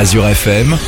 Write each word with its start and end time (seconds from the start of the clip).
Azure 0.00 0.26
FM, 0.28 0.78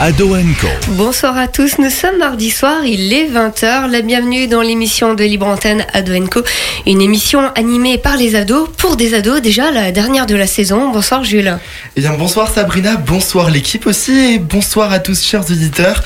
Ado 0.00 0.28
Co. 0.28 0.68
Bonsoir 0.92 1.36
à 1.36 1.48
tous, 1.48 1.78
nous 1.78 1.90
sommes 1.90 2.18
mardi 2.18 2.50
soir, 2.50 2.84
il 2.84 3.12
est 3.12 3.26
20h. 3.26 3.90
La 3.90 4.00
bienvenue 4.00 4.46
dans 4.46 4.62
l'émission 4.62 5.14
de 5.14 5.24
Libre 5.24 5.48
Antenne 5.48 5.84
Ado 5.92 6.12
Co, 6.28 6.44
une 6.86 7.00
émission 7.00 7.50
animée 7.56 7.98
par 7.98 8.16
les 8.16 8.36
ados, 8.36 8.68
pour 8.76 8.94
des 8.94 9.14
ados, 9.14 9.42
déjà 9.42 9.72
la 9.72 9.90
dernière 9.90 10.26
de 10.26 10.36
la 10.36 10.46
saison. 10.46 10.92
Bonsoir 10.92 11.24
Jules. 11.24 11.58
Eh 11.96 12.00
bien 12.00 12.12
bonsoir 12.14 12.48
Sabrina, 12.48 12.94
bonsoir 12.94 13.50
l'équipe 13.50 13.88
aussi 13.88 14.34
et 14.34 14.38
bonsoir 14.38 14.92
à 14.92 15.00
tous 15.00 15.20
chers 15.24 15.50
auditeurs. 15.50 16.04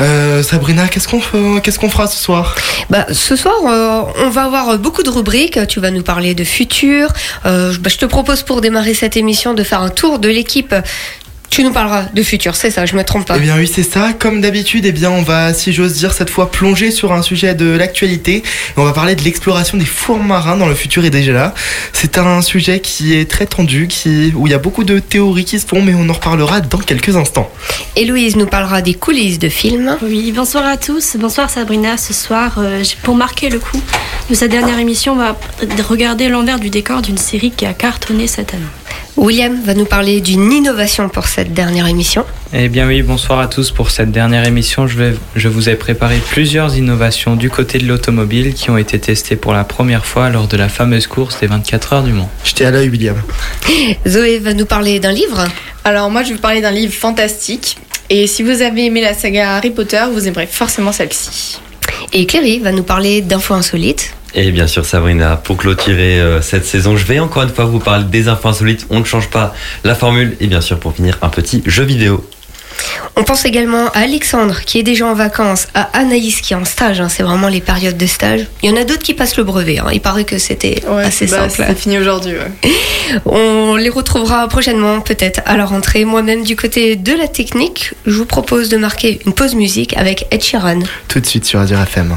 Euh, 0.00 0.44
Sabrina, 0.44 0.86
qu'est-ce 0.86 1.08
qu'on 1.08 1.60
qu'est-ce 1.60 1.78
qu'on 1.80 1.90
fera 1.90 2.06
ce 2.06 2.22
soir? 2.22 2.54
Bah, 2.88 3.06
ce 3.10 3.34
soir, 3.34 3.54
euh, 3.66 4.02
on 4.24 4.30
va 4.30 4.44
avoir 4.44 4.78
beaucoup 4.78 5.02
de 5.02 5.10
rubriques. 5.10 5.58
Tu 5.66 5.80
vas 5.80 5.90
nous 5.90 6.02
parler 6.02 6.34
de 6.34 6.44
futur. 6.44 7.12
Euh, 7.46 7.74
bah, 7.80 7.90
je 7.90 7.98
te 7.98 8.06
propose 8.06 8.42
pour 8.42 8.60
démarrer 8.60 8.94
cette 8.94 9.16
émission 9.16 9.54
de 9.54 9.62
faire 9.62 9.80
un 9.80 9.90
tour 9.90 10.20
de 10.20 10.28
l'équipe. 10.28 10.74
Tu 11.50 11.64
nous 11.64 11.72
parleras 11.72 12.04
de 12.14 12.22
futur, 12.22 12.54
c'est 12.54 12.70
ça, 12.70 12.86
je 12.86 12.94
me 12.94 13.02
trompe 13.02 13.26
pas. 13.26 13.34
Eh 13.36 13.40
bien 13.40 13.56
oui, 13.56 13.66
c'est 13.66 13.82
ça. 13.82 14.12
Comme 14.16 14.40
d'habitude, 14.40 14.86
eh 14.86 14.92
bien 14.92 15.10
on 15.10 15.22
va, 15.22 15.52
si 15.52 15.72
j'ose 15.72 15.94
dire, 15.94 16.12
cette 16.12 16.30
fois 16.30 16.48
plonger 16.48 16.92
sur 16.92 17.12
un 17.12 17.22
sujet 17.22 17.56
de 17.56 17.68
l'actualité. 17.70 18.36
Et 18.36 18.42
On 18.76 18.84
va 18.84 18.92
parler 18.92 19.16
de 19.16 19.22
l'exploration 19.22 19.76
des 19.76 19.84
fours 19.84 20.20
marins 20.20 20.56
dans 20.56 20.68
le 20.68 20.76
futur 20.76 21.04
est 21.04 21.10
déjà 21.10 21.32
là. 21.32 21.54
C'est 21.92 22.18
un 22.18 22.40
sujet 22.40 22.78
qui 22.78 23.14
est 23.14 23.28
très 23.28 23.46
tendu, 23.46 23.88
qui, 23.88 24.32
où 24.36 24.46
il 24.46 24.50
y 24.50 24.54
a 24.54 24.58
beaucoup 24.58 24.84
de 24.84 25.00
théories 25.00 25.44
qui 25.44 25.58
se 25.58 25.66
font, 25.66 25.82
mais 25.82 25.92
on 25.92 26.08
en 26.08 26.12
reparlera 26.12 26.60
dans 26.60 26.78
quelques 26.78 27.16
instants. 27.16 27.50
Héloïse 27.96 28.36
nous 28.36 28.46
parlera 28.46 28.80
des 28.80 28.94
coulisses 28.94 29.40
de 29.40 29.48
films. 29.48 29.98
Oui, 30.02 30.30
bonsoir 30.30 30.64
à 30.66 30.76
tous. 30.76 31.16
Bonsoir 31.18 31.50
Sabrina. 31.50 31.96
Ce 31.96 32.14
soir, 32.14 32.54
euh, 32.58 32.84
pour 33.02 33.16
marquer 33.16 33.50
le 33.50 33.58
coup 33.58 33.82
de 34.30 34.34
sa 34.36 34.46
dernière 34.46 34.78
émission, 34.78 35.14
on 35.14 35.16
va 35.16 35.36
regarder 35.88 36.28
l'envers 36.28 36.60
du 36.60 36.70
décor 36.70 37.02
d'une 37.02 37.18
série 37.18 37.50
qui 37.50 37.66
a 37.66 37.72
cartonné 37.72 38.28
cette 38.28 38.54
année. 38.54 38.62
William 39.16 39.60
va 39.64 39.74
nous 39.74 39.84
parler 39.84 40.20
d'une 40.20 40.52
innovation 40.52 41.08
pour 41.08 41.26
cette 41.26 41.52
dernière 41.52 41.86
émission. 41.86 42.24
Eh 42.52 42.68
bien 42.68 42.86
oui, 42.86 43.02
bonsoir 43.02 43.40
à 43.40 43.48
tous. 43.48 43.70
Pour 43.70 43.90
cette 43.90 44.10
dernière 44.10 44.46
émission, 44.46 44.86
je, 44.86 44.96
vais, 44.96 45.14
je 45.36 45.48
vous 45.48 45.68
ai 45.68 45.74
préparé 45.74 46.16
plusieurs 46.30 46.76
innovations 46.76 47.36
du 47.36 47.50
côté 47.50 47.78
de 47.78 47.86
l'automobile 47.86 48.54
qui 48.54 48.70
ont 48.70 48.76
été 48.76 48.98
testées 48.98 49.36
pour 49.36 49.52
la 49.52 49.64
première 49.64 50.06
fois 50.06 50.30
lors 50.30 50.46
de 50.46 50.56
la 50.56 50.68
fameuse 50.68 51.06
course 51.06 51.40
des 51.40 51.46
24 51.48 51.92
heures 51.92 52.02
du 52.02 52.12
Mans. 52.12 52.30
J'étais 52.44 52.64
à 52.64 52.70
l'œil, 52.70 52.88
William. 52.88 53.16
Zoé 54.08 54.38
va 54.38 54.54
nous 54.54 54.66
parler 54.66 55.00
d'un 55.00 55.12
livre. 55.12 55.44
Alors 55.84 56.10
moi 56.10 56.22
je 56.22 56.28
vais 56.28 56.34
vous 56.34 56.40
parler 56.40 56.60
d'un 56.60 56.70
livre 56.70 56.92
fantastique 56.92 57.78
et 58.10 58.26
si 58.26 58.42
vous 58.42 58.62
avez 58.62 58.86
aimé 58.86 59.00
la 59.00 59.14
saga 59.14 59.56
Harry 59.56 59.70
Potter, 59.70 60.02
vous 60.12 60.26
aimerez 60.26 60.46
forcément 60.46 60.92
celle-ci. 60.92 61.60
Et 62.12 62.26
Cléry 62.26 62.58
va 62.58 62.72
nous 62.72 62.82
parler 62.82 63.20
d'infos 63.20 63.54
insolites. 63.54 64.14
Et 64.34 64.52
bien 64.52 64.66
sûr 64.66 64.84
Sabrina, 64.84 65.36
pour 65.36 65.56
clôturer 65.56 66.20
euh, 66.20 66.40
cette 66.40 66.64
saison, 66.64 66.96
je 66.96 67.04
vais 67.04 67.18
encore 67.18 67.42
une 67.42 67.48
fois 67.48 67.64
vous 67.64 67.80
parler 67.80 68.04
des 68.04 68.28
infos 68.28 68.48
insolites. 68.48 68.86
On 68.90 69.00
ne 69.00 69.04
change 69.04 69.28
pas 69.28 69.54
la 69.84 69.94
formule. 69.94 70.36
Et 70.40 70.46
bien 70.46 70.60
sûr 70.60 70.78
pour 70.78 70.94
finir, 70.94 71.18
un 71.22 71.28
petit 71.28 71.62
jeu 71.66 71.84
vidéo. 71.84 72.24
On 73.16 73.24
pense 73.24 73.44
également 73.44 73.88
à 73.88 74.00
Alexandre 74.00 74.60
qui 74.60 74.78
est 74.78 74.82
déjà 74.82 75.06
en 75.06 75.14
vacances, 75.14 75.66
à 75.74 75.82
Anaïs 75.98 76.40
qui 76.40 76.52
est 76.52 76.56
en 76.56 76.64
stage, 76.64 77.00
hein, 77.00 77.08
c'est 77.08 77.22
vraiment 77.22 77.48
les 77.48 77.60
périodes 77.60 77.96
de 77.96 78.06
stage. 78.06 78.46
Il 78.62 78.70
y 78.70 78.72
en 78.72 78.76
a 78.76 78.84
d'autres 78.84 79.02
qui 79.02 79.14
passent 79.14 79.36
le 79.36 79.44
brevet, 79.44 79.78
hein, 79.78 79.88
il 79.92 80.00
paraît 80.00 80.24
que 80.24 80.38
c'était 80.38 80.82
assez 80.88 81.26
bah, 81.26 81.48
simple. 81.48 81.64
C'est 81.68 81.78
fini 81.78 81.98
aujourd'hui. 81.98 82.32
ouais. 82.32 82.72
On 83.26 83.76
les 83.76 83.90
retrouvera 83.90 84.46
prochainement 84.48 85.00
peut-être 85.00 85.40
à 85.44 85.56
la 85.56 85.66
rentrée. 85.66 86.04
Moi-même 86.04 86.44
du 86.44 86.56
côté 86.56 86.96
de 86.96 87.12
la 87.12 87.28
technique, 87.28 87.92
je 88.06 88.12
vous 88.12 88.26
propose 88.26 88.68
de 88.68 88.76
marquer 88.76 89.20
une 89.26 89.32
pause 89.32 89.54
musique 89.54 89.96
avec 89.96 90.26
Ed 90.30 90.42
Sheeran. 90.42 90.80
Tout 91.08 91.20
de 91.20 91.26
suite 91.26 91.44
sur 91.44 91.60
Azure 91.60 91.80
FM. 91.80 92.16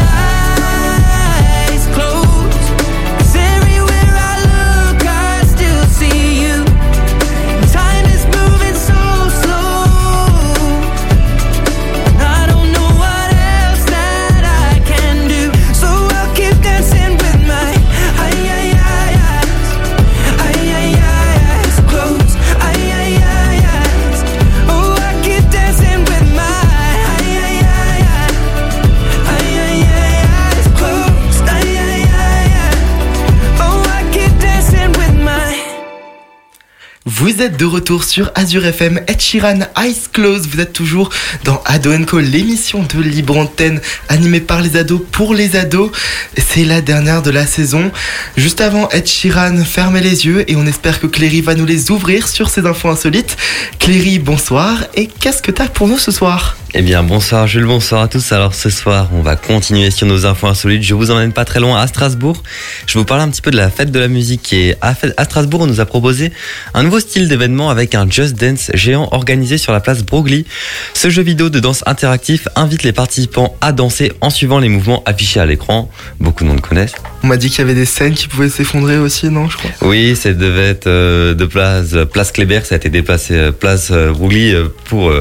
Êtes 37.41 37.57
de 37.57 37.65
retour 37.65 38.03
sur 38.03 38.31
Azure 38.35 38.67
FM, 38.67 39.01
Ed 39.07 39.19
Sheeran, 39.19 39.61
Eyes 39.75 39.95
Close. 40.13 40.47
Vous 40.47 40.59
êtes 40.59 40.73
toujours 40.73 41.09
dans 41.43 41.59
Ado 41.65 41.91
Co, 42.05 42.19
l'émission 42.19 42.83
de 42.83 43.01
Libre 43.01 43.35
Antenne 43.35 43.81
animée 44.09 44.41
par 44.41 44.61
les 44.61 44.77
ados 44.77 45.01
pour 45.11 45.33
les 45.33 45.55
ados. 45.55 45.89
C'est 46.37 46.65
la 46.65 46.81
dernière 46.81 47.23
de 47.23 47.31
la 47.31 47.47
saison. 47.47 47.91
Juste 48.37 48.61
avant, 48.61 48.89
Ed 48.89 49.07
Sheeran 49.07 49.57
fermez 49.65 50.01
les 50.01 50.27
yeux 50.27 50.49
et 50.51 50.55
on 50.55 50.67
espère 50.67 50.99
que 50.99 51.07
Cléry 51.07 51.41
va 51.41 51.55
nous 51.55 51.65
les 51.65 51.89
ouvrir 51.89 52.27
sur 52.27 52.47
ces 52.47 52.67
infos 52.67 52.89
insolites. 52.89 53.35
Cléry, 53.79 54.19
bonsoir. 54.19 54.83
Et 54.93 55.07
qu'est-ce 55.07 55.41
que 55.41 55.49
t'as 55.49 55.67
pour 55.67 55.87
nous 55.87 55.97
ce 55.97 56.11
soir? 56.11 56.57
Eh 56.73 56.81
bien, 56.83 57.03
bonsoir 57.03 57.47
Jules, 57.47 57.65
bonsoir 57.65 58.03
à 58.03 58.07
tous. 58.07 58.31
Alors 58.31 58.55
ce 58.55 58.69
soir, 58.69 59.09
on 59.13 59.21
va 59.21 59.35
continuer 59.35 59.91
sur 59.91 60.07
nos 60.07 60.25
infos 60.25 60.47
insolites. 60.47 60.83
Je 60.83 60.93
vous 60.93 61.11
emmène 61.11 61.33
pas 61.33 61.43
très 61.43 61.59
loin 61.59 61.81
à 61.81 61.85
Strasbourg. 61.85 62.43
Je 62.87 62.97
vous 62.97 63.03
parler 63.03 63.23
un 63.23 63.29
petit 63.29 63.41
peu 63.41 63.51
de 63.51 63.57
la 63.57 63.69
fête 63.69 63.91
de 63.91 63.99
la 63.99 64.07
musique 64.07 64.53
est 64.53 64.77
à 64.81 64.93
Strasbourg. 65.25 65.61
On 65.61 65.67
nous 65.67 65.81
a 65.81 65.85
proposé 65.85 66.31
un 66.73 66.83
nouveau 66.83 67.01
style 67.01 67.27
avec 67.69 67.95
un 67.95 68.09
Just 68.09 68.35
Dance 68.35 68.71
géant 68.73 69.07
organisé 69.11 69.57
sur 69.57 69.71
la 69.71 69.79
place 69.79 70.03
Broglie. 70.03 70.45
Ce 70.93 71.09
jeu 71.09 71.21
vidéo 71.21 71.49
de 71.49 71.59
danse 71.59 71.81
interactif 71.85 72.47
invite 72.55 72.83
les 72.83 72.91
participants 72.91 73.55
à 73.61 73.71
danser 73.71 74.11
en 74.19 74.29
suivant 74.29 74.59
les 74.59 74.67
mouvements 74.67 75.01
affichés 75.05 75.39
à 75.39 75.45
l'écran. 75.45 75.89
Beaucoup 76.19 76.43
de 76.43 76.49
monde 76.49 76.61
connaissent. 76.61 76.95
On 77.23 77.27
m'a 77.27 77.37
dit 77.37 77.49
qu'il 77.49 77.59
y 77.59 77.61
avait 77.61 77.73
des 77.73 77.85
scènes 77.85 78.15
qui 78.15 78.27
pouvaient 78.27 78.49
s'effondrer 78.49 78.97
aussi, 78.97 79.29
non 79.29 79.49
je 79.49 79.57
crois? 79.57 79.71
Oui, 79.81 80.15
ça 80.15 80.33
devait 80.33 80.69
être 80.69 80.87
euh, 80.87 81.33
de 81.33 81.45
place, 81.45 81.95
place 82.11 82.31
Kléber, 82.31 82.61
ça 82.65 82.75
a 82.75 82.77
été 82.77 82.89
déplacé 82.89 83.35
euh, 83.35 83.51
place 83.51 83.89
euh, 83.91 84.11
Broglie 84.11 84.53
pour 84.85 85.11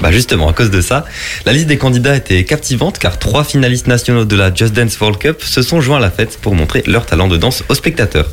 bah 0.00 0.12
justement, 0.12 0.48
à 0.48 0.52
cause 0.52 0.70
de 0.70 0.80
ça, 0.80 1.04
la 1.44 1.52
liste 1.52 1.66
des 1.66 1.78
candidats 1.78 2.14
était 2.14 2.44
captivante 2.44 2.98
car 2.98 3.18
trois 3.18 3.42
finalistes 3.42 3.86
nationaux 3.86 4.24
de 4.24 4.36
la 4.36 4.54
Just 4.54 4.72
Dance 4.72 4.98
World 5.00 5.18
Cup 5.18 5.42
se 5.42 5.62
sont 5.62 5.80
joints 5.80 5.96
à 5.96 6.00
la 6.00 6.10
fête 6.10 6.38
pour 6.40 6.54
montrer 6.54 6.82
leur 6.86 7.06
talent 7.06 7.26
de 7.26 7.36
danse 7.36 7.64
aux 7.68 7.74
spectateurs. 7.74 8.28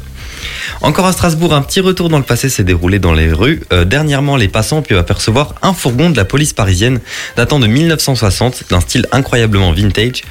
Encore 0.81 1.05
à 1.05 1.11
Strasbourg, 1.11 1.53
un 1.53 1.61
petit 1.61 1.79
retour 1.79 2.09
dans 2.09 2.17
le 2.17 2.23
passé 2.23 2.49
s'est 2.49 2.63
déroulé 2.63 2.99
dans 2.99 3.13
les 3.13 3.31
rues. 3.31 3.61
Euh, 3.73 3.85
dernièrement, 3.85 4.35
les 4.35 4.47
passants 4.47 4.79
ont 4.79 4.81
pu 4.81 4.97
apercevoir 4.97 5.55
un 5.61 5.73
fourgon 5.73 6.09
de 6.09 6.17
la 6.17 6.25
police 6.25 6.53
parisienne 6.53 6.99
datant 7.37 7.59
de 7.59 7.67
1960 7.67 8.65
d'un 8.69 8.79
style 8.79 9.07
incroyablement 9.11 9.71
vintage. 9.71 10.23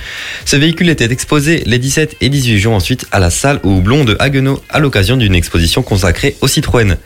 Ce 0.45 0.57
véhicule 0.57 0.89
était 0.89 1.11
exposé 1.11 1.63
les 1.67 1.79
17 1.79 2.17
et 2.21 2.29
18 2.29 2.59
juin 2.59 2.75
ensuite 2.75 3.07
à 3.13 3.19
la 3.19 3.31
salle 3.31 3.61
au 3.63 3.71
houblon 3.71 4.05
de 4.05 4.17
Haguenau 4.19 4.63
à 4.69 4.79
l'occasion 4.79 5.17
d'une 5.17 5.35
exposition 5.35 5.83
consacrée 5.83 6.37
aux 6.41 6.49
Citroën. 6.49 6.97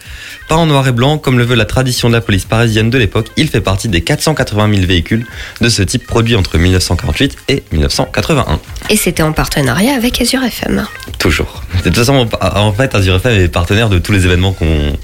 Pas 0.49 0.57
en 0.57 0.65
noir 0.65 0.89
et 0.89 0.93
blanc, 0.93 1.19
comme 1.19 1.39
le 1.39 1.45
veut 1.45 1.55
la 1.55 1.67
tradition 1.67 2.09
de 2.09 2.15
la 2.15 2.23
police 2.23 2.47
parisienne 2.47 2.89
de 2.89 2.97
l'époque, 2.97 3.27
il 3.37 3.49
fait 3.49 3.61
partie 3.61 3.89
des 3.89 4.01
480 4.01 4.75
000 4.75 4.87
véhicules 4.87 5.27
de 5.61 5.69
ce 5.69 5.83
type 5.83 6.07
produits 6.07 6.37
entre 6.37 6.57
1948 6.57 7.37
et 7.49 7.63
1981. 7.71 8.59
Et 8.89 8.97
c'était 8.97 9.23
en 9.23 9.33
partenariat 9.33 9.95
avec 9.95 10.21
Azure 10.23 10.43
FM. 10.43 10.87
Toujours. 11.19 11.63
De 11.79 11.91
toute 11.91 11.97
façon, 11.97 12.27
en 12.41 12.73
fait, 12.73 12.95
Azure 12.95 13.17
FM 13.17 13.41
est 13.41 13.49
partenaire 13.49 13.91
de 13.91 13.99
tous 13.99 14.13
les 14.13 14.25
événements 14.25 14.55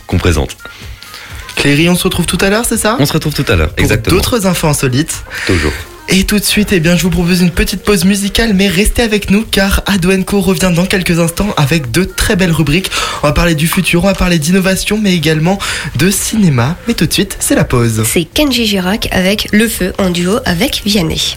qu'on 0.06 0.16
présente. 0.16 0.56
Cléry, 1.56 1.90
on 1.90 1.94
se 1.94 2.04
retrouve 2.04 2.26
tout 2.26 2.38
à 2.40 2.48
l'heure, 2.48 2.64
c'est 2.64 2.78
ça? 2.78 2.96
On 2.98 3.04
se 3.04 3.12
retrouve 3.12 3.34
tout 3.34 3.44
à 3.46 3.56
l'heure, 3.56 3.70
exactement. 3.76 4.16
D'autres 4.16 4.46
infos 4.46 4.66
insolites. 4.66 5.24
Toujours. 5.46 5.72
Et 6.08 6.24
tout 6.24 6.38
de 6.38 6.44
suite, 6.44 6.72
eh 6.72 6.80
bien, 6.80 6.96
je 6.96 7.02
vous 7.02 7.10
propose 7.10 7.40
une 7.40 7.50
petite 7.50 7.82
pause 7.82 8.04
musicale, 8.04 8.54
mais 8.54 8.68
restez 8.68 9.02
avec 9.02 9.30
nous 9.30 9.42
car 9.42 9.82
Adoenco 9.86 10.40
revient 10.40 10.70
dans 10.74 10.86
quelques 10.86 11.18
instants 11.18 11.52
avec 11.56 11.90
de 11.90 12.04
très 12.04 12.36
belles 12.36 12.52
rubriques. 12.52 12.90
On 13.22 13.26
va 13.26 13.32
parler 13.32 13.54
du 13.54 13.66
futur, 13.66 14.04
on 14.04 14.06
va 14.06 14.14
parler 14.14 14.38
d'innovation, 14.38 14.98
mais 15.00 15.14
également 15.14 15.58
de 15.96 16.10
cinéma. 16.10 16.76
Mais 16.86 16.94
tout 16.94 17.06
de 17.06 17.12
suite, 17.12 17.36
c'est 17.40 17.54
la 17.54 17.64
pause. 17.64 18.04
C'est 18.04 18.24
Kenji 18.24 18.66
Girac 18.66 19.08
avec 19.12 19.48
Le 19.52 19.66
Feu 19.66 19.92
en 19.98 20.10
duo 20.10 20.38
avec 20.44 20.82
Vianney. 20.84 21.36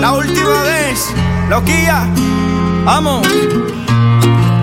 La 0.00 0.12
última 0.12 0.62
vez, 0.62 1.50
loquilla, 1.50 2.06
amo. 2.86 3.22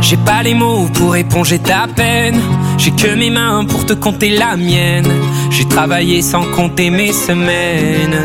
J'ai 0.01 0.17
pas 0.17 0.43
les 0.43 0.53
mots 0.53 0.89
pour 0.93 1.15
éponger 1.15 1.59
ta 1.59 1.87
peine. 1.87 2.39
J'ai 2.77 2.91
que 2.91 3.15
mes 3.15 3.29
mains 3.29 3.65
pour 3.65 3.85
te 3.85 3.93
compter 3.93 4.31
la 4.31 4.57
mienne. 4.57 5.07
J'ai 5.51 5.65
travaillé 5.65 6.21
sans 6.21 6.43
compter 6.43 6.89
mes 6.89 7.13
semaines. 7.13 8.19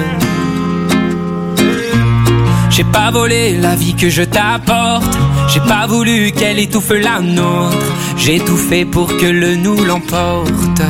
J'ai 2.71 2.85
pas 2.85 3.11
volé 3.11 3.57
la 3.57 3.75
vie 3.75 3.95
que 3.95 4.11
je 4.11 4.23
t'apporte. 4.23 5.17
J'ai 5.49 5.61
pas 5.61 5.87
voulu 5.87 6.33
qu'elle 6.33 6.59
étouffe 6.59 6.91
la 6.91 7.21
nôtre. 7.21 7.93
J'ai 8.17 8.39
tout 8.41 8.57
fait 8.57 8.85
pour 8.85 9.09
que 9.17 9.27
le 9.27 9.57
nous 9.57 9.85
l'emporte. 9.85 10.83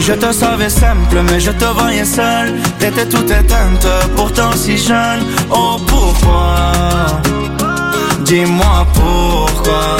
Je 0.00 0.12
te 0.14 0.32
savais 0.32 0.70
simple, 0.70 1.22
mais 1.30 1.38
je 1.38 1.50
te 1.50 1.64
voyais 1.64 2.04
seul. 2.04 2.54
T'étais 2.78 3.06
tout 3.06 3.24
éteinte, 3.24 3.86
pourtant 4.16 4.52
si 4.52 4.78
jeune. 4.78 5.22
Oh, 5.50 5.76
pourquoi? 5.86 6.72
Dis-moi 8.28 8.86
pourquoi. 8.92 9.96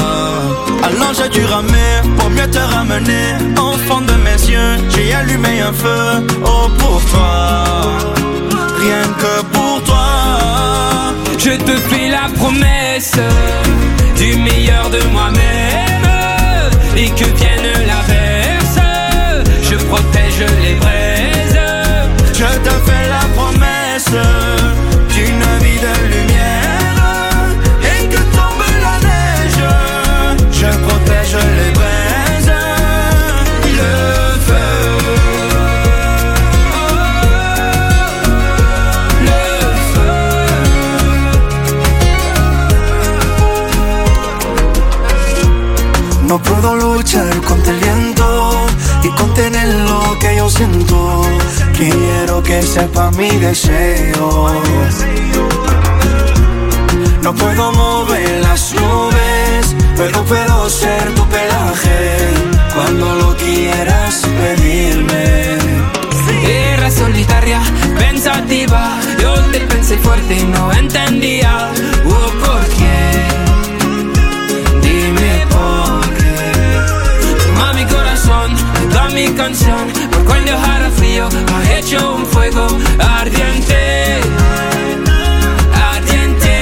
Alors 0.82 1.14
j'ai 1.14 1.30
dû 1.30 1.42
ramer 1.46 1.94
pour 2.18 2.28
mieux 2.28 2.50
te 2.50 2.58
ramener. 2.58 3.28
Fond 3.86 4.02
de 4.02 4.12
mes 4.26 4.40
yeux, 4.52 4.76
j'ai 4.90 5.14
allumé 5.14 5.60
un 5.62 5.72
feu. 5.72 6.26
Oh 6.44 6.68
pour 6.78 7.00
toi, 7.06 7.64
rien 8.82 9.02
que 9.20 9.42
pour 9.54 9.82
toi. 9.84 10.08
Je 11.38 11.52
te 11.56 11.74
fais 11.88 12.10
la 12.10 12.28
promesse 12.36 13.18
du 14.18 14.36
meilleur 14.36 14.90
de 14.90 15.00
moi-même. 15.10 16.10
Et 16.98 17.08
que 17.08 17.24
vienne 17.38 17.70
l'averse, 17.86 18.78
je 19.62 19.76
protège 19.86 20.44
les 20.64 20.74
braises. 20.74 21.60
Je 22.34 22.58
te 22.66 22.74
fais 22.86 23.08
la 23.08 23.24
promesse 23.36 24.57
Quiero 51.76 52.42
que 52.42 52.60
sepa 52.62 53.12
mi 53.12 53.30
deseo. 53.30 54.60
No 57.22 57.32
puedo 57.32 57.72
mover 57.72 58.40
las 58.42 58.74
nubes, 58.74 59.76
pero 59.96 60.24
puedo 60.24 60.68
ser 60.68 61.14
tu 61.14 61.24
pelaje 61.26 62.18
cuando 62.74 63.14
lo 63.14 63.36
quieras 63.36 64.26
pedirme. 64.40 65.58
Era 66.44 66.90
solitaria, 66.90 67.60
pensativa. 67.96 68.98
Yo 69.20 69.34
te 69.52 69.60
pensé 69.60 69.96
fuerte 69.98 70.40
y 70.40 70.44
no 70.44 70.72
entendía. 70.72 71.70
Oh, 72.04 72.30
¿por 72.44 72.64
qué? 72.78 73.22
Dime 74.82 75.46
por 75.50 76.00
qué. 76.16 77.44
Toma 77.44 77.72
mi 77.74 77.84
corazón, 77.84 78.56
toda 78.90 79.08
mi 79.10 79.28
canción. 79.28 80.07
Dejara 80.48 80.90
frío, 80.90 81.28
ha 81.52 81.78
hecho 81.78 82.14
un 82.14 82.24
fuego 82.24 82.66
ardiente. 82.98 84.18
Ardiente. 85.92 86.56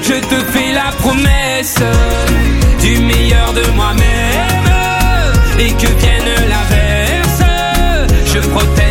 Je 0.00 0.14
te 0.14 0.36
fais 0.52 0.72
la 0.72 0.90
promesse 1.02 1.80
du 2.80 2.96
meilleur 3.00 3.52
de 3.52 3.64
moi-même. 3.72 4.70
Et 5.58 5.72
que 5.72 5.88
vienne 6.00 6.32
l'averse, 6.48 7.42
je 8.32 8.38
protège 8.48 8.85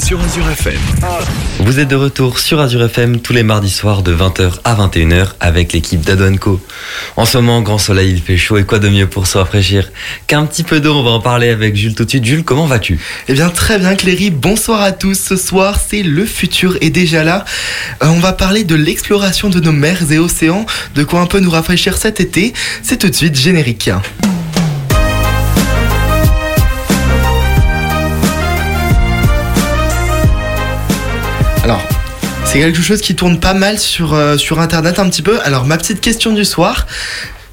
sur 0.00 0.20
Azure 0.20 0.48
FM. 0.50 0.78
Vous 1.60 1.78
êtes 1.78 1.88
de 1.88 1.96
retour 1.96 2.38
sur 2.38 2.60
Azure 2.60 2.84
FM 2.84 3.20
tous 3.20 3.32
les 3.32 3.42
mardis 3.42 3.70
soirs 3.70 4.02
de 4.02 4.14
20h 4.14 4.52
à 4.64 4.74
21h 4.74 5.28
avec 5.40 5.72
l'équipe 5.72 6.00
d'Ado 6.00 6.24
Co. 6.38 6.60
En 7.16 7.24
ce 7.24 7.38
moment, 7.38 7.60
grand 7.60 7.78
soleil, 7.78 8.12
il 8.12 8.20
fait 8.20 8.36
chaud 8.36 8.56
et 8.56 8.64
quoi 8.64 8.78
de 8.78 8.88
mieux 8.88 9.06
pour 9.06 9.26
se 9.26 9.36
rafraîchir 9.36 9.90
qu'un 10.26 10.46
petit 10.46 10.62
peu 10.62 10.80
d'eau? 10.80 10.94
On 10.94 11.02
va 11.02 11.10
en 11.10 11.20
parler 11.20 11.48
avec 11.48 11.76
Jules 11.76 11.94
tout 11.94 12.04
de 12.04 12.10
suite. 12.10 12.24
Jules, 12.24 12.44
comment 12.44 12.66
vas-tu? 12.66 12.98
Eh 13.28 13.34
bien 13.34 13.50
très 13.50 13.78
bien 13.78 13.94
Cléry, 13.94 14.30
bonsoir 14.30 14.80
à 14.80 14.92
tous. 14.92 15.18
Ce 15.18 15.36
soir 15.36 15.78
c'est 15.84 16.02
le 16.02 16.24
futur 16.24 16.76
est 16.80 16.90
déjà 16.90 17.24
là. 17.24 17.44
Euh, 18.02 18.06
on 18.06 18.20
va 18.20 18.32
parler 18.32 18.64
de 18.64 18.74
l'exploration 18.74 19.50
de 19.50 19.60
nos 19.60 19.72
mers 19.72 20.10
et 20.12 20.18
océans, 20.18 20.66
de 20.94 21.04
quoi 21.04 21.20
un 21.20 21.26
peu 21.26 21.40
nous 21.40 21.50
rafraîchir 21.50 21.96
cet 21.96 22.20
été. 22.20 22.52
C'est 22.82 22.98
tout 22.98 23.08
de 23.08 23.14
suite 23.14 23.36
générique. 23.36 23.90
Alors, 31.70 31.82
c'est 32.46 32.58
quelque 32.58 32.82
chose 32.82 33.00
qui 33.00 33.14
tourne 33.14 33.38
pas 33.38 33.54
mal 33.54 33.78
sur, 33.78 34.12
euh, 34.14 34.36
sur 34.36 34.58
internet 34.58 34.98
un 34.98 35.08
petit 35.08 35.22
peu. 35.22 35.38
Alors 35.44 35.66
ma 35.66 35.76
petite 35.78 36.00
question 36.00 36.32
du 36.32 36.44
soir, 36.44 36.88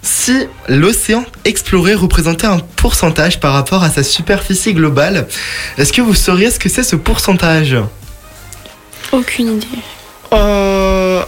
si 0.01 0.47
l'océan 0.67 1.23
exploré 1.45 1.93
représentait 1.93 2.47
un 2.47 2.57
pourcentage 2.77 3.39
par 3.39 3.53
rapport 3.53 3.83
à 3.83 3.91
sa 3.91 4.01
superficie 4.01 4.73
globale, 4.73 5.27
est-ce 5.77 5.93
que 5.93 6.01
vous 6.01 6.15
sauriez 6.15 6.49
ce 6.49 6.57
que 6.57 6.67
c'est 6.67 6.81
ce 6.81 6.95
pourcentage? 6.95 7.75
Aucune 9.11 9.57
idée. 9.57 9.67
Euh, 10.33 11.21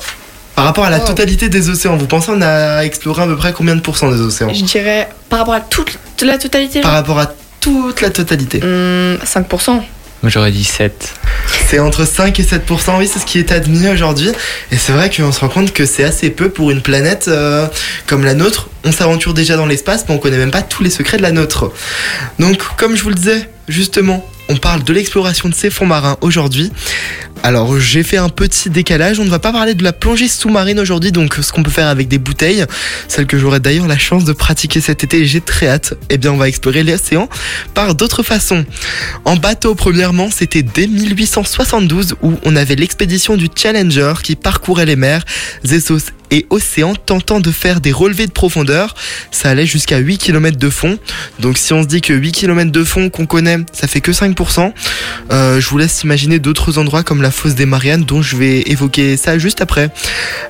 Par 0.55 0.65
rapport 0.65 0.85
à 0.85 0.89
la 0.89 0.99
Oh. 1.03 1.05
totalité 1.07 1.47
des 1.47 1.69
océans, 1.69 1.95
vous 1.95 2.07
pensez 2.07 2.31
on 2.33 2.41
a 2.41 2.81
exploré 2.83 3.21
à 3.21 3.27
peu 3.27 3.37
près 3.37 3.53
combien 3.53 3.75
de 3.75 3.81
pourcents 3.81 4.11
des 4.11 4.19
océans? 4.19 4.51
Je 4.51 4.63
dirais 4.63 5.09
par 5.29 5.39
rapport 5.39 5.53
à 5.53 5.61
toute 5.61 5.95
la 6.23 6.39
totalité. 6.39 6.81
Par 6.81 6.93
rapport 6.93 7.19
à 7.19 7.27
toute 7.61 8.01
la 8.01 8.09
totalité. 8.09 8.61
Hum, 8.63 9.19
5%. 9.23 9.83
J'aurais 10.23 10.51
dit 10.51 10.65
7. 10.65 11.13
C'est 11.67 11.79
entre 11.79 12.05
5 12.05 12.37
et 12.39 12.43
7%, 12.43 12.97
oui, 12.97 13.07
c'est 13.11 13.19
ce 13.19 13.25
qui 13.25 13.39
est 13.39 13.51
admis 13.51 13.87
aujourd'hui. 13.87 14.31
Et 14.71 14.77
c'est 14.77 14.91
vrai 14.91 15.09
qu'on 15.09 15.31
se 15.31 15.39
rend 15.39 15.49
compte 15.49 15.71
que 15.71 15.85
c'est 15.85 16.03
assez 16.03 16.29
peu 16.29 16.49
pour 16.49 16.71
une 16.71 16.81
planète 16.81 17.25
euh, 17.27 17.67
comme 18.05 18.25
la 18.25 18.33
nôtre. 18.33 18.69
On 18.83 18.91
s'aventure 18.91 19.33
déjà 19.33 19.55
dans 19.55 19.65
l'espace, 19.65 20.05
mais 20.07 20.15
on 20.15 20.17
connaît 20.17 20.37
même 20.37 20.51
pas 20.51 20.61
tous 20.61 20.83
les 20.83 20.89
secrets 20.89 21.17
de 21.17 21.21
la 21.21 21.31
nôtre. 21.31 21.71
Donc, 22.37 22.57
comme 22.75 22.95
je 22.95 23.03
vous 23.03 23.09
le 23.09 23.15
disais, 23.15 23.49
justement, 23.67 24.27
on 24.49 24.57
parle 24.57 24.83
de 24.83 24.91
l'exploration 24.93 25.47
de 25.47 25.53
ces 25.53 25.69
fonds 25.69 25.85
marins 25.85 26.17
aujourd'hui. 26.21 26.71
Alors, 27.43 27.79
j'ai 27.79 28.03
fait 28.03 28.17
un 28.17 28.27
petit 28.27 28.69
décalage. 28.69 29.19
On 29.19 29.23
ne 29.23 29.29
va 29.29 29.39
pas 29.39 29.53
parler 29.53 29.73
de 29.73 29.83
la 29.83 29.93
plongée 29.93 30.27
sous-marine 30.27 30.79
aujourd'hui, 30.79 31.11
donc 31.11 31.35
ce 31.35 31.53
qu'on 31.53 31.63
peut 31.63 31.71
faire 31.71 31.87
avec 31.87 32.09
des 32.09 32.17
bouteilles, 32.17 32.65
celle 33.07 33.27
que 33.27 33.37
j'aurai 33.37 33.61
d'ailleurs 33.61 33.87
la 33.87 33.97
chance 33.97 34.25
de 34.25 34.33
pratiquer 34.33 34.81
cet 34.81 35.03
été 35.03 35.25
j'ai 35.25 35.39
très 35.39 35.67
hâte. 35.67 35.93
Eh 36.09 36.17
bien, 36.17 36.33
on 36.33 36.37
va 36.37 36.49
explorer 36.49 36.83
l'océan 36.83 37.29
par 37.73 37.95
d'autres 37.95 38.23
façons. 38.23 38.65
En 39.23 39.37
bateau, 39.37 39.75
premièrement, 39.75 40.29
c'était 40.31 40.63
dès 40.63 40.87
1872 40.87 42.15
où 42.21 42.33
on 42.43 42.55
avait 42.55 42.75
l'expédition 42.75 43.37
du 43.37 43.47
Challenger 43.55 44.15
qui 44.21 44.35
parcourait 44.35 44.85
les 44.85 44.97
mers, 44.97 45.23
et 46.31 46.45
océans 46.49 46.95
tentant 46.95 47.39
de 47.39 47.51
faire 47.51 47.81
des 47.81 47.91
relevés 47.91 48.27
de 48.27 48.31
profondeur. 48.31 48.95
Ça 49.31 49.49
allait 49.49 49.65
jusqu'à 49.65 49.97
8 49.97 50.17
km 50.17 50.57
de 50.57 50.69
fond. 50.69 50.97
Donc 51.39 51.57
si 51.57 51.73
on 51.73 51.83
se 51.83 51.87
dit 51.87 52.01
que 52.01 52.13
8 52.13 52.31
km 52.31 52.71
de 52.71 52.83
fond 52.83 53.09
qu'on 53.09 53.25
connaît, 53.25 53.57
ça 53.71 53.87
fait 53.87 54.01
que 54.01 54.11
5%, 54.11 54.73
euh, 55.31 55.59
je 55.59 55.69
vous 55.69 55.77
laisse 55.77 56.03
imaginer 56.03 56.39
d'autres 56.39 56.77
endroits 56.77 57.03
comme 57.03 57.21
la 57.21 57.31
fosse 57.31 57.55
des 57.55 57.65
Mariannes 57.65 58.03
dont 58.03 58.21
je 58.21 58.35
vais 58.35 58.61
évoquer 58.61 59.17
ça 59.17 59.37
juste 59.37 59.61
après. 59.61 59.89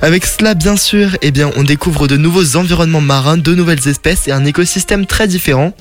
Avec 0.01 0.25
cela, 0.25 0.53
bien 0.53 0.77
sûr, 0.77 1.17
eh 1.21 1.31
bien, 1.31 1.51
on 1.55 1.63
découvre 1.63 2.07
de 2.07 2.17
nouveaux 2.17 2.55
environnements 2.55 3.01
marins, 3.01 3.37
de 3.37 3.55
nouvelles 3.55 3.87
espèces 3.87 4.27
et 4.27 4.31
un 4.31 4.45
écosystème 4.45 5.05
très 5.05 5.27
différent. 5.27 5.73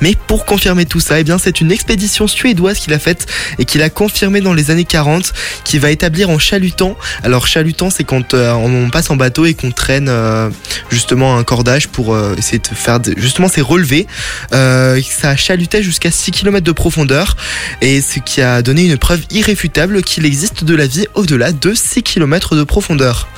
Mais 0.00 0.14
pour 0.26 0.44
confirmer 0.44 0.86
tout 0.86 1.00
ça, 1.00 1.20
eh 1.20 1.24
c'est 1.38 1.60
une 1.60 1.72
expédition 1.72 2.26
suédoise 2.26 2.78
qu'il 2.78 2.92
a 2.92 2.98
faite 2.98 3.26
et 3.58 3.64
qu'il 3.64 3.82
a 3.82 3.90
confirmé 3.90 4.40
dans 4.40 4.54
les 4.54 4.70
années 4.70 4.84
40, 4.84 5.32
qui 5.64 5.78
va 5.78 5.90
établir 5.90 6.30
en 6.30 6.38
chalutant. 6.38 6.96
Alors 7.22 7.46
chalutant, 7.46 7.90
c'est 7.90 8.04
quand 8.04 8.34
euh, 8.34 8.52
on 8.52 8.90
passe 8.90 9.10
en 9.10 9.16
bateau 9.16 9.44
et 9.44 9.54
qu'on 9.54 9.70
traîne 9.70 10.08
euh, 10.08 10.50
justement 10.90 11.36
un 11.36 11.44
cordage 11.44 11.88
pour 11.88 12.14
euh, 12.14 12.34
essayer 12.38 12.58
de 12.58 12.66
faire 12.66 13.00
justement 13.16 13.48
ces 13.48 13.60
relevés. 13.60 14.06
Ça 14.52 15.36
chalutait 15.36 15.82
jusqu'à 15.82 16.10
6 16.10 16.30
km 16.30 16.64
de 16.64 16.72
profondeur 16.72 17.36
et 17.80 18.00
ce 18.00 18.18
qui 18.18 18.40
a 18.40 18.62
donné 18.62 18.84
une 18.84 18.98
preuve 18.98 19.20
irréfutable 19.30 20.02
qu'il 20.02 20.24
existe 20.24 20.64
de 20.64 20.74
la 20.74 20.86
vie 20.86 21.06
au-delà 21.14 21.52
de 21.52 21.74
6 21.74 22.02
km 22.02 22.56
de 22.56 22.64
profondeur. 22.64 23.28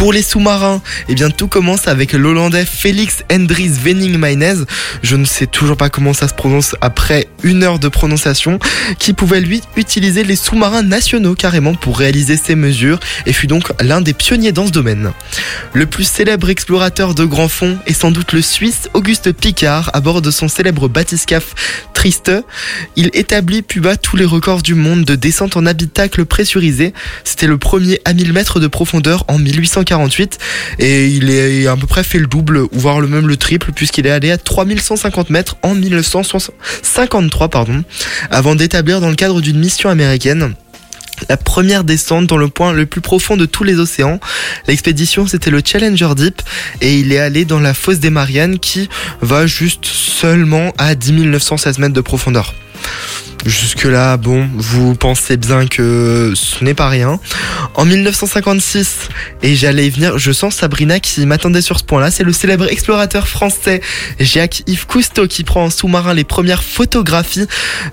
Pour 0.00 0.14
les 0.14 0.22
sous-marins, 0.22 0.80
eh 1.10 1.14
bien 1.14 1.28
tout 1.28 1.46
commence 1.46 1.86
avec 1.86 2.14
l'Hollandais 2.14 2.64
Félix 2.64 3.22
Hendries 3.30 3.68
Venning 3.68 4.16
Maynez. 4.16 4.54
Je 5.02 5.14
ne 5.14 5.26
sais 5.26 5.46
toujours 5.46 5.76
pas 5.76 5.90
comment 5.90 6.14
ça 6.14 6.26
se 6.26 6.32
prononce 6.32 6.74
après 6.80 7.28
une 7.42 7.62
heure 7.62 7.78
de 7.78 7.88
prononciation, 7.88 8.58
qui 8.98 9.12
pouvait 9.12 9.42
lui 9.42 9.60
utiliser 9.76 10.24
les 10.24 10.36
sous-marins 10.36 10.82
nationaux 10.82 11.34
carrément 11.34 11.74
pour 11.74 11.98
réaliser 11.98 12.38
ses 12.38 12.54
mesures 12.54 12.98
et 13.26 13.34
fut 13.34 13.46
donc 13.46 13.72
l'un 13.82 14.00
des 14.00 14.14
pionniers 14.14 14.52
dans 14.52 14.66
ce 14.66 14.72
domaine. 14.72 15.12
Le 15.74 15.84
plus 15.84 16.04
célèbre 16.04 16.48
explorateur 16.48 17.14
de 17.14 17.26
grand 17.26 17.48
fond 17.48 17.78
est 17.84 17.92
sans 17.92 18.10
doute 18.10 18.32
le 18.32 18.40
Suisse 18.40 18.88
Auguste 18.94 19.32
Picard 19.32 19.90
à 19.92 20.00
bord 20.00 20.22
de 20.22 20.30
son 20.30 20.48
célèbre 20.48 20.88
bathyscaphe 20.88 21.54
Triste. 21.92 22.32
Il 22.96 23.10
établit 23.12 23.60
plus 23.60 23.82
bas 23.82 23.98
tous 23.98 24.16
les 24.16 24.24
records 24.24 24.62
du 24.62 24.74
monde 24.74 25.04
de 25.04 25.16
descente 25.16 25.58
en 25.58 25.66
habitacle 25.66 26.24
pressurisé. 26.24 26.94
C'était 27.24 27.46
le 27.46 27.58
premier 27.58 28.00
à 28.06 28.14
1000 28.14 28.32
mètres 28.32 28.58
de 28.58 28.68
profondeur 28.68 29.26
en 29.28 29.38
1848 29.90 30.38
et 30.78 31.06
il 31.06 31.30
est 31.30 31.66
à 31.66 31.76
peu 31.76 31.86
près 31.86 32.04
fait 32.04 32.18
le 32.18 32.26
double 32.26 32.58
ou 32.58 32.68
voire 32.72 33.00
le 33.00 33.08
même 33.08 33.26
le 33.26 33.36
triple 33.36 33.72
puisqu'il 33.72 34.06
est 34.06 34.10
allé 34.10 34.30
à 34.30 34.38
3150 34.38 35.30
mètres 35.30 35.56
en 35.62 35.74
1953 35.74 37.48
pardon 37.48 37.82
avant 38.30 38.54
d'établir 38.54 39.00
dans 39.00 39.08
le 39.08 39.16
cadre 39.16 39.40
d'une 39.40 39.58
mission 39.58 39.90
américaine 39.90 40.54
la 41.28 41.36
première 41.36 41.84
descente 41.84 42.26
dans 42.26 42.38
le 42.38 42.48
point 42.48 42.72
le 42.72 42.86
plus 42.86 43.02
profond 43.02 43.36
de 43.36 43.44
tous 43.44 43.62
les 43.62 43.78
océans. 43.78 44.20
L'expédition, 44.66 45.26
c'était 45.26 45.50
le 45.50 45.60
Challenger 45.62 46.14
Deep 46.16 46.40
et 46.80 46.98
il 46.98 47.12
est 47.12 47.18
allé 47.18 47.44
dans 47.44 47.60
la 47.60 47.74
fosse 47.74 47.98
des 47.98 48.08
Mariannes 48.08 48.58
qui 48.58 48.88
va 49.20 49.46
juste 49.46 49.84
seulement 49.84 50.72
à 50.78 50.94
10 50.94 51.12
916 51.12 51.78
mètres 51.78 51.92
de 51.92 52.00
profondeur. 52.00 52.54
Jusque 53.46 53.84
là, 53.84 54.18
bon, 54.18 54.48
vous 54.54 54.94
pensez 54.94 55.38
bien 55.38 55.66
que 55.66 56.32
ce 56.34 56.62
n'est 56.62 56.74
pas 56.74 56.88
rien. 56.88 57.18
En 57.74 57.86
1956, 57.86 59.08
et 59.42 59.54
j'allais 59.56 59.86
y 59.86 59.90
venir, 59.90 60.18
je 60.18 60.30
sens 60.30 60.56
Sabrina 60.56 61.00
qui 61.00 61.24
m'attendait 61.24 61.62
sur 61.62 61.78
ce 61.78 61.84
point-là, 61.84 62.10
c'est 62.10 62.24
le 62.24 62.32
célèbre 62.32 62.70
explorateur 62.70 63.28
français 63.28 63.80
Jacques-Yves 64.18 64.86
Cousteau 64.86 65.26
qui 65.26 65.44
prend 65.44 65.64
en 65.64 65.70
sous-marin 65.70 66.12
les 66.12 66.24
premières 66.24 66.62
photographies 66.62 67.46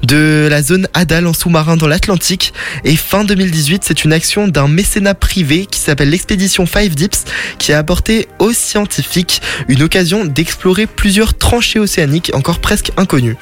de 0.04 0.48
la 0.50 0.62
zone 0.62 0.90
Hadal 0.94 1.26
en 1.26 1.34
sous-marin 1.34 1.78
dans 1.78 1.88
l'Atlantique. 1.88 2.54
Et 2.84 2.98
fin 2.98 3.24
2018, 3.24 3.84
c'est 3.86 4.04
une 4.04 4.12
action 4.12 4.50
d'un 4.50 4.68
mécénat 4.68 5.14
privé 5.14 5.66
qui 5.66 5.80
s'appelle 5.80 6.10
l'expédition 6.10 6.66
Five 6.66 6.96
Dips 6.96 7.24
qui 7.58 7.72
a 7.72 7.78
apporté 7.78 8.28
aux 8.40 8.52
scientifiques 8.52 9.42
une 9.70 9.82
occasion 9.82 10.26
d'explorer 10.26 10.88
plusieurs 10.88 11.38
tranchées 11.38 11.80
océaniques 11.80 12.32
encore 12.34 12.60
presque 12.60 12.92
inconnues. 12.98 13.38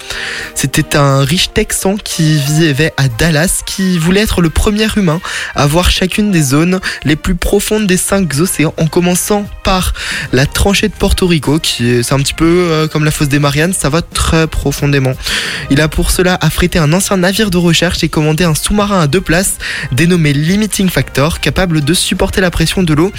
C'était 0.54 0.96
un 0.96 1.24
riche 1.24 1.50
texan 1.54 1.95
qui 2.04 2.38
vivait 2.38 2.94
à 2.98 3.08
Dallas 3.08 3.62
qui 3.66 3.98
voulait 3.98 4.22
être 4.22 4.42
le 4.42 4.50
premier 4.50 4.88
humain 4.96 5.20
à 5.56 5.68
voir 5.68 5.90
chacune 5.90 6.32
des 6.32 6.42
zones 6.42 6.80
les 7.04 7.16
plus 7.16 7.36
profondes 7.36 7.88
des 7.88 7.98
cinq 7.98 8.34
océans 8.40 8.74
en 8.78 8.88
commençant 8.88 9.46
par 9.64 9.94
la 10.32 10.46
tranchée 10.46 10.88
de 10.88 10.94
Porto 10.94 11.28
Rico 11.28 11.60
qui 11.60 11.90
est 11.90 12.04
c'est 12.04 12.14
un 12.14 12.20
petit 12.20 12.34
peu 12.34 12.46
euh, 12.46 12.88
comme 12.88 13.04
la 13.04 13.12
fosse 13.12 13.30
des 13.30 13.40
Mariannes, 13.40 13.74
ça 13.74 13.90
va 13.90 14.02
très 14.02 14.48
profondément. 14.48 15.14
Il 15.70 15.82
a 15.82 15.88
pour 15.88 16.12
cela 16.12 16.38
affrété 16.40 16.78
un 16.78 16.94
ancien 16.94 17.18
navire 17.18 17.50
de 17.50 17.58
recherche 17.58 18.04
et 18.04 18.10
commandé 18.10 18.44
un 18.44 18.54
sous-marin 18.54 19.02
à 19.02 19.08
deux 19.08 19.22
places 19.22 19.58
dénommé 19.92 20.34
Limiting 20.34 20.90
Factor 20.90 21.40
capable 21.40 21.82
de 21.82 21.94
supporter 21.94 22.42
la 22.42 22.52
pression 22.52 22.84
de 22.84 22.94
l'eau 22.94 23.12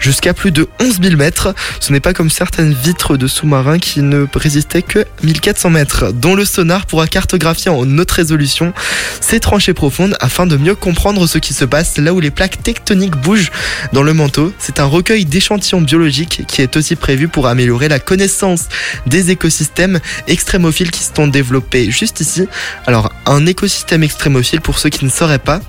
jusqu'à 0.00 0.34
plus 0.34 0.50
de 0.50 0.68
11 0.80 1.00
000 1.02 1.16
mètres. 1.16 1.54
Ce 1.80 1.92
n'est 1.92 2.00
pas 2.00 2.12
comme 2.12 2.30
certaines 2.30 2.74
vitres 2.74 3.16
de 3.16 3.26
sous-marins 3.26 3.78
qui 3.78 4.02
ne 4.02 4.26
résistaient 4.34 4.82
que 4.82 5.06
1400 5.22 5.70
mètres, 5.70 6.12
dont 6.12 6.34
le 6.34 6.44
sonar 6.44 6.86
pourra 6.86 7.06
cartographier 7.06 7.70
en 7.70 7.78
haute 7.78 7.88
résolution 8.24 8.72
ces 9.20 9.38
tranchées 9.38 9.74
profondes 9.74 10.16
afin 10.20 10.46
de 10.46 10.56
mieux 10.56 10.74
comprendre 10.74 11.26
ce 11.26 11.38
qui 11.38 11.52
se 11.52 11.64
passe 11.64 11.98
là 11.98 12.14
où 12.14 12.20
les 12.20 12.30
plaques 12.30 12.62
tectoniques 12.62 13.16
bougent 13.16 13.50
dans 13.92 14.02
le 14.02 14.14
manteau. 14.14 14.52
C'est 14.58 14.80
un 14.80 14.86
recueil 14.86 15.26
d'échantillons 15.26 15.82
biologiques 15.82 16.42
qui 16.48 16.62
est 16.62 16.76
aussi 16.76 16.96
prévu 16.96 17.28
pour 17.28 17.46
améliorer 17.46 17.88
la 17.88 17.98
connaissance 17.98 18.68
des 19.06 19.30
écosystèmes 19.30 20.00
extrémophiles 20.26 20.90
qui 20.90 21.02
se 21.02 21.14
sont 21.14 21.26
développés 21.26 21.90
juste 21.90 22.20
ici. 22.20 22.48
Alors, 22.86 23.12
un 23.26 23.44
écosystème 23.46 24.02
extrémophile, 24.02 24.60
pour 24.60 24.78
ceux 24.78 24.88
qui 24.88 25.04
ne 25.04 25.10
sauraient 25.10 25.38
pas, 25.38 25.60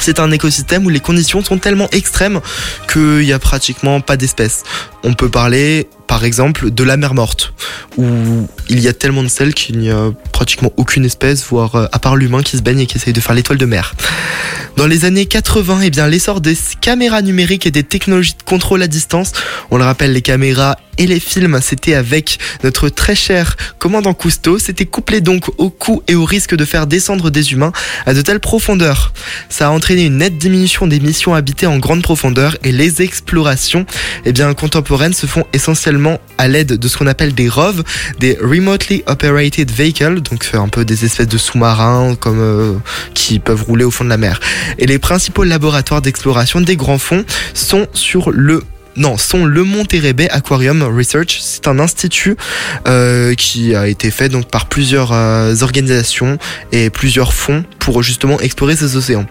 c'est 0.00 0.20
un 0.20 0.30
écosystème 0.30 0.84
où 0.84 0.90
les 0.90 1.00
conditions 1.00 1.42
sont 1.42 1.58
tellement 1.58 1.88
extrêmes 1.92 2.40
qu'il 2.92 3.20
n'y 3.20 3.32
a 3.32 3.38
pratiquement 3.38 4.00
pas 4.00 4.16
d'espèces. 4.16 4.62
On 5.02 5.14
peut 5.14 5.30
parler, 5.30 5.88
par 6.08 6.24
exemple, 6.24 6.70
de 6.70 6.82
la 6.82 6.96
mer 6.96 7.14
morte, 7.14 7.52
où 7.96 8.48
il 8.68 8.80
y 8.80 8.88
a 8.88 8.92
tellement 8.92 9.22
de 9.22 9.28
sel 9.28 9.54
qu'il 9.54 9.78
n'y 9.78 9.90
a 9.90 10.10
pratiquement 10.32 10.72
aucune 10.76 11.04
espèce, 11.04 11.44
voire 11.44 11.76
euh, 11.76 11.86
à 11.92 11.98
part 11.98 12.16
l'humain 12.16 12.42
qui 12.42 12.56
se 12.56 12.62
baigne 12.62 12.80
et 12.80 12.86
qui 12.86 12.96
essaye 12.96 13.12
de 13.12 13.20
faire 13.20 13.34
l'étoile 13.34 13.58
de 13.58 13.66
mer. 13.66 13.94
Dans 14.76 14.86
les 14.86 15.04
années 15.04 15.26
80, 15.26 15.80
eh 15.82 15.90
bien, 15.90 16.08
l'essor 16.08 16.40
des 16.40 16.56
caméras 16.80 17.20
numériques 17.20 17.66
et 17.66 17.70
des 17.70 17.82
technologies 17.82 18.36
de 18.38 18.42
contrôle 18.42 18.82
à 18.82 18.86
distance, 18.86 19.32
on 19.70 19.76
le 19.76 19.84
rappelle, 19.84 20.12
les 20.12 20.22
caméras 20.22 20.76
et 20.98 21.06
les 21.06 21.20
films, 21.20 21.60
c'était 21.62 21.94
avec 21.94 22.38
notre 22.64 22.88
très 22.88 23.14
cher 23.14 23.56
commandant 23.78 24.14
Cousteau. 24.14 24.58
C'était 24.58 24.84
couplé 24.84 25.20
donc 25.20 25.48
au 25.56 25.70
coût 25.70 26.02
et 26.08 26.16
au 26.16 26.24
risque 26.24 26.56
de 26.56 26.64
faire 26.64 26.88
descendre 26.88 27.30
des 27.30 27.52
humains 27.52 27.72
à 28.04 28.14
de 28.14 28.22
telles 28.22 28.40
profondeurs. 28.40 29.12
Ça 29.48 29.68
a 29.68 29.70
entraîné 29.70 30.06
une 30.06 30.18
nette 30.18 30.38
diminution 30.38 30.88
des 30.88 30.98
missions 30.98 31.34
habitées 31.34 31.66
en 31.66 31.78
grande 31.78 32.02
profondeur 32.02 32.56
et 32.64 32.72
les 32.72 33.00
explorations, 33.02 33.86
eh 34.24 34.32
bien, 34.32 34.52
contemporaines 34.54 35.12
se 35.12 35.26
font 35.26 35.44
essentiellement 35.52 35.97
à 36.38 36.48
l'aide 36.48 36.74
de 36.74 36.88
ce 36.88 36.96
qu'on 36.96 37.06
appelle 37.06 37.34
des 37.34 37.48
ROV, 37.48 37.82
des 38.18 38.38
Remotely 38.40 39.02
Operated 39.06 39.70
Vehicles, 39.70 40.20
donc 40.20 40.48
un 40.54 40.68
peu 40.68 40.84
des 40.84 41.04
espèces 41.04 41.28
de 41.28 41.38
sous-marins 41.38 42.14
comme 42.14 42.40
euh, 42.40 42.74
qui 43.14 43.38
peuvent 43.38 43.62
rouler 43.62 43.84
au 43.84 43.90
fond 43.90 44.04
de 44.04 44.10
la 44.10 44.16
mer. 44.16 44.40
Et 44.78 44.86
les 44.86 44.98
principaux 44.98 45.44
laboratoires 45.44 46.02
d'exploration 46.02 46.60
des 46.60 46.76
grands 46.76 46.98
fonds 46.98 47.24
sont 47.54 47.86
sur 47.92 48.30
le 48.30 48.62
non, 48.96 49.16
sont 49.16 49.44
le 49.44 49.62
Monterey 49.62 50.28
Aquarium 50.30 50.82
Research. 50.82 51.38
C'est 51.40 51.68
un 51.68 51.78
institut 51.78 52.36
euh, 52.88 53.34
qui 53.34 53.74
a 53.74 53.86
été 53.86 54.10
fait 54.10 54.28
donc 54.28 54.50
par 54.50 54.66
plusieurs 54.66 55.12
euh, 55.12 55.54
organisations 55.62 56.36
et 56.72 56.90
plusieurs 56.90 57.32
fonds 57.32 57.64
pour 57.88 58.02
justement 58.02 58.38
explorer 58.40 58.76
ces 58.76 58.96
océans. 58.96 59.24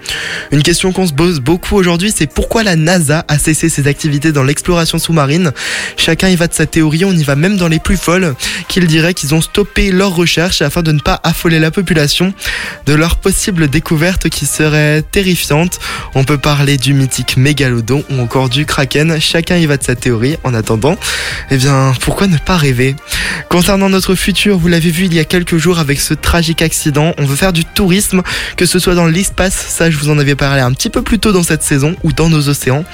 Une 0.51 0.63
question 0.63 0.91
qu'on 0.91 1.05
se 1.05 1.13
pose 1.13 1.41
beaucoup 1.41 1.75
aujourd'hui, 1.75 2.11
c'est 2.11 2.25
pourquoi 2.25 2.63
la 2.63 2.75
NASA 2.75 3.23
a 3.27 3.37
cessé 3.37 3.69
ses 3.69 3.85
activités 3.85 4.31
dans 4.31 4.41
l'exploration 4.41 4.97
sous-marine? 4.97 5.51
Chacun 5.95 6.27
y 6.27 6.35
va 6.35 6.47
de 6.47 6.55
sa 6.55 6.65
théorie, 6.65 7.05
on 7.05 7.11
y 7.11 7.23
va 7.23 7.35
même 7.35 7.57
dans 7.57 7.67
les 7.67 7.77
plus 7.77 7.97
folles, 7.97 8.33
qu'ils 8.67 8.87
diraient 8.87 9.13
qu'ils 9.13 9.35
ont 9.35 9.41
stoppé 9.41 9.91
leurs 9.91 10.15
recherches 10.15 10.63
afin 10.63 10.81
de 10.81 10.91
ne 10.91 10.99
pas 10.99 11.19
affoler 11.23 11.59
la 11.59 11.69
population 11.69 12.33
de 12.87 12.93
leurs 12.95 13.17
possibles 13.17 13.67
découvertes 13.67 14.27
qui 14.29 14.47
seraient 14.47 15.03
terrifiantes. 15.03 15.77
On 16.15 16.23
peut 16.23 16.39
parler 16.39 16.77
du 16.77 16.95
mythique 16.95 17.37
mégalodon 17.37 18.03
ou 18.09 18.19
encore 18.19 18.49
du 18.49 18.65
kraken. 18.65 19.21
Chacun 19.21 19.57
y 19.57 19.67
va 19.67 19.77
de 19.77 19.83
sa 19.83 19.95
théorie. 19.95 20.37
En 20.43 20.55
attendant, 20.55 20.97
eh 21.51 21.57
bien, 21.57 21.93
pourquoi 22.01 22.25
ne 22.25 22.37
pas 22.39 22.57
rêver? 22.57 22.95
Concernant 23.49 23.89
notre 23.89 24.15
futur, 24.15 24.57
vous 24.57 24.67
l'avez 24.67 24.89
vu 24.89 25.05
il 25.05 25.13
y 25.13 25.19
a 25.19 25.25
quelques 25.25 25.57
jours 25.57 25.77
avec 25.77 25.99
ce 25.99 26.15
tragique 26.15 26.63
accident, 26.63 27.13
on 27.19 27.25
veut 27.25 27.35
faire 27.35 27.53
du 27.53 27.63
tourisme, 27.63 28.23
que 28.55 28.65
ce 28.65 28.79
soit 28.79 28.95
dans 28.95 29.07
l'espace, 29.07 29.55
ça 29.55 29.89
je 29.89 29.97
vous 29.97 30.09
en 30.09 30.17
avais 30.19 30.35
parlé 30.35 30.61
un 30.61 30.71
petit 30.71 30.89
peu 30.89 31.01
plus 31.01 31.19
tôt 31.19 31.31
dans 31.31 31.43
cette 31.43 31.63
saison, 31.63 31.95
ou 32.03 32.13
dans 32.13 32.29
nos 32.29 32.49
océans. 32.49 32.85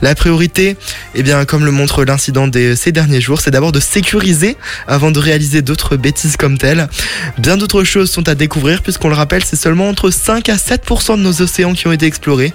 La 0.00 0.14
priorité, 0.14 0.76
eh 1.14 1.22
bien, 1.22 1.44
comme 1.44 1.64
le 1.64 1.70
montre 1.70 2.04
l'incident 2.04 2.48
de 2.48 2.74
ces 2.74 2.92
derniers 2.92 3.20
jours, 3.20 3.40
c'est 3.40 3.50
d'abord 3.50 3.72
de 3.72 3.80
sécuriser 3.80 4.56
avant 4.86 5.10
de 5.10 5.18
réaliser 5.18 5.62
d'autres 5.62 5.96
bêtises 5.96 6.36
comme 6.36 6.58
telles. 6.58 6.88
Bien 7.38 7.56
d'autres 7.56 7.84
choses 7.84 8.10
sont 8.10 8.28
à 8.28 8.34
découvrir 8.34 8.82
puisqu'on 8.82 9.08
le 9.08 9.14
rappelle, 9.14 9.44
c'est 9.44 9.56
seulement 9.56 9.88
entre 9.88 10.10
5 10.10 10.48
à 10.48 10.56
7% 10.56 11.16
de 11.16 11.22
nos 11.22 11.42
océans 11.42 11.74
qui 11.74 11.86
ont 11.86 11.92
été 11.92 12.06
explorés. 12.06 12.52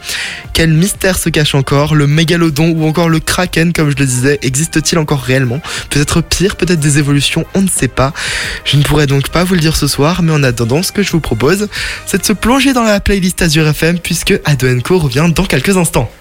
Quel 0.53 0.71
mystère 0.71 1.17
se 1.17 1.29
cache 1.29 1.55
encore? 1.55 1.95
Le 1.95 2.07
mégalodon 2.07 2.69
ou 2.69 2.87
encore 2.87 3.09
le 3.09 3.19
kraken, 3.19 3.73
comme 3.73 3.91
je 3.91 3.95
le 3.97 4.05
disais, 4.05 4.39
existe-t-il 4.41 4.97
encore 4.97 5.21
réellement? 5.21 5.61
Peut-être 5.89 6.21
pire, 6.21 6.55
peut-être 6.55 6.79
des 6.79 6.97
évolutions, 6.97 7.45
on 7.53 7.61
ne 7.61 7.69
sait 7.69 7.87
pas. 7.87 8.13
Je 8.65 8.77
ne 8.77 8.83
pourrais 8.83 9.07
donc 9.07 9.29
pas 9.29 9.43
vous 9.43 9.53
le 9.53 9.59
dire 9.59 9.75
ce 9.75 9.87
soir, 9.87 10.23
mais 10.23 10.31
en 10.31 10.43
attendant, 10.43 10.83
ce 10.83 10.91
que 10.91 11.03
je 11.03 11.11
vous 11.11 11.19
propose, 11.19 11.67
c'est 12.05 12.19
de 12.19 12.25
se 12.25 12.33
plonger 12.33 12.73
dans 12.73 12.83
la 12.83 12.99
playlist 12.99 13.41
Azure 13.41 13.67
FM 13.67 13.99
puisque 13.99 14.39
Ado 14.45 14.67
Co 14.83 14.99
revient 14.99 15.29
dans 15.33 15.45
quelques 15.45 15.77
instants. 15.77 16.11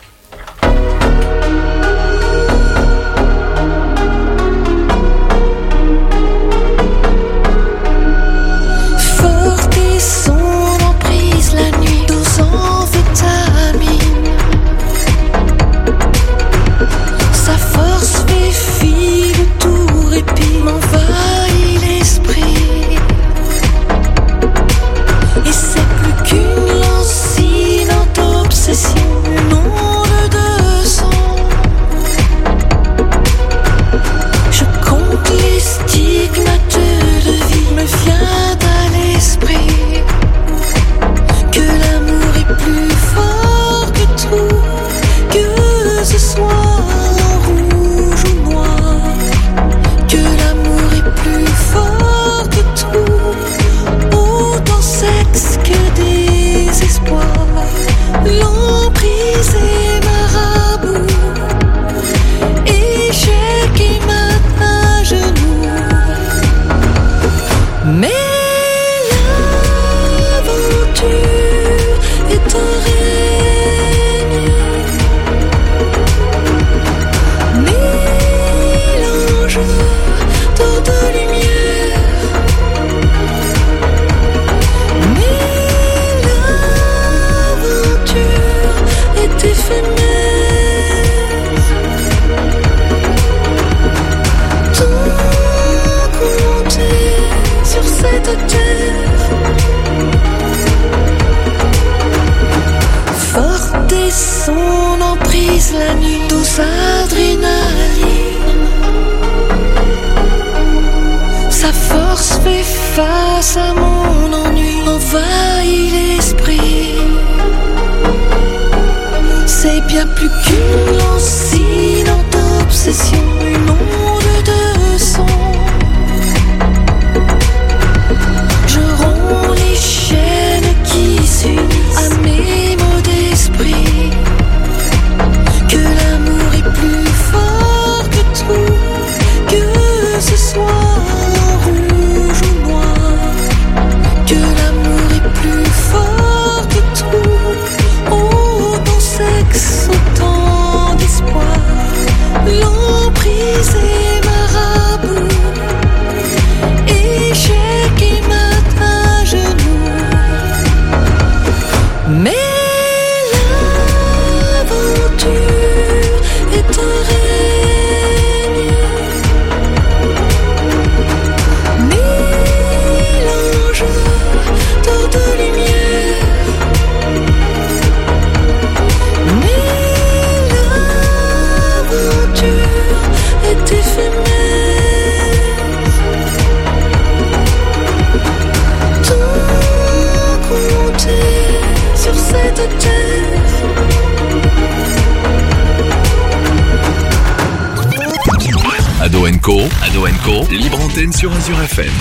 Ado 199.07 199.25
Co, 199.41 199.61
Ado 199.85 200.05
Co, 200.25 200.45
libre 200.51 200.81
antenne 200.81 201.13
sur 201.13 201.33
Azure 201.33 201.63
FM. 201.63 201.93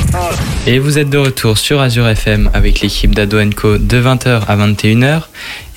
Et 0.66 0.80
vous 0.80 0.98
êtes 0.98 1.12
de 1.12 1.20
retour 1.20 1.56
sur 1.56 1.80
Azure 1.80 2.08
FM 2.08 2.50
avec 2.56 2.82
l'équipe 2.82 3.14
d'Ado 3.14 3.38
Co 3.56 3.78
de 3.78 4.02
20h 4.02 4.42
à 4.48 4.58
21h. 4.58 5.22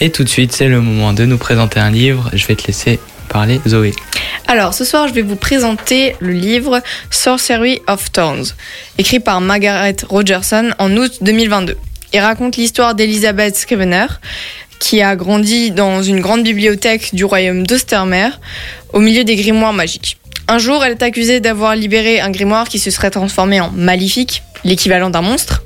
Et 0.01 0.09
tout 0.09 0.25
de 0.25 0.29
suite, 0.31 0.53
c'est 0.53 0.69
le 0.69 0.81
moment 0.81 1.13
de 1.13 1.27
nous 1.27 1.37
présenter 1.37 1.81
un 1.81 1.91
livre. 1.91 2.31
Je 2.33 2.47
vais 2.47 2.57
te 2.57 2.67
laisser 2.67 2.99
parler, 3.29 3.61
Zoé. 3.69 3.93
Alors, 4.47 4.73
ce 4.73 4.87
soir, 4.87 5.07
je 5.07 5.13
vais 5.13 5.21
vous 5.21 5.37
présenter 5.37 6.17
le 6.21 6.33
livre 6.33 6.81
Sorcery 7.11 7.83
of 7.89 8.11
Thorns, 8.11 8.55
écrit 8.97 9.21
par 9.21 9.43
Margaret 9.43 9.97
Rogerson 10.09 10.71
en 10.79 10.97
août 10.97 11.19
2022. 11.21 11.77
Il 12.15 12.21
raconte 12.21 12.57
l'histoire 12.57 12.95
d'Elizabeth 12.95 13.55
Scrivener, 13.55 14.07
qui 14.79 15.03
a 15.03 15.15
grandi 15.15 15.73
dans 15.73 16.03
une 16.03 16.21
grande 16.21 16.43
bibliothèque 16.43 17.15
du 17.15 17.27
royaume 17.27 17.67
d'Ostermer, 17.67 18.31
au 18.95 19.01
milieu 19.01 19.25
des 19.25 19.37
grimoires 19.37 19.75
magiques. 19.75 20.17
Un 20.51 20.59
jour, 20.59 20.83
elle 20.83 20.93
est 20.93 21.03
accusée 21.03 21.41
d'avoir 21.41 21.77
libéré 21.77 22.21
un 22.21 22.31
grimoire 22.31 22.69
qui 22.69 22.79
se 22.79 22.91
serait 22.91 23.11
transformé 23.11 23.61
en 23.61 23.71
maléfique, 23.71 24.43
l'équivalent 24.65 25.11
d'un 25.11 25.21
monstre. 25.21 25.63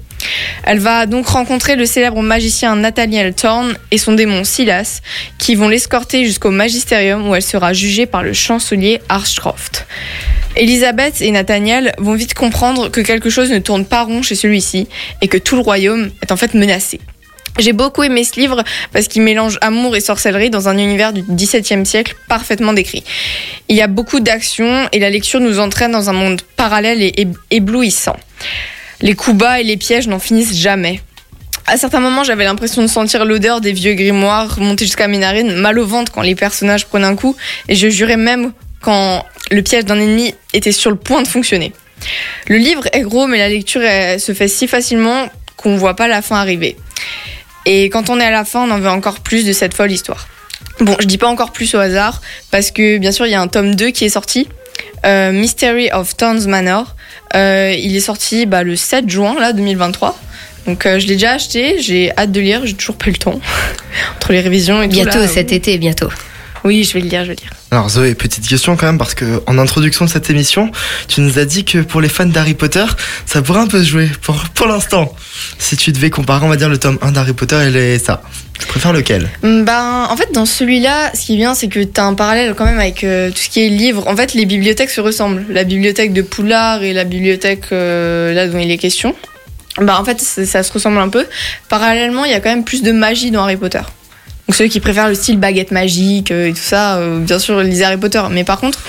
Elle 0.64 0.81
va 0.81 1.07
donc 1.07 1.29
rencontrer 1.29 1.77
le 1.77 1.87
célèbre 1.87 2.21
magicien 2.21 2.75
Nathaniel 2.75 3.33
Thorne 3.33 3.77
et 3.92 3.99
son 3.99 4.14
démon 4.14 4.42
Silas, 4.42 5.01
qui 5.38 5.55
vont 5.55 5.68
l'escorter 5.68 6.25
jusqu'au 6.25 6.51
magisterium 6.51 7.29
où 7.29 7.35
elle 7.37 7.42
sera 7.42 7.73
jugée 7.73 8.07
par 8.07 8.25
le 8.25 8.33
chancelier 8.33 9.01
Arshcroft. 9.09 9.87
Elisabeth 10.57 11.21
et 11.21 11.31
Nathaniel 11.31 11.92
vont 11.99 12.14
vite 12.14 12.35
comprendre 12.35 12.90
que 12.90 13.01
quelque 13.01 13.31
chose 13.31 13.53
ne 13.53 13.59
tourne 13.59 13.85
pas 13.85 14.03
rond 14.03 14.23
chez 14.23 14.35
celui-ci 14.35 14.88
et 15.21 15.29
que 15.29 15.38
tout 15.38 15.55
le 15.55 15.62
royaume 15.62 16.11
est 16.23 16.33
en 16.33 16.37
fait 16.37 16.55
menacé. 16.55 16.99
J'ai 17.59 17.73
beaucoup 17.73 18.03
aimé 18.03 18.25
ce 18.25 18.41
livre 18.41 18.65
parce 18.93 19.09
qu'il 19.09 19.23
mélange 19.23 19.59
amour 19.61 19.95
et 19.95 20.01
sorcellerie 20.01 20.49
dans 20.49 20.69
un 20.69 20.79
univers 20.79 21.12
du 21.12 21.23
XVIIe 21.23 21.85
siècle 21.85 22.15
parfaitement 22.29 22.73
décrit. 22.73 23.05
Il 23.69 23.77
y 23.77 23.83
a 23.83 23.88
beaucoup 23.88 24.21
d'action 24.21 24.88
et 24.93 24.99
la 24.99 25.11
lecture 25.11 25.41
nous 25.41 25.61
entraîne 25.61 25.93
dans 25.93 26.09
un 26.09 26.15
monde 26.15 26.41
parallèle 26.57 27.03
et 27.03 27.29
éblouissant. 27.51 28.17
Les 29.03 29.15
coups 29.15 29.37
bas 29.37 29.61
et 29.61 29.65
les 29.65 29.77
pièges 29.77 30.09
n'en 30.09 30.19
finissent 30.19 30.57
jamais. 30.57 31.01
À 31.67 31.77
certains 31.77 32.01
moments, 32.01 32.25
j'avais 32.25 32.45
l'impression 32.45 32.83
de 32.83 32.87
sentir 32.87 33.25
l'odeur 33.25 33.61
des 33.61 33.73
vieux 33.73 33.95
grimoires 33.95 34.59
monter 34.59 34.85
jusqu'à 34.85 35.07
mes 35.07 35.19
narines, 35.19 35.55
mal 35.55 35.79
au 35.79 35.87
ventre 35.87 36.11
quand 36.11 36.23
les 36.23 36.35
personnages 36.35 36.87
prenaient 36.87 37.07
un 37.07 37.17
coup, 37.17 37.37
et 37.69 37.75
je 37.75 37.88
jurais 37.88 38.17
même 38.17 38.53
quand 38.81 39.25
le 39.51 39.62
piège 39.62 39.85
d'un 39.85 39.99
ennemi 39.99 40.35
était 40.55 40.73
sur 40.73 40.91
le 40.91 40.97
point 40.97 41.23
de 41.23 41.29
fonctionner. 41.29 41.73
Le 42.49 42.57
livre 42.57 42.85
est 42.93 43.03
gros, 43.03 43.27
mais 43.27 43.38
la 43.38 43.49
lecture 43.49 43.83
se 43.83 44.35
fait 44.35 44.49
si 44.49 44.67
facilement 44.67 45.29
qu'on 45.57 45.77
voit 45.77 45.95
pas 45.95 46.09
la 46.09 46.21
fin 46.21 46.37
arriver. 46.37 46.77
Et 47.66 47.90
quand 47.90 48.11
on 48.11 48.18
est 48.20 48.25
à 48.25 48.31
la 48.31 48.44
fin, 48.44 48.66
on 48.68 48.70
en 48.70 48.79
veut 48.79 48.88
encore 48.88 49.20
plus 49.20 49.44
de 49.44 49.53
cette 49.53 49.75
folle 49.75 49.92
histoire. 49.92 50.29
Bon, 50.81 50.96
je 51.01 51.07
dis 51.07 51.18
pas 51.18 51.29
encore 51.29 51.53
plus 51.53 51.75
au 51.75 51.79
hasard, 51.79 52.20
parce 52.51 52.70
que 52.70 52.98
bien 52.98 53.12
sûr, 53.12 53.27
il 53.27 53.31
y 53.31 53.35
a 53.35 53.40
un 53.40 53.48
tome 53.48 53.75
2 53.75 53.90
qui 53.90 54.05
est 54.05 54.11
sorti, 54.11 54.48
euh, 55.05 55.33
Mystery 55.33 55.90
of 55.92 56.16
Thorns 56.16 56.46
Manor. 56.46 56.94
Euh, 57.35 57.75
il 57.77 57.96
est 57.96 58.01
sorti 58.01 58.46
bah, 58.46 58.62
le 58.62 58.77
7 58.77 59.09
juin 59.09 59.37
là, 59.38 59.53
2023. 59.53 60.18
Donc 60.66 60.87
euh, 60.87 60.98
je 60.98 61.07
l'ai 61.07 61.14
déjà 61.14 61.33
acheté, 61.33 61.81
j'ai 61.81 62.12
hâte 62.16 62.31
de 62.31 62.40
lire, 62.40 62.64
j'ai 62.64 62.75
toujours 62.75 62.96
pas 62.96 63.07
eu 63.09 63.12
le 63.12 63.18
temps. 63.18 63.40
Entre 64.16 64.33
les 64.33 64.40
révisions 64.40 64.83
et 64.83 64.88
tout. 64.88 64.94
Bientôt 64.94 65.27
cet 65.27 65.53
euh, 65.53 65.57
été, 65.57 65.79
bientôt. 65.79 66.09
Oui, 66.64 66.85
je 66.85 66.92
vais 66.94 67.01
le 67.01 67.09
lire, 67.09 67.25
je 67.25 67.31
vais 67.31 67.35
le 67.35 67.40
lire. 67.40 67.51
Alors 67.72 67.88
Zoé, 67.88 68.14
petite 68.14 68.46
question 68.46 68.77
quand 68.77 68.87
même, 68.87 68.98
parce 68.98 69.14
que 69.14 69.42
en 69.46 69.59
introduction 69.59 70.05
de 70.05 70.11
cette 70.11 70.31
émission, 70.31 70.70
tu 71.09 71.20
nous 71.20 71.38
as 71.38 71.44
dit 71.44 71.64
que 71.64 71.79
pour 71.79 72.01
les 72.01 72.09
fans 72.09 72.27
d'Harry 72.27 72.55
Potter, 72.55 72.85
ça 73.27 73.42
pourrait 73.42 73.61
un 73.61 73.66
peu 73.66 73.83
se 73.83 73.88
jouer 73.88 74.09
pour, 74.20 74.37
pour 74.55 74.66
l'instant. 74.68 75.12
Si 75.59 75.76
tu 75.76 75.92
devais 75.92 76.11
comparer, 76.11 76.44
on 76.44 76.48
va 76.48 76.57
dire, 76.57 76.68
le 76.68 76.78
tome 76.78 76.98
1 77.02 77.12
d'Harry 77.12 77.33
Potter 77.33 77.57
et 77.66 77.70
les, 77.70 77.98
ça, 77.98 78.22
tu 78.59 78.66
préfères 78.66 78.92
lequel? 78.92 79.28
Ben, 79.42 80.07
en 80.11 80.16
fait, 80.16 80.33
dans 80.33 80.46
celui-là, 80.46 81.12
ce 81.14 81.26
qui 81.26 81.35
est 81.35 81.37
bien, 81.37 81.55
c'est 81.55 81.68
que 81.68 81.81
tu 81.81 82.00
as 82.00 82.05
un 82.05 82.14
parallèle 82.14 82.55
quand 82.55 82.64
même 82.64 82.78
avec 82.78 83.05
euh, 83.05 83.31
tout 83.31 83.38
ce 83.38 83.48
qui 83.48 83.64
est 83.64 83.68
livre. 83.68 84.07
En 84.09 84.16
fait, 84.16 84.35
les 84.35 84.46
bibliothèques 84.46 84.90
se 84.90 85.00
ressemblent. 85.00 85.44
La 85.50 85.64
bibliothèque 85.64 86.12
de 86.12 86.22
Poulard 86.22 86.83
et 86.83 86.92
la 86.92 87.05
bibliothèque 87.05 87.66
euh, 87.72 88.33
là 88.35 88.48
dont 88.48 88.59
il 88.59 88.70
est 88.70 88.78
question. 88.78 89.14
Ben, 89.78 89.94
en 89.94 90.05
fait, 90.05 90.20
ça, 90.20 90.62
se 90.62 90.72
ressemble 90.72 90.98
un 90.98 91.09
peu. 91.09 91.26
Parallèlement, 91.68 92.24
il 92.24 92.31
y 92.31 92.35
a 92.35 92.40
quand 92.40 92.50
même 92.50 92.64
plus 92.64 92.83
de 92.83 92.92
magie 92.92 93.31
dans 93.31 93.42
Harry 93.42 93.57
Potter. 93.57 93.81
Donc 94.48 94.57
ceux 94.57 94.66
qui 94.66 94.81
préfèrent 94.81 95.09
le 95.09 95.14
style 95.14 95.38
baguette 95.38 95.70
magique 95.70 96.31
euh, 96.31 96.48
et 96.48 96.52
tout 96.52 96.59
ça, 96.59 96.96
euh, 96.96 97.20
bien 97.20 97.38
sûr, 97.38 97.61
lisez 97.61 97.85
Harry 97.85 97.96
Potter. 97.96 98.22
Mais 98.31 98.44
par 98.44 98.59
contre, 98.59 98.81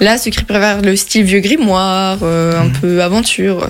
là, 0.00 0.16
ceux 0.16 0.30
qui 0.30 0.42
préfèrent 0.42 0.80
le 0.80 0.96
style 0.96 1.24
vieux 1.24 1.40
grimoire, 1.40 2.18
euh, 2.22 2.60
un 2.60 2.68
peu 2.68 3.02
aventure. 3.02 3.68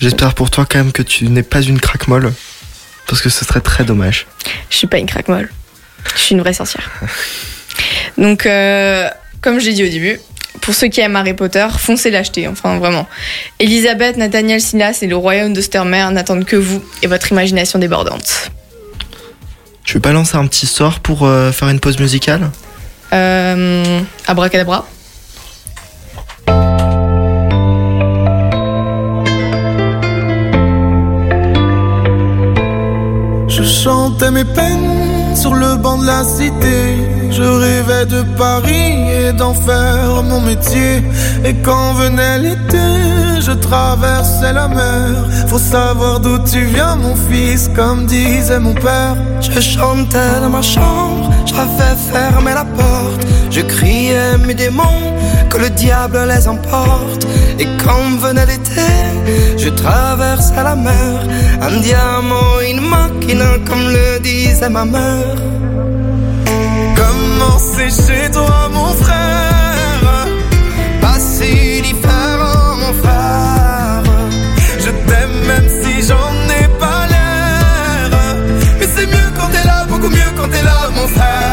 J'espère 0.00 0.34
pour 0.34 0.50
toi 0.50 0.66
quand 0.68 0.78
même 0.78 0.92
que 0.92 1.02
tu 1.02 1.28
n'es 1.28 1.42
pas 1.42 1.60
une 1.62 1.80
craque-molle, 1.80 2.32
parce 3.06 3.20
que 3.22 3.28
ce 3.28 3.44
serait 3.44 3.60
très 3.60 3.84
dommage. 3.84 4.26
Je 4.70 4.76
suis 4.76 4.86
pas 4.86 4.98
une 4.98 5.06
craque 5.06 5.28
molle. 5.28 5.50
Je 6.14 6.20
suis 6.20 6.34
une 6.34 6.40
vraie 6.40 6.52
sorcière. 6.54 6.88
Donc, 8.18 8.46
euh, 8.46 9.08
comme 9.40 9.60
j'ai 9.60 9.72
dit 9.72 9.84
au 9.84 9.88
début, 9.88 10.20
pour 10.60 10.74
ceux 10.74 10.88
qui 10.88 11.00
aiment 11.00 11.16
Harry 11.16 11.34
Potter, 11.34 11.66
foncez 11.78 12.10
l'acheter, 12.10 12.48
enfin 12.48 12.78
vraiment. 12.78 13.06
Elisabeth, 13.58 14.16
Nathaniel 14.16 14.60
Silas 14.60 14.98
et 15.02 15.06
le 15.06 15.16
royaume 15.16 15.52
d'Ostermer 15.52 16.06
n'attendent 16.12 16.44
que 16.44 16.56
vous 16.56 16.82
et 17.02 17.06
votre 17.06 17.30
imagination 17.32 17.78
débordante. 17.78 18.50
Tu 19.84 19.94
veux 19.94 20.00
pas 20.00 20.12
lancer 20.12 20.36
un 20.36 20.46
petit 20.46 20.66
sort 20.66 21.00
pour 21.00 21.24
euh, 21.26 21.50
faire 21.52 21.68
une 21.68 21.80
pause 21.80 21.98
musicale 21.98 22.50
Euh, 23.12 24.00
abracadabra. 24.26 24.86
Chantais 33.68 34.30
mes 34.30 34.44
peines 34.44 35.36
sur 35.36 35.54
le 35.54 35.76
banc 35.76 35.98
de 35.98 36.06
la 36.06 36.24
cité. 36.24 36.96
Je 37.30 37.42
rêvais 37.42 38.06
de 38.06 38.22
Paris 38.36 39.10
et 39.10 39.32
d'en 39.32 39.54
faire 39.54 40.22
mon 40.24 40.40
métier. 40.40 41.02
Et 41.44 41.54
quand 41.62 41.92
venait 41.94 42.38
l'été, 42.38 42.88
je 43.48 43.54
traversais 43.54 44.52
la 44.52 44.68
mer. 44.68 45.14
Faut 45.48 45.58
savoir 45.58 46.20
d'où 46.20 46.36
tu 46.52 46.60
viens, 46.74 46.96
mon 46.96 47.16
fils, 47.28 47.70
comme 47.74 48.06
disait 48.06 48.60
mon 48.60 48.74
père. 48.74 49.16
Je 49.40 49.60
chantais 49.60 50.40
dans 50.42 50.50
ma 50.50 50.62
chambre, 50.62 51.30
j'avais 51.46 51.96
fermé 52.12 52.52
la 52.60 52.64
porte. 52.64 53.22
Je 53.50 53.60
criais 53.60 54.36
mes 54.46 54.54
démons, 54.54 55.02
que 55.50 55.58
le 55.58 55.70
diable 55.70 56.18
les 56.32 56.46
emporte. 56.46 57.22
Et 57.58 57.68
quand 57.82 58.08
venait 58.24 58.46
l'été, 58.46 58.90
je 59.56 59.70
traversais 59.70 60.62
la 60.62 60.76
mer. 60.76 61.16
Un 61.62 61.80
diamant, 61.80 62.54
une 62.70 62.82
machina, 62.92 63.50
comme 63.66 63.86
le 63.96 64.20
disait 64.20 64.68
ma 64.68 64.84
mère. 64.84 65.36
Comment 66.98 67.58
c'est 67.72 67.92
chez 68.02 68.30
toi, 68.30 68.68
mon 68.72 68.92
frère 69.02 69.48
quand 79.36 79.48
t'es 79.48 79.64
là, 79.66 79.84
beaucoup 79.88 80.08
mieux 80.08 80.30
quand 80.36 80.48
t'es 80.48 80.62
là, 80.62 80.90
mon 80.94 81.08
frère. 81.08 81.47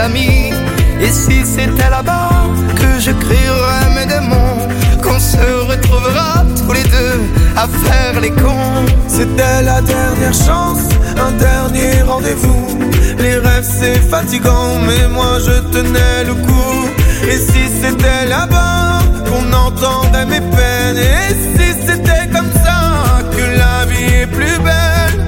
Et 0.00 1.10
si 1.10 1.44
c'était 1.44 1.90
là-bas 1.90 2.30
que 2.76 3.00
je 3.00 3.10
crierais 3.10 3.90
mes 3.96 4.06
démons, 4.06 4.68
qu'on 5.02 5.18
se 5.18 5.66
retrouvera 5.66 6.44
tous 6.56 6.72
les 6.72 6.84
deux 6.84 7.20
à 7.56 7.66
faire 7.66 8.20
les 8.20 8.30
cons. 8.30 8.86
C'était 9.08 9.62
la 9.62 9.80
dernière 9.80 10.32
chance, 10.32 10.88
un 11.18 11.32
dernier 11.32 12.02
rendez-vous. 12.02 12.78
Les 13.18 13.38
rêves 13.38 13.68
c'est 13.80 14.00
fatigant, 14.08 14.78
mais 14.86 15.08
moi 15.08 15.38
je 15.40 15.58
tenais 15.72 16.24
le 16.24 16.34
coup. 16.34 16.88
Et 17.28 17.36
si 17.36 17.68
c'était 17.82 18.26
là-bas 18.28 19.00
qu'on 19.28 19.52
entendait 19.52 20.26
mes 20.26 20.40
peines? 20.40 20.96
Et 20.96 21.58
si 21.58 21.74
c'était 21.86 22.28
comme 22.32 22.52
ça 22.64 23.18
que 23.32 23.58
la 23.58 23.84
vie 23.86 24.14
est 24.22 24.26
plus 24.28 24.58
belle? 24.60 25.26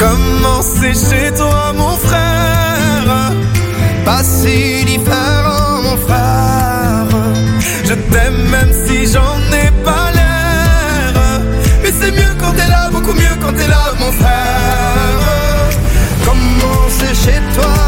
Comment 0.00 0.60
c'est 0.60 0.94
chez 0.94 1.32
toi 1.36 1.72
mon 1.76 1.96
frère? 1.98 2.57
Pas 4.08 4.24
si 4.24 4.86
différent 4.86 5.82
mon 5.82 5.96
frère. 5.98 7.08
Je 7.84 7.92
t'aime 7.92 8.40
même 8.54 8.72
si 8.86 9.06
j'en 9.12 9.38
ai 9.62 9.70
pas 9.84 10.06
l'air. 10.16 11.42
Mais 11.82 11.92
c'est 12.00 12.12
mieux 12.12 12.34
quand 12.40 12.52
t'es 12.52 12.68
là, 12.68 12.88
beaucoup 12.90 13.12
mieux 13.12 13.36
quand 13.42 13.52
t'es 13.52 13.68
là 13.68 13.84
mon 14.00 14.10
frère. 14.12 15.68
Comment 16.24 16.84
c'est 16.98 17.16
chez 17.22 17.40
toi? 17.54 17.87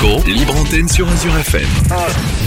Co, 0.00 0.22
libre 0.26 0.56
antenne 0.56 0.88
sur 0.88 1.08
Azure 1.08 1.36
FM. 1.38 1.66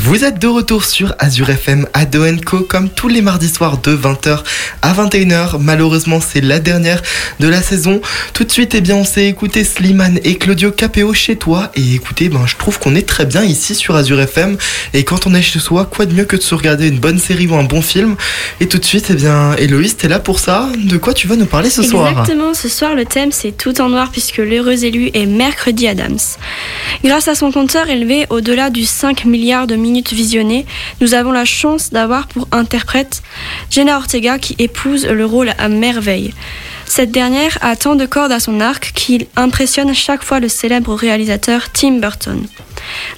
Vous 0.03 0.23
êtes 0.23 0.39
de 0.39 0.47
retour 0.47 0.85
sur 0.85 1.13
Azure 1.19 1.49
FM 1.49 1.87
Ado 1.93 2.23
Co 2.45 2.61
comme 2.61 2.89
tous 2.89 3.07
les 3.07 3.21
mardis 3.21 3.49
soirs 3.49 3.77
de 3.79 3.95
20h 3.95 4.39
à 4.81 4.93
21h. 4.93 5.57
Malheureusement, 5.59 6.19
c'est 6.21 6.41
la 6.41 6.59
dernière 6.59 7.01
de 7.39 7.47
la 7.47 7.61
saison. 7.61 8.01
Tout 8.33 8.43
de 8.43 8.51
suite, 8.51 8.75
eh 8.75 8.81
bien, 8.81 8.95
on 8.95 9.03
s'est 9.03 9.27
écouté 9.27 9.63
Slimane 9.63 10.19
et 10.23 10.37
Claudio 10.37 10.71
Capéo 10.71 11.13
chez 11.13 11.35
toi. 11.35 11.71
Et 11.75 11.95
écoutez, 11.95 12.29
ben, 12.29 12.45
je 12.45 12.55
trouve 12.55 12.79
qu'on 12.79 12.95
est 12.95 13.07
très 13.07 13.25
bien 13.25 13.43
ici 13.43 13.75
sur 13.75 13.95
Azure 13.95 14.21
FM. 14.21 14.57
Et 14.93 15.03
quand 15.03 15.27
on 15.27 15.33
est 15.33 15.41
chez 15.41 15.59
soi, 15.59 15.85
quoi 15.85 16.05
de 16.05 16.13
mieux 16.13 16.25
que 16.25 16.35
de 16.35 16.41
se 16.41 16.55
regarder 16.55 16.87
une 16.87 16.99
bonne 16.99 17.19
série 17.19 17.47
ou 17.47 17.55
un 17.55 17.63
bon 17.63 17.81
film? 17.81 18.15
Et 18.59 18.67
tout 18.67 18.77
de 18.77 18.85
suite, 18.85 19.07
eh 19.09 19.15
bien, 19.15 19.55
Héloïse, 19.57 19.97
t'es 19.97 20.07
là 20.07 20.19
pour 20.19 20.39
ça. 20.39 20.69
De 20.77 20.97
quoi 20.97 21.13
tu 21.13 21.27
vas 21.27 21.35
nous 21.35 21.45
parler 21.45 21.69
ce 21.69 21.83
soir? 21.83 22.09
Exactement, 22.09 22.53
ce 22.53 22.69
soir 22.69 22.95
le 22.95 23.05
thème 23.05 23.31
c'est 23.31 23.51
tout 23.51 23.79
en 23.81 23.89
noir 23.89 24.09
puisque 24.11 24.37
l'heureux 24.37 24.83
élu 24.83 25.09
est 25.13 25.25
Mercredi 25.25 25.87
Adams. 25.87 26.19
Grâce 27.03 27.27
à 27.27 27.30
son 27.35 27.51
compteur 27.51 27.89
élevé 27.89 28.25
au-delà 28.29 28.69
du 28.69 28.85
5 28.85 29.25
milliards 29.25 29.67
de 29.67 29.75
minutes 29.75 30.13
visionnées, 30.13 30.65
nous 30.99 31.13
avons 31.13 31.31
la 31.31 31.45
chance 31.45 31.91
d'avoir 31.91 32.27
pour 32.27 32.47
interprète 32.51 33.21
Jenna 33.69 33.97
Ortega 33.97 34.39
qui 34.39 34.55
épouse 34.59 35.05
le 35.05 35.25
rôle 35.25 35.51
à 35.57 35.69
merveille. 35.69 36.33
Cette 36.85 37.11
dernière 37.11 37.57
a 37.61 37.75
tant 37.75 37.95
de 37.95 38.05
cordes 38.05 38.33
à 38.33 38.39
son 38.39 38.59
arc 38.59 38.91
qu'il 38.93 39.27
impressionne 39.37 39.93
chaque 39.93 40.23
fois 40.23 40.39
le 40.39 40.49
célèbre 40.49 40.93
réalisateur 40.93 41.71
Tim 41.71 41.99
Burton. 41.99 42.45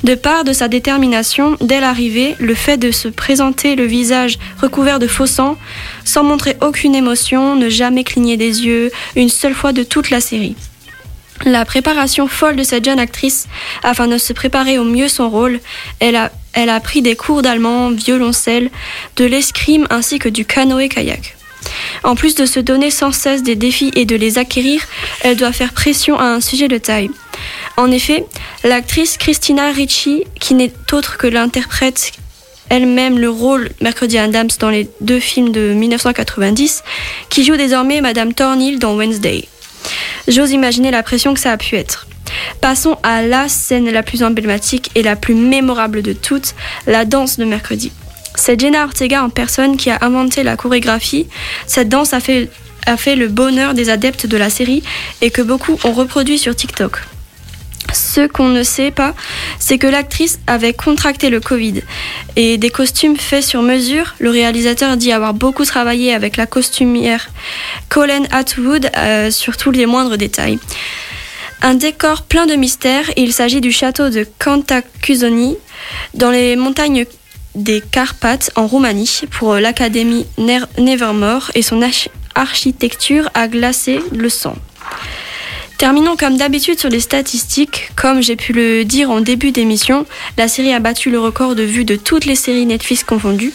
De 0.04 0.16
part 0.16 0.44
de 0.44 0.54
sa 0.54 0.68
détermination, 0.68 1.58
dès 1.60 1.80
l'arrivée, 1.80 2.36
le 2.40 2.54
fait 2.54 2.78
de 2.78 2.92
se 2.92 3.08
présenter 3.08 3.76
le 3.76 3.86
visage 3.86 4.38
recouvert 4.62 5.00
de 5.00 5.08
faux 5.08 5.26
sang, 5.26 5.58
sans 6.06 6.24
montrer 6.24 6.56
aucune 6.62 6.94
émotion, 6.94 7.56
ne 7.56 7.70
jamais 7.70 8.04
cligner 8.04 8.38
des 8.38 8.66
yeux, 8.66 8.92
une 9.16 9.30
seule 9.30 9.56
fois 9.56 9.74
de 9.74 9.84
toute 9.84 10.10
la 10.10 10.22
série. 10.22 10.56
La 11.46 11.66
préparation 11.66 12.28
folle 12.28 12.56
de 12.56 12.64
cette 12.64 12.86
jeune 12.86 13.00
actrice 13.00 13.48
afin 13.84 14.08
de 14.08 14.18
se 14.18 14.32
préparer 14.32 14.78
au 14.78 14.86
mieux 14.86 15.10
son 15.10 15.30
rôle, 15.30 15.60
elle 16.00 16.16
a, 16.16 16.32
elle 16.54 16.70
a 16.70 16.80
pris 16.80 17.02
des 17.02 17.16
cours 17.16 17.42
d'allemand, 17.42 17.92
violoncelle, 17.92 18.70
de 19.18 19.26
l'escrime 19.26 19.86
ainsi 19.90 20.20
que 20.20 20.30
du 20.30 20.46
canoë-kayak. 20.46 21.36
En 22.04 22.16
plus 22.16 22.36
de 22.36 22.46
se 22.46 22.60
donner 22.60 22.92
sans 22.92 23.12
cesse 23.12 23.44
des 23.44 23.56
défis 23.56 23.92
et 23.96 24.06
de 24.06 24.16
les 24.16 24.38
acquérir, 24.38 24.82
elle 25.22 25.36
doit 25.36 25.52
faire 25.52 25.74
pression 25.74 26.18
à 26.18 26.26
un 26.26 26.40
sujet 26.40 26.68
de 26.68 26.78
taille. 26.78 27.10
En 27.76 27.92
effet, 27.92 28.26
l'actrice 28.64 29.18
Christina 29.18 29.72
Ricci, 29.72 30.24
qui 30.40 30.54
n'est 30.54 30.74
autre 30.92 31.18
que 31.18 31.28
l'interprète 31.28 32.14
elle-même 32.70 33.20
le 33.20 33.30
rôle 33.30 33.70
Mercredi 33.82 34.18
Adams 34.18 34.50
dans 34.60 34.70
les 34.70 34.90
deux 35.02 35.20
films 35.20 35.52
de 35.52 35.74
1990, 35.74 36.84
qui 37.30 37.44
joue 37.44 37.58
désormais 37.58 38.02
Madame 38.02 38.34
Thornhill 38.34 38.80
dans 38.80 38.96
Wednesday. 38.96 39.48
J'ose 40.28 40.52
imaginer 40.52 40.92
la 40.92 41.04
pression 41.04 41.34
que 41.34 41.40
ça 41.40 41.52
a 41.52 41.58
pu 41.58 41.76
être. 41.76 42.08
Passons 42.62 42.98
à 43.04 43.22
la 43.22 43.50
scène 43.50 43.90
la 43.90 44.04
plus 44.04 44.24
emblématique 44.24 44.92
et 44.96 45.04
la 45.04 45.16
plus 45.16 45.36
mémorable 45.36 46.02
de 46.02 46.14
toutes, 46.14 46.56
la 46.88 47.06
danse 47.06 47.38
de 47.38 47.46
mercredi. 47.46 47.92
C'est 48.36 48.60
Jenna 48.60 48.86
Ortega 48.86 49.24
en 49.24 49.30
personne 49.30 49.78
qui 49.78 49.90
a 49.90 50.00
inventé 50.02 50.44
la 50.44 50.58
chorégraphie. 50.58 51.28
Cette 51.68 51.90
danse 51.90 52.14
a 52.14 52.20
fait, 52.20 52.50
le 53.16 53.28
bonheur 53.28 53.74
des 53.74 53.90
adeptes 53.90 54.26
de 54.26 54.38
la 54.38 54.50
série 54.50 54.84
et 55.22 55.30
que 55.30 55.42
beaucoup 55.42 55.78
ont 55.84 55.94
reproduit 55.94 56.40
sur 56.40 56.56
TikTok. 56.56 57.00
Ce 57.92 58.26
qu'on 58.28 58.48
ne 58.50 58.64
sait 58.64 58.92
pas, 58.92 59.14
c'est 59.60 59.78
que 59.78 59.88
l'actrice 59.88 60.40
avait 60.48 60.74
contracté 60.74 61.30
le 61.30 61.40
Covid 61.40 61.82
et 62.36 62.58
des 62.58 62.70
costumes 62.70 63.18
faits 63.18 63.44
sur 63.44 63.62
mesure. 63.62 64.16
Le 64.20 64.30
réalisateur 64.30 64.98
dit 64.98 65.12
avoir 65.12 65.34
beaucoup 65.34 65.66
travaillé 65.66 66.14
avec 66.14 66.38
la 66.38 66.46
costumière 66.46 67.30
Colleen 67.90 68.28
Atwood 68.32 68.90
euh, 68.98 69.30
sur 69.32 69.58
tous 69.58 69.72
les 69.72 69.86
moindres 69.86 70.18
détails. 70.18 70.60
Un 71.62 71.76
décor 71.76 72.24
plein 72.24 72.46
de 72.46 72.56
mystères. 72.56 73.10
Il 73.16 73.32
s'agit 73.34 73.62
du 73.62 73.72
château 73.72 74.10
de 74.10 74.28
Cantacuzoni 74.40 75.58
dans 76.14 76.32
les 76.32 76.56
montagnes 76.56 77.06
des 77.56 77.82
Carpates 77.82 78.50
en 78.56 78.66
Roumanie 78.66 79.22
pour 79.32 79.56
l'académie 79.56 80.26
Nevermore 80.78 81.52
et 81.54 81.62
son 81.62 81.82
arch- 81.82 82.10
architecture 82.34 83.30
a 83.36 83.48
glacé 83.48 84.02
le 84.12 84.30
sang. 84.30 84.56
Terminons 85.78 86.16
comme 86.16 86.38
d'habitude 86.38 86.80
sur 86.80 86.90
les 86.90 87.00
statistiques. 87.00 87.90
Comme 87.96 88.22
j'ai 88.22 88.36
pu 88.36 88.54
le 88.54 88.86
dire 88.86 89.10
en 89.10 89.22
début 89.22 89.52
d'émission, 89.52 90.06
la 90.38 90.48
série 90.48 90.72
a 90.72 90.80
battu 90.80 91.10
le 91.10 91.20
record 91.20 91.56
de 91.56 91.64
vues 91.64 91.84
de 91.84 91.96
toutes 91.96 92.26
les 92.26 92.36
séries 92.36 92.66
Netflix 92.66 93.04
confondues, 93.04 93.54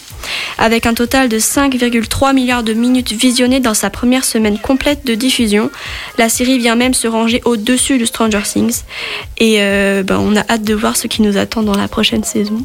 avec 0.59 0.87
un 0.87 0.95
total 0.95 1.29
de 1.29 1.39
5,3 1.39 2.35
milliards 2.35 2.63
de 2.63 2.75
minutes 2.75 3.13
visionnées 3.13 3.61
dans 3.61 3.75
sa 3.75 3.89
première 3.89 4.25
semaine 4.25 4.59
complète 4.59 5.07
de 5.07 5.15
diffusion. 5.15 5.71
La 6.19 6.29
série 6.29 6.59
vient 6.59 6.77
même 6.77 6.95
se 6.95 7.09
ranger 7.09 7.41
au-dessus 7.45 7.99
de 7.99 8.05
Stranger 8.05 8.43
Things. 8.43 8.83
Et 9.39 9.59
euh, 9.61 10.03
ben, 10.03 10.19
on 10.19 10.37
a 10.37 10.45
hâte 10.51 10.65
de 10.65 10.75
voir 10.75 10.97
ce 10.97 11.07
qui 11.07 11.23
nous 11.23 11.37
attend 11.39 11.63
dans 11.63 11.77
la 11.77 11.89
prochaine 11.89 12.25
saison. 12.25 12.63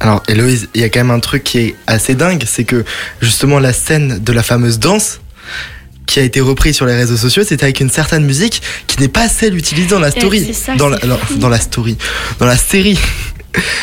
Alors, 0.00 0.22
Héloïse, 0.28 0.68
il 0.74 0.80
y 0.80 0.84
a 0.84 0.88
quand 0.88 1.00
même 1.00 1.10
un 1.10 1.20
truc 1.20 1.44
qui 1.44 1.58
est 1.58 1.76
assez 1.86 2.14
dingue, 2.14 2.42
c'est 2.46 2.64
que 2.64 2.84
justement 3.20 3.58
la 3.58 3.72
scène 3.72 4.18
de 4.18 4.32
la 4.32 4.42
fameuse 4.42 4.78
danse 4.78 5.20
qui 6.06 6.18
a 6.20 6.22
été 6.22 6.40
reprise 6.40 6.76
sur 6.76 6.86
les 6.86 6.94
réseaux 6.94 7.16
sociaux, 7.16 7.42
c'était 7.44 7.64
avec 7.64 7.80
une 7.80 7.90
certaine 7.90 8.24
musique 8.24 8.60
qui 8.86 9.00
n'est 9.00 9.08
pas 9.08 9.28
celle 9.28 9.56
utilisée 9.56 9.88
dans 9.88 9.98
la 10.00 10.08
Eh, 10.14 10.20
story, 10.20 10.44
c'est 10.46 10.52
ça, 10.52 10.74
dans 10.76 10.88
la, 10.88 10.98
non, 11.06 11.18
dans 11.36 11.48
la 11.48 11.58
story, 11.60 11.96
dans 12.38 12.46
la 12.46 12.56
série. 12.56 12.98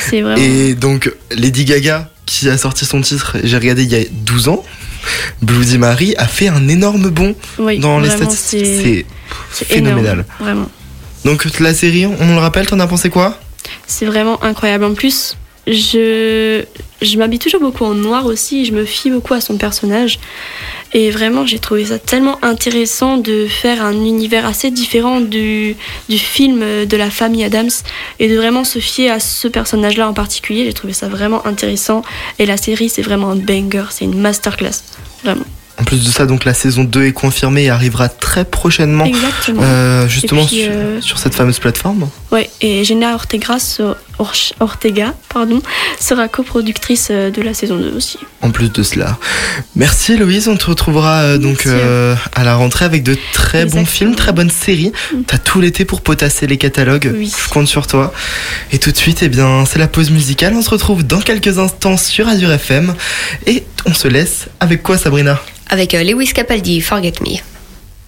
Vraiment. 0.09 0.35
Et 0.35 0.73
donc 0.75 1.11
Lady 1.31 1.65
Gaga, 1.65 2.09
qui 2.25 2.49
a 2.49 2.57
sorti 2.57 2.85
son 2.85 3.01
titre, 3.01 3.37
j'ai 3.43 3.57
regardé 3.57 3.83
il 3.83 3.91
y 3.91 3.95
a 3.95 4.03
12 4.11 4.49
ans, 4.49 4.63
Bloody 5.41 5.77
Mary 5.77 6.13
a 6.17 6.27
fait 6.27 6.47
un 6.47 6.67
énorme 6.67 7.09
bond 7.09 7.35
Oui, 7.57 7.79
dans 7.79 7.99
les 7.99 8.09
statistiques. 8.09 9.05
c'est- 9.51 9.65
phénoménal. 9.65 10.03
énorme, 10.13 10.23
vraiment. 10.39 10.69
Donc 11.25 11.45
la 11.59 11.73
série, 11.73 12.05
on 12.05 12.33
le 12.35 12.39
rappelle, 12.39 12.65
t'en 12.67 12.79
as 12.79 12.87
pensé 12.87 13.09
quoi? 13.09 13.39
C'est 13.87 14.05
vraiment 14.05 14.43
incroyable. 14.43 14.83
En 14.85 14.93
plus, 14.93 15.37
je, 15.67 16.63
je 17.01 17.17
m'habille 17.17 17.39
toujours 17.39 17.61
beaucoup 17.61 17.85
en 17.85 17.93
noir 17.93 18.25
aussi. 18.25 18.65
Je 18.65 18.71
me 18.73 18.85
fie 18.85 19.09
beaucoup 19.11 19.33
à 19.33 19.41
son 19.41 19.57
personnage. 19.57 20.19
Et 20.93 21.09
vraiment, 21.09 21.45
j'ai 21.45 21.59
trouvé 21.59 21.85
ça 21.85 21.99
tellement 21.99 22.37
intéressant 22.43 23.17
de 23.17 23.47
faire 23.47 23.83
un 23.83 23.93
univers 23.93 24.45
assez 24.45 24.71
différent 24.71 25.21
du, 25.21 25.75
du 26.09 26.17
film 26.17 26.59
de 26.85 26.97
la 26.97 27.09
famille 27.09 27.45
Adams 27.45 27.69
et 28.19 28.27
de 28.27 28.35
vraiment 28.35 28.65
se 28.65 28.79
fier 28.79 29.09
à 29.09 29.19
ce 29.21 29.47
personnage-là 29.47 30.09
en 30.09 30.13
particulier. 30.13 30.65
J'ai 30.65 30.73
trouvé 30.73 30.93
ça 30.93 31.07
vraiment 31.07 31.45
intéressant. 31.47 32.01
Et 32.39 32.45
la 32.45 32.57
série, 32.57 32.89
c'est 32.89 33.03
vraiment 33.03 33.29
un 33.29 33.37
banger. 33.37 33.85
C'est 33.91 34.05
une 34.05 34.19
masterclass. 34.19 34.83
Vraiment. 35.23 35.45
En 35.79 35.83
plus 35.83 36.03
de 36.03 36.09
ça, 36.11 36.25
donc 36.25 36.43
la 36.45 36.53
saison 36.53 36.83
2 36.83 37.05
est 37.05 37.13
confirmée 37.13 37.63
et 37.63 37.69
arrivera 37.69 38.09
très 38.09 38.43
prochainement, 38.45 39.05
Exactement. 39.05 39.61
euh, 39.63 40.07
justement 40.07 40.43
Et 40.43 40.45
puis, 40.45 40.63
sur, 40.63 40.71
euh, 40.71 41.01
sur 41.01 41.17
cette 41.17 41.33
fameuse 41.33 41.57
plateforme. 41.59 42.09
Ouais, 42.31 42.49
et 42.61 42.83
Gena 42.85 43.13
Ortega, 43.13 43.57
Ortega 44.59 45.13
pardon, 45.29 45.61
sera 45.99 46.27
coproductrice 46.27 47.09
euh, 47.11 47.29
de 47.29 47.41
la 47.41 47.53
saison 47.53 47.77
2 47.77 47.93
aussi. 47.95 48.19
En 48.41 48.51
plus 48.51 48.71
de 48.71 48.83
cela. 48.83 49.17
Merci 49.75 50.15
Louise, 50.15 50.47
on 50.47 50.55
te 50.55 50.67
retrouvera 50.67 51.21
euh, 51.21 51.37
donc 51.37 51.65
euh, 51.65 52.15
à 52.33 52.43
la 52.43 52.55
rentrée 52.55 52.85
avec 52.85 53.03
de 53.03 53.17
très 53.33 53.65
bons 53.65 53.85
films, 53.85 54.15
très 54.15 54.31
bonnes 54.31 54.49
séries. 54.49 54.91
Mm. 55.13 55.21
T'as 55.27 55.37
tout 55.39 55.59
l'été 55.59 55.83
pour 55.83 56.01
potasser 56.01 56.47
les 56.47 56.57
catalogues. 56.57 57.11
Oui. 57.13 57.33
Je 57.37 57.49
compte 57.49 57.67
sur 57.67 57.87
toi. 57.87 58.13
Et 58.71 58.79
tout 58.79 58.91
de 58.91 58.97
suite, 58.97 59.19
eh 59.23 59.29
bien, 59.29 59.65
c'est 59.65 59.79
la 59.79 59.87
pause 59.87 60.09
musicale. 60.09 60.53
On 60.55 60.61
se 60.61 60.69
retrouve 60.69 61.03
dans 61.03 61.19
quelques 61.19 61.59
instants 61.59 61.97
sur 61.97 62.27
Azure 62.27 62.51
FM. 62.51 62.95
Et 63.45 63.63
on 63.85 63.93
se 63.93 64.07
laisse 64.07 64.47
avec 64.59 64.83
quoi 64.83 64.97
Sabrina? 64.97 65.39
Avec 65.69 65.93
euh, 65.93 66.03
Lewis 66.03 66.33
Capaldi, 66.33 66.81
Forget 66.81 67.13
Me. 67.21 67.37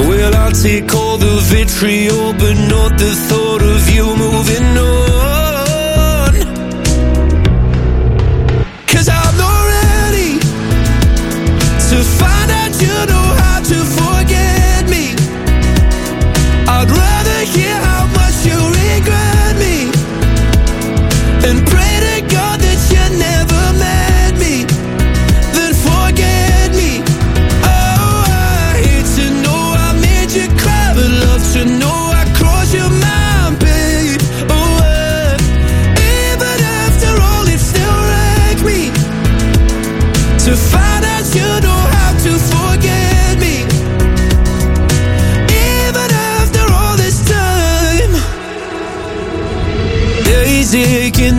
Well, 0.00 0.34
I'll 0.34 0.52
take 0.52 0.94
all 0.94 1.16
the 1.18 1.36
vitriol, 1.52 2.32
but 2.34 2.54
not 2.68 2.98
the 2.98 3.14
thought 3.28 3.62
of 3.62 3.90
you 3.94 4.04
moving 4.16 4.78
on. 4.78 6.32
Cause 8.86 9.08
I'm 9.08 9.36
not 9.36 9.60
ready 9.76 10.38
to 11.90 11.96
find 12.18 12.53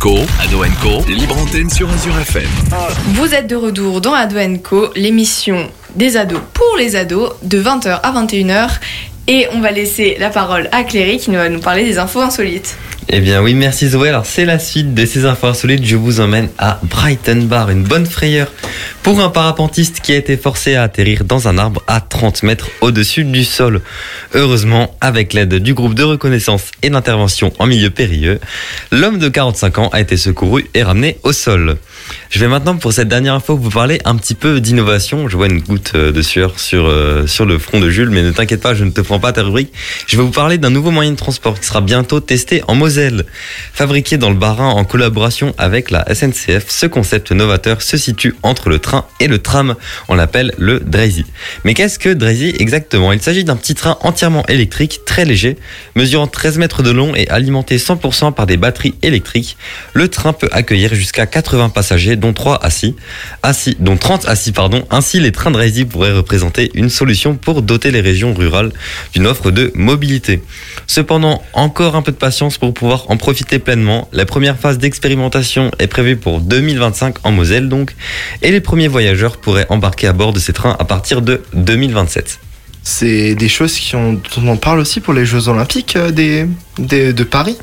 Co, 0.00 0.16
Ado 0.42 0.62
Co, 0.82 1.04
libre 1.10 1.36
antenne 1.36 1.68
sur 1.68 1.86
Azure 1.90 2.18
FM. 2.20 2.48
Vous 3.08 3.34
êtes 3.34 3.46
de 3.46 3.54
retour 3.54 4.00
dans 4.00 4.14
Ado 4.14 4.36
Co, 4.64 4.88
l'émission 4.96 5.68
des 5.94 6.16
ados 6.16 6.40
pour 6.54 6.78
les 6.78 6.96
ados 6.96 7.34
de 7.42 7.62
20h 7.62 8.00
à 8.02 8.10
21h. 8.10 8.70
Et 9.28 9.46
on 9.52 9.60
va 9.60 9.70
laisser 9.72 10.16
la 10.18 10.30
parole 10.30 10.70
à 10.72 10.84
Cléry 10.84 11.18
qui 11.18 11.30
va 11.32 11.50
nous 11.50 11.60
parler 11.60 11.84
des 11.84 11.98
infos 11.98 12.22
insolites. 12.22 12.78
Eh 13.12 13.18
bien 13.18 13.42
oui, 13.42 13.54
merci 13.54 13.88
Zoé. 13.88 14.10
Alors 14.10 14.24
c'est 14.24 14.44
la 14.44 14.60
suite 14.60 14.94
de 14.94 15.04
ces 15.04 15.24
infos 15.24 15.48
insolites. 15.48 15.84
Je 15.84 15.96
vous 15.96 16.20
emmène 16.20 16.48
à 16.58 16.78
Brighton 16.84 17.42
Bar, 17.42 17.68
une 17.70 17.82
bonne 17.82 18.06
frayeur 18.06 18.52
pour 19.02 19.20
un 19.20 19.30
parapentiste 19.30 19.98
qui 20.00 20.12
a 20.12 20.16
été 20.16 20.36
forcé 20.36 20.76
à 20.76 20.84
atterrir 20.84 21.24
dans 21.24 21.48
un 21.48 21.58
arbre 21.58 21.82
à 21.88 22.00
30 22.00 22.44
mètres 22.44 22.70
au-dessus 22.80 23.24
du 23.24 23.42
sol. 23.42 23.80
Heureusement, 24.34 24.94
avec 25.00 25.32
l'aide 25.32 25.56
du 25.56 25.74
groupe 25.74 25.94
de 25.94 26.04
reconnaissance 26.04 26.70
et 26.82 26.90
d'intervention 26.90 27.52
en 27.58 27.66
milieu 27.66 27.90
périlleux, 27.90 28.38
l'homme 28.92 29.18
de 29.18 29.28
45 29.28 29.78
ans 29.78 29.88
a 29.88 30.00
été 30.00 30.16
secouru 30.16 30.70
et 30.74 30.84
ramené 30.84 31.18
au 31.24 31.32
sol. 31.32 31.78
Je 32.30 32.38
vais 32.38 32.46
maintenant 32.46 32.76
pour 32.76 32.92
cette 32.92 33.08
dernière 33.08 33.34
info 33.34 33.56
vous 33.56 33.70
parler 33.70 34.00
un 34.04 34.14
petit 34.14 34.36
peu 34.36 34.60
d'innovation. 34.60 35.28
Je 35.28 35.36
vois 35.36 35.48
une 35.48 35.60
goutte 35.60 35.92
euh, 35.96 36.12
de 36.12 36.22
sueur 36.22 36.60
sur, 36.60 36.86
euh, 36.86 37.26
sur 37.26 37.44
le 37.44 37.58
front 37.58 37.80
de 37.80 37.90
Jules, 37.90 38.10
mais 38.10 38.22
ne 38.22 38.30
t'inquiète 38.30 38.60
pas, 38.60 38.72
je 38.72 38.84
ne 38.84 38.92
te 38.92 39.00
prends 39.00 39.18
pas 39.18 39.32
ta 39.32 39.42
rubrique. 39.42 39.72
Je 40.06 40.16
vais 40.16 40.22
vous 40.22 40.30
parler 40.30 40.56
d'un 40.56 40.70
nouveau 40.70 40.92
moyen 40.92 41.10
de 41.10 41.16
transport 41.16 41.58
qui 41.58 41.66
sera 41.66 41.80
bientôt 41.80 42.20
testé 42.20 42.62
en 42.68 42.76
Moselle. 42.76 43.26
Fabriqué 43.72 44.16
dans 44.16 44.30
le 44.30 44.36
Bas-Rhin 44.36 44.68
en 44.68 44.84
collaboration 44.84 45.54
avec 45.58 45.90
la 45.90 46.04
SNCF, 46.14 46.66
ce 46.68 46.86
concept 46.86 47.32
novateur 47.32 47.82
se 47.82 47.96
situe 47.96 48.36
entre 48.44 48.68
le 48.68 48.78
train 48.78 49.06
et 49.18 49.26
le 49.26 49.38
tram. 49.38 49.74
On 50.08 50.14
l'appelle 50.14 50.52
le 50.56 50.78
Draisy. 50.78 51.26
Mais 51.64 51.74
qu'est-ce 51.74 51.98
que 51.98 52.10
Draisy 52.10 52.54
exactement? 52.60 53.12
Il 53.12 53.20
s'agit 53.20 53.42
d'un 53.42 53.56
petit 53.56 53.74
train 53.74 53.98
entièrement 54.02 54.46
électrique, 54.46 55.00
très 55.04 55.24
léger, 55.24 55.58
mesurant 55.96 56.28
13 56.28 56.58
mètres 56.58 56.84
de 56.84 56.92
long 56.92 57.12
et 57.16 57.28
alimenté 57.28 57.76
100% 57.78 58.34
par 58.34 58.46
des 58.46 58.56
batteries 58.56 58.94
électriques. 59.02 59.56
Le 59.94 60.06
train 60.06 60.32
peut 60.32 60.48
accueillir 60.52 60.94
jusqu'à 60.94 61.26
80 61.26 61.70
passagers 61.70 61.80
passagers, 61.80 62.14
dont 62.20 62.32
3 62.32 62.62
assis, 62.62 62.94
assis, 63.42 63.76
dont 63.80 63.96
30 63.96 64.26
assis, 64.28 64.52
pardon. 64.52 64.84
Ainsi, 64.90 65.20
les 65.20 65.32
trains 65.32 65.50
de 65.50 65.56
Raisi 65.56 65.84
pourraient 65.84 66.12
représenter 66.12 66.70
une 66.74 66.90
solution 66.90 67.34
pour 67.34 67.62
doter 67.62 67.90
les 67.90 68.00
régions 68.00 68.34
rurales 68.34 68.72
d'une 69.12 69.26
offre 69.26 69.50
de 69.50 69.72
mobilité. 69.74 70.42
Cependant, 70.86 71.42
encore 71.52 71.96
un 71.96 72.02
peu 72.02 72.12
de 72.12 72.16
patience 72.16 72.58
pour 72.58 72.72
pouvoir 72.72 73.10
en 73.10 73.16
profiter 73.16 73.58
pleinement. 73.58 74.08
La 74.12 74.26
première 74.26 74.58
phase 74.58 74.78
d'expérimentation 74.78 75.70
est 75.78 75.86
prévue 75.86 76.16
pour 76.16 76.40
2025 76.40 77.16
en 77.24 77.32
Moselle, 77.32 77.68
donc, 77.68 77.94
et 78.42 78.50
les 78.50 78.60
premiers 78.60 78.88
voyageurs 78.88 79.38
pourraient 79.38 79.66
embarquer 79.68 80.06
à 80.06 80.12
bord 80.12 80.32
de 80.32 80.38
ces 80.38 80.52
trains 80.52 80.76
à 80.78 80.84
partir 80.84 81.22
de 81.22 81.42
2027. 81.54 82.38
C'est 82.82 83.34
des 83.34 83.48
choses 83.48 83.74
qui 83.74 83.94
ont, 83.94 84.14
dont 84.14 84.48
on 84.48 84.56
parle 84.56 84.78
aussi 84.78 85.00
pour 85.00 85.12
les 85.12 85.26
Jeux 85.26 85.48
Olympiques 85.48 85.96
euh, 85.96 86.10
de 86.78 87.24
Paris. 87.24 87.56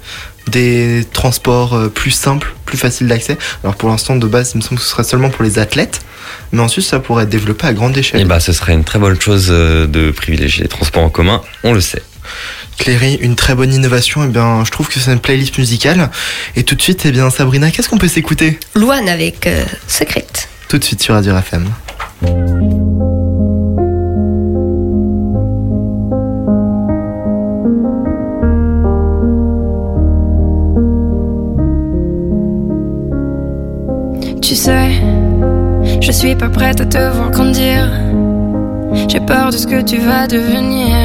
Des 0.47 1.05
transports 1.11 1.73
euh, 1.73 1.89
plus 1.89 2.11
simples, 2.11 2.53
plus 2.65 2.77
faciles 2.77 3.07
d'accès. 3.07 3.37
Alors 3.63 3.75
pour 3.75 3.89
l'instant, 3.89 4.15
de 4.15 4.27
base, 4.27 4.51
il 4.53 4.57
me 4.57 4.61
semble 4.61 4.77
que 4.77 4.83
ce 4.83 4.89
serait 4.89 5.03
seulement 5.03 5.29
pour 5.29 5.43
les 5.43 5.59
athlètes. 5.59 6.01
Mais 6.51 6.61
ensuite, 6.61 6.85
ça 6.85 6.99
pourrait 6.99 7.23
être 7.23 7.29
développé 7.29 7.67
à 7.67 7.73
grande 7.73 7.97
échelle. 7.97 8.21
Et 8.21 8.25
bah, 8.25 8.39
ce 8.39 8.53
serait 8.53 8.73
une 8.73 8.83
très 8.83 8.99
bonne 8.99 9.19
chose 9.19 9.47
euh, 9.49 9.87
de 9.87 10.11
privilégier 10.11 10.63
les 10.63 10.69
transports 10.69 11.03
en 11.03 11.09
commun, 11.09 11.41
on 11.63 11.73
le 11.73 11.81
sait. 11.81 12.03
Cléry, 12.77 13.15
une 13.21 13.35
très 13.35 13.55
bonne 13.55 13.73
innovation. 13.73 14.23
Et 14.23 14.27
bien, 14.27 14.63
je 14.65 14.71
trouve 14.71 14.87
que 14.87 14.99
c'est 14.99 15.11
une 15.11 15.19
playlist 15.19 15.57
musicale. 15.57 16.09
Et 16.55 16.63
tout 16.63 16.75
de 16.75 16.81
suite, 16.81 17.05
eh 17.05 17.11
bien, 17.11 17.29
Sabrina, 17.29 17.71
qu'est-ce 17.71 17.89
qu'on 17.89 17.97
peut 17.97 18.07
s'écouter? 18.07 18.59
Louane 18.75 19.09
avec 19.09 19.47
euh, 19.47 19.65
Secrète. 19.87 20.49
Tout 20.69 20.77
de 20.77 20.83
suite 20.83 21.01
sur 21.01 21.13
Radio 21.15 21.35
FM. 21.35 22.86
Je 36.01 36.11
suis 36.11 36.35
pas 36.35 36.49
prête 36.49 36.81
à 36.81 36.85
te 36.85 36.97
voir 36.97 37.31
grandir. 37.31 37.89
J'ai 39.07 39.19
peur 39.19 39.51
de 39.51 39.57
ce 39.57 39.67
que 39.67 39.81
tu 39.81 39.97
vas 39.97 40.27
devenir. 40.27 40.95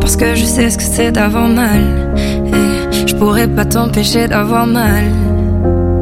Parce 0.00 0.16
que 0.16 0.34
je 0.34 0.44
sais 0.44 0.70
ce 0.70 0.78
que 0.78 0.82
c'est 0.82 1.12
d'avoir 1.12 1.48
mal. 1.48 2.14
Et 2.16 3.06
je 3.06 3.14
pourrais 3.16 3.48
pas 3.48 3.64
t'empêcher 3.64 4.28
d'avoir 4.28 4.66
mal. 4.66 5.04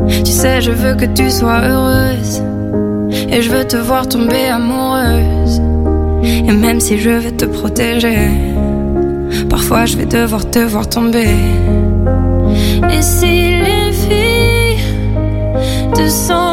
Tu 0.08 0.30
sais, 0.30 0.60
je 0.60 0.70
veux 0.70 0.94
que 0.94 1.06
tu 1.06 1.30
sois 1.30 1.60
heureuse. 1.60 2.42
Et 3.30 3.42
je 3.42 3.50
veux 3.50 3.64
te 3.64 3.76
voir 3.76 4.08
tomber 4.08 4.46
amoureuse. 4.46 5.60
Et 6.22 6.52
même 6.52 6.80
si 6.80 6.98
je 6.98 7.10
vais 7.10 7.32
te 7.32 7.44
protéger, 7.44 8.30
parfois 9.48 9.86
je 9.86 9.96
vais 9.96 10.06
devoir 10.06 10.48
te 10.48 10.58
voir 10.58 10.88
tomber. 10.88 11.36
Et 12.90 13.02
si 13.02 13.60
les 13.66 13.92
filles 13.92 14.78
te 15.94 16.08
semblent 16.08 16.43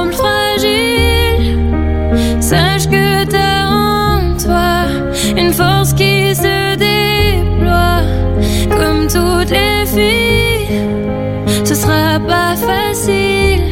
une 5.41 5.53
force 5.53 5.93
qui 5.93 6.35
se 6.35 6.75
déploie. 6.75 8.01
Comme 8.69 9.07
toutes 9.07 9.49
les 9.49 9.85
filles, 9.85 10.81
ce 11.63 11.75
sera 11.75 12.19
pas 12.19 12.55
facile, 12.55 13.63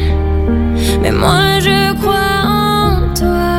mais 1.02 1.12
moi 1.12 1.58
je 1.60 1.92
crois 2.00 2.38
en 2.44 3.14
toi. 3.14 3.52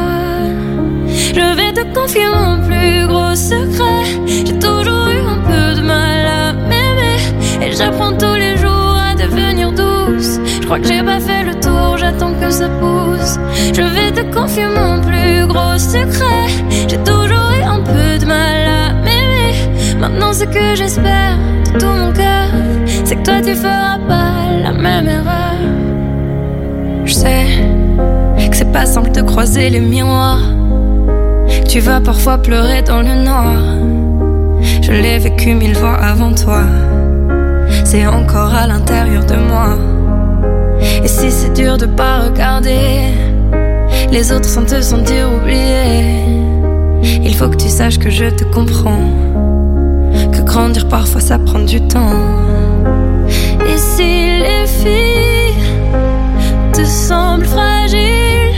Je 1.08 1.46
vais 1.58 1.72
te 1.72 1.84
confier 1.98 2.28
mon 2.28 2.58
plus 2.68 3.08
gros 3.08 3.36
secret. 3.36 4.04
J'ai 4.46 4.60
toujours 4.60 5.08
eu 5.08 5.22
un 5.36 5.42
peu 5.50 5.80
de 5.80 5.84
mal 5.86 6.26
à 6.26 6.54
m'aimer. 6.54 7.20
Et 7.62 7.72
j'apprends 7.72 8.14
tous 8.18 8.36
les 8.36 8.58
jours 8.58 8.96
à 9.10 9.16
devenir 9.16 9.72
douce. 9.72 10.40
Je 10.60 10.66
crois 10.66 10.80
que 10.80 10.88
j'ai 10.88 11.04
pas 11.04 11.20
fait 11.20 11.44
le 11.44 11.54
tour, 11.60 11.98
j'attends 11.98 12.34
que 12.34 12.50
ça 12.50 12.68
pousse. 12.82 13.38
Je 13.74 13.82
vais 13.82 14.12
te 14.12 14.24
confier 14.36 14.68
mon 14.68 15.00
plus 15.02 15.48
gros 15.48 15.78
secret. 15.78 16.48
J'ai 16.90 16.98
Maintenant, 20.02 20.34
ce 20.34 20.46
que 20.46 20.74
j'espère 20.74 21.38
de 21.64 21.78
tout 21.80 21.86
mon 21.86 22.12
cœur, 22.12 22.48
c'est 23.06 23.18
que 23.18 23.22
toi 23.22 23.36
tu 23.40 23.54
feras 23.54 24.00
pas 24.08 24.34
la 24.64 24.72
même 24.72 25.08
erreur. 25.08 25.60
Je 27.06 27.14
sais 27.14 27.46
que 28.50 28.56
c'est 28.58 28.72
pas 28.72 28.88
simple 28.88 29.12
de 29.12 29.22
croiser 29.22 29.70
les 29.70 29.80
miroirs. 29.80 30.42
Tu 31.70 31.82
vas 31.82 32.02
parfois 32.02 32.40
pleurer 32.40 32.82
dans 32.82 33.04
le 33.04 33.14
noir. 33.14 33.54
Je 34.82 34.92
l'ai 34.92 35.20
vécu 35.20 35.54
mille 35.54 35.76
fois 35.76 35.94
avant 35.94 36.34
toi. 36.34 36.64
C'est 37.86 38.08
encore 38.08 38.56
à 38.56 38.66
l'intérieur 38.66 39.24
de 39.24 39.36
moi. 39.36 39.78
Et 41.04 41.08
si 41.08 41.30
c'est 41.30 41.54
dur 41.54 41.78
de 41.78 41.86
pas 41.86 42.22
regarder 42.22 43.14
les 44.12 44.32
autres 44.32 44.50
sans 44.50 44.66
te 44.66 44.82
sentir 44.82 45.30
oublié, 45.32 46.26
il 47.24 47.36
faut 47.36 47.50
que 47.50 47.58
tu 47.58 47.70
saches 47.70 48.00
que 48.00 48.10
je 48.10 48.26
te 48.32 48.46
comprends. 48.46 49.51
Que 50.32 50.42
grandir 50.42 50.88
parfois 50.88 51.22
ça 51.22 51.38
prend 51.40 51.60
du 51.60 51.80
temps. 51.88 52.16
Et 53.68 53.78
si 53.78 54.40
les 54.46 54.66
filles 54.68 55.64
te 56.74 56.84
semblent 56.84 57.46
fragiles, 57.46 58.56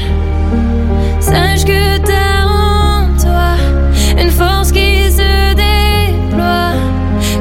sache 1.20 1.66
que 1.66 1.98
t'as 2.00 2.46
en 2.46 3.08
toi 3.24 3.56
une 4.22 4.32
force 4.32 4.72
qui 4.72 5.12
se 5.12 5.54
déploie. 5.64 6.74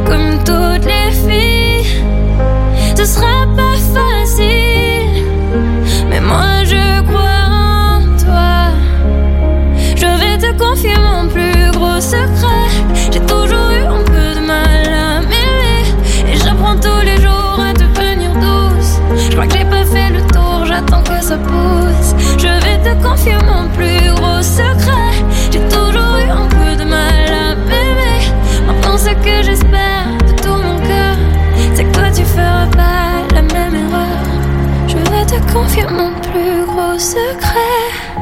Comme 0.06 0.38
toutes 0.44 0.86
les 0.94 1.10
filles, 1.26 2.02
ce 2.96 3.04
sera 3.04 3.46
pas 3.56 3.76
facile, 3.94 5.24
mais 6.10 6.20
moi 6.20 6.64
je 6.64 6.81
j'espère 29.42 30.06
de 30.26 30.32
tout 30.42 30.56
mon 30.56 30.78
cœur, 30.80 31.16
c'est 31.74 31.84
que 31.84 31.92
toi 31.92 32.10
tu 32.14 32.24
feras 32.24 32.66
pas 32.66 33.22
la 33.34 33.42
même 33.42 33.74
erreur. 33.74 34.22
Je 34.88 34.96
vais 34.96 35.24
te 35.26 35.52
confier 35.52 35.84
mon 35.90 36.12
plus 36.20 36.66
gros 36.66 36.98
secret. 36.98 38.12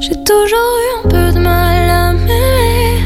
J'ai 0.00 0.22
toujours 0.24 0.72
eu 0.84 0.98
un 0.98 1.08
peu 1.08 1.32
de 1.32 1.40
mal 1.40 1.90
à 1.90 2.12
m'aimer. 2.12 3.00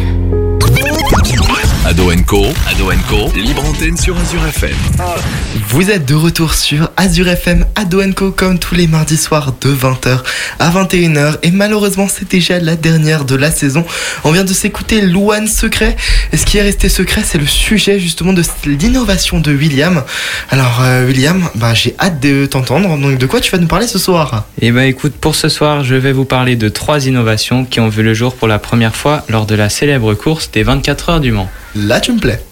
Ado 1.87 2.11
Co, 2.27 2.45
Ado 2.69 2.91
Co, 3.09 3.33
libre 3.35 3.65
antenne 3.65 3.97
sur 3.97 4.17
Azure 4.19 4.47
FM. 4.47 4.77
Vous 5.73 5.89
êtes 5.89 6.05
de 6.05 6.17
retour 6.17 6.55
sur 6.55 6.91
Azure 6.97 7.29
FM 7.29 7.65
Ado 7.77 8.03
Co 8.17 8.33
comme 8.33 8.59
tous 8.59 8.75
les 8.75 8.89
mardis 8.89 9.17
soirs 9.17 9.55
de 9.61 9.73
20h 9.73 10.19
à 10.59 10.69
21h 10.69 11.37
et 11.45 11.53
malheureusement 11.53 12.09
c'est 12.09 12.29
déjà 12.29 12.59
la 12.59 12.75
dernière 12.75 13.25
de 13.25 13.37
la 13.37 13.53
saison. 13.53 13.85
On 14.25 14.33
vient 14.33 14.43
de 14.43 14.53
s'écouter 14.53 15.01
Louane 15.01 15.47
Secret 15.47 15.95
et 16.33 16.37
ce 16.37 16.45
qui 16.45 16.59
est 16.59 16.63
resté 16.63 16.89
secret 16.89 17.23
c'est 17.25 17.39
le 17.39 17.47
sujet 17.47 18.01
justement 18.01 18.33
de 18.33 18.43
l'innovation 18.67 19.39
de 19.39 19.53
William. 19.53 20.03
Alors 20.51 20.81
euh, 20.83 21.07
William, 21.07 21.49
bah, 21.55 21.73
j'ai 21.73 21.95
hâte 22.01 22.19
de 22.19 22.47
t'entendre 22.47 22.99
donc 22.99 23.17
de 23.17 23.27
quoi 23.27 23.41
tu 23.41 23.53
vas 23.53 23.59
nous 23.59 23.69
parler 23.69 23.87
ce 23.87 24.01
soir? 24.01 24.47
Et 24.61 24.73
bah 24.73 24.87
écoute, 24.87 25.15
pour 25.21 25.37
ce 25.37 25.49
soir, 25.49 25.85
je 25.85 25.95
vais 25.95 26.13
vous 26.13 26.25
parler 26.25 26.57
de 26.57 26.69
trois 26.69 27.07
innovations 27.07 27.65
qui 27.65 27.79
ont 27.79 27.89
vu 27.89 28.03
le 28.03 28.13
jour 28.13 28.35
pour 28.35 28.49
la 28.49 28.59
première 28.59 28.97
fois 28.97 29.25
lors 29.29 29.47
de 29.47 29.55
la 29.55 29.69
célèbre 29.69 30.15
course 30.15 30.51
des 30.51 30.65
24 30.65 31.11
heures 31.11 31.21
du 31.21 31.31
Mans. 31.31 31.49
Là 31.77 32.01
tu 32.01 32.13
me 32.13 32.19
plais. 32.19 32.43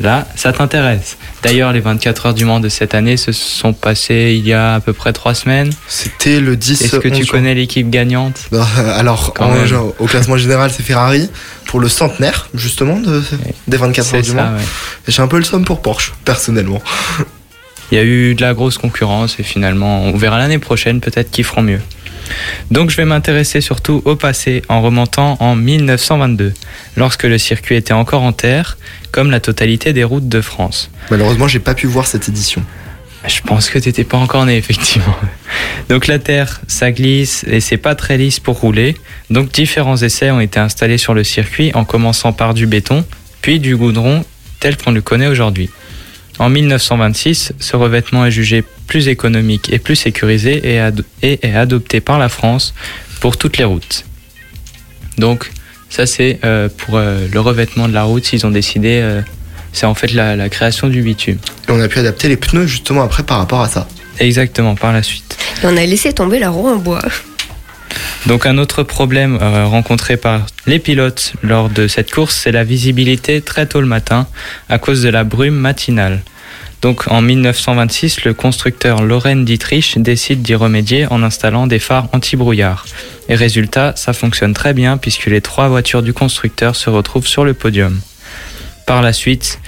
Là, 0.00 0.28
ça 0.36 0.52
t'intéresse. 0.52 1.16
D'ailleurs, 1.42 1.72
les 1.72 1.80
24 1.80 2.26
heures 2.26 2.34
du 2.34 2.44
Mans 2.44 2.60
de 2.60 2.68
cette 2.68 2.94
année 2.94 3.16
se 3.16 3.32
sont 3.32 3.72
passées 3.72 4.36
il 4.38 4.46
y 4.46 4.52
a 4.52 4.74
à 4.74 4.80
peu 4.80 4.92
près 4.92 5.12
trois 5.12 5.34
semaines. 5.34 5.70
C'était 5.88 6.38
le 6.40 6.56
10 6.56 6.82
Est-ce 6.82 6.96
que 6.98 7.08
11 7.08 7.18
tu 7.18 7.26
connais 7.26 7.52
l'équipe 7.54 7.90
gagnante? 7.90 8.46
Bah, 8.52 8.64
euh, 8.78 8.98
Alors, 8.98 9.34
en- 9.40 9.54
au 9.98 10.06
classement 10.06 10.36
général, 10.36 10.70
c'est 10.70 10.84
Ferrari 10.84 11.28
pour 11.66 11.80
le 11.80 11.88
centenaire, 11.88 12.48
justement, 12.54 13.00
de, 13.00 13.22
des 13.66 13.76
24 13.76 14.14
heures 14.14 14.22
du 14.22 14.28
ça, 14.30 14.34
Mans. 14.34 14.56
ouais. 14.56 14.62
J'ai 15.08 15.20
un 15.22 15.26
peu 15.28 15.38
le 15.38 15.44
somme 15.44 15.64
pour 15.64 15.82
Porsche, 15.82 16.12
personnellement. 16.24 16.80
Il 17.90 17.96
y 17.96 18.00
a 18.00 18.04
eu 18.04 18.34
de 18.34 18.40
la 18.42 18.54
grosse 18.54 18.78
concurrence 18.78 19.36
et 19.40 19.42
finalement, 19.42 20.02
on 20.02 20.16
verra 20.16 20.38
l'année 20.38 20.58
prochaine 20.58 21.00
peut-être 21.00 21.30
qu'ils 21.30 21.44
feront 21.44 21.62
mieux. 21.62 21.80
Donc 22.70 22.90
je 22.90 22.96
vais 22.96 23.04
m'intéresser 23.04 23.60
surtout 23.60 24.02
au 24.04 24.16
passé 24.16 24.62
en 24.68 24.82
remontant 24.82 25.36
en 25.40 25.56
1922, 25.56 26.52
lorsque 26.96 27.24
le 27.24 27.38
circuit 27.38 27.76
était 27.76 27.92
encore 27.92 28.22
en 28.22 28.32
terre, 28.32 28.78
comme 29.10 29.30
la 29.30 29.40
totalité 29.40 29.92
des 29.92 30.04
routes 30.04 30.28
de 30.28 30.40
France. 30.40 30.90
Malheureusement, 31.10 31.48
j'ai 31.48 31.60
pas 31.60 31.74
pu 31.74 31.86
voir 31.86 32.06
cette 32.06 32.28
édition. 32.28 32.62
Je 33.26 33.40
pense 33.40 33.68
que 33.68 33.78
t'étais 33.78 34.04
pas 34.04 34.16
encore 34.16 34.46
né, 34.46 34.56
effectivement. 34.56 35.16
Donc 35.88 36.06
la 36.06 36.18
terre, 36.18 36.60
ça 36.68 36.92
glisse 36.92 37.44
et 37.48 37.60
c'est 37.60 37.76
pas 37.76 37.94
très 37.94 38.16
lisse 38.16 38.38
pour 38.38 38.60
rouler. 38.60 38.96
Donc 39.30 39.50
différents 39.50 39.96
essais 39.96 40.30
ont 40.30 40.40
été 40.40 40.60
installés 40.60 40.98
sur 40.98 41.14
le 41.14 41.24
circuit 41.24 41.72
en 41.74 41.84
commençant 41.84 42.32
par 42.32 42.54
du 42.54 42.66
béton, 42.66 43.04
puis 43.42 43.58
du 43.58 43.76
goudron 43.76 44.24
tel 44.60 44.76
qu'on 44.76 44.92
le 44.92 45.00
connaît 45.00 45.26
aujourd'hui. 45.26 45.70
En 46.38 46.48
1926, 46.48 47.52
ce 47.58 47.76
revêtement 47.76 48.24
est 48.24 48.30
jugé 48.30 48.62
plus 48.86 49.08
économique 49.08 49.72
et 49.72 49.78
plus 49.78 49.96
sécurisé 49.96 50.60
et, 50.72 50.78
ad- 50.78 51.04
et 51.22 51.38
est 51.46 51.54
adopté 51.54 52.00
par 52.00 52.18
la 52.18 52.28
France 52.28 52.74
pour 53.20 53.36
toutes 53.36 53.58
les 53.58 53.64
routes. 53.64 54.04
Donc 55.18 55.50
ça 55.90 56.06
c'est 56.06 56.38
euh, 56.44 56.68
pour 56.68 56.96
euh, 56.96 57.26
le 57.32 57.40
revêtement 57.40 57.88
de 57.88 57.94
la 57.94 58.04
route, 58.04 58.32
ils 58.32 58.46
ont 58.46 58.50
décidé, 58.50 59.00
euh, 59.02 59.20
c'est 59.72 59.86
en 59.86 59.94
fait 59.94 60.12
la, 60.12 60.36
la 60.36 60.48
création 60.48 60.88
du 60.88 61.02
bitume. 61.02 61.38
Et 61.68 61.72
on 61.72 61.80
a 61.80 61.88
pu 61.88 61.98
adapter 61.98 62.28
les 62.28 62.36
pneus 62.36 62.66
justement 62.66 63.02
après 63.02 63.24
par 63.24 63.38
rapport 63.38 63.60
à 63.62 63.68
ça. 63.68 63.88
Exactement, 64.20 64.74
par 64.76 64.92
la 64.92 65.02
suite. 65.02 65.36
Et 65.62 65.66
on 65.66 65.76
a 65.76 65.84
laissé 65.84 66.12
tomber 66.12 66.38
la 66.38 66.50
roue 66.50 66.68
en 66.68 66.76
bois. 66.76 67.02
Donc 68.26 68.46
un 68.46 68.58
autre 68.58 68.82
problème 68.82 69.38
euh, 69.40 69.66
rencontré 69.66 70.16
par 70.16 70.46
les 70.66 70.78
pilotes 70.78 71.32
lors 71.42 71.70
de 71.70 71.88
cette 71.88 72.10
course, 72.10 72.36
c'est 72.36 72.52
la 72.52 72.64
visibilité 72.64 73.40
très 73.40 73.66
tôt 73.66 73.80
le 73.80 73.86
matin 73.86 74.26
à 74.68 74.78
cause 74.78 75.02
de 75.02 75.08
la 75.08 75.24
brume 75.24 75.54
matinale. 75.54 76.20
Donc 76.80 77.10
en 77.10 77.20
1926, 77.20 78.24
le 78.24 78.34
constructeur 78.34 79.02
Loren 79.02 79.44
Dietrich 79.44 79.98
décide 79.98 80.42
d'y 80.42 80.54
remédier 80.54 81.06
en 81.10 81.22
installant 81.22 81.66
des 81.66 81.80
phares 81.80 82.08
anti-brouillard. 82.12 82.86
Et 83.28 83.34
résultat, 83.34 83.94
ça 83.96 84.12
fonctionne 84.12 84.54
très 84.54 84.74
bien 84.74 84.96
puisque 84.96 85.26
les 85.26 85.40
trois 85.40 85.68
voitures 85.68 86.02
du 86.02 86.12
constructeur 86.12 86.76
se 86.76 86.88
retrouvent 86.88 87.26
sur 87.26 87.44
le 87.44 87.54
podium. 87.54 88.00
Par 88.86 89.02
la 89.02 89.12
suite, 89.12 89.60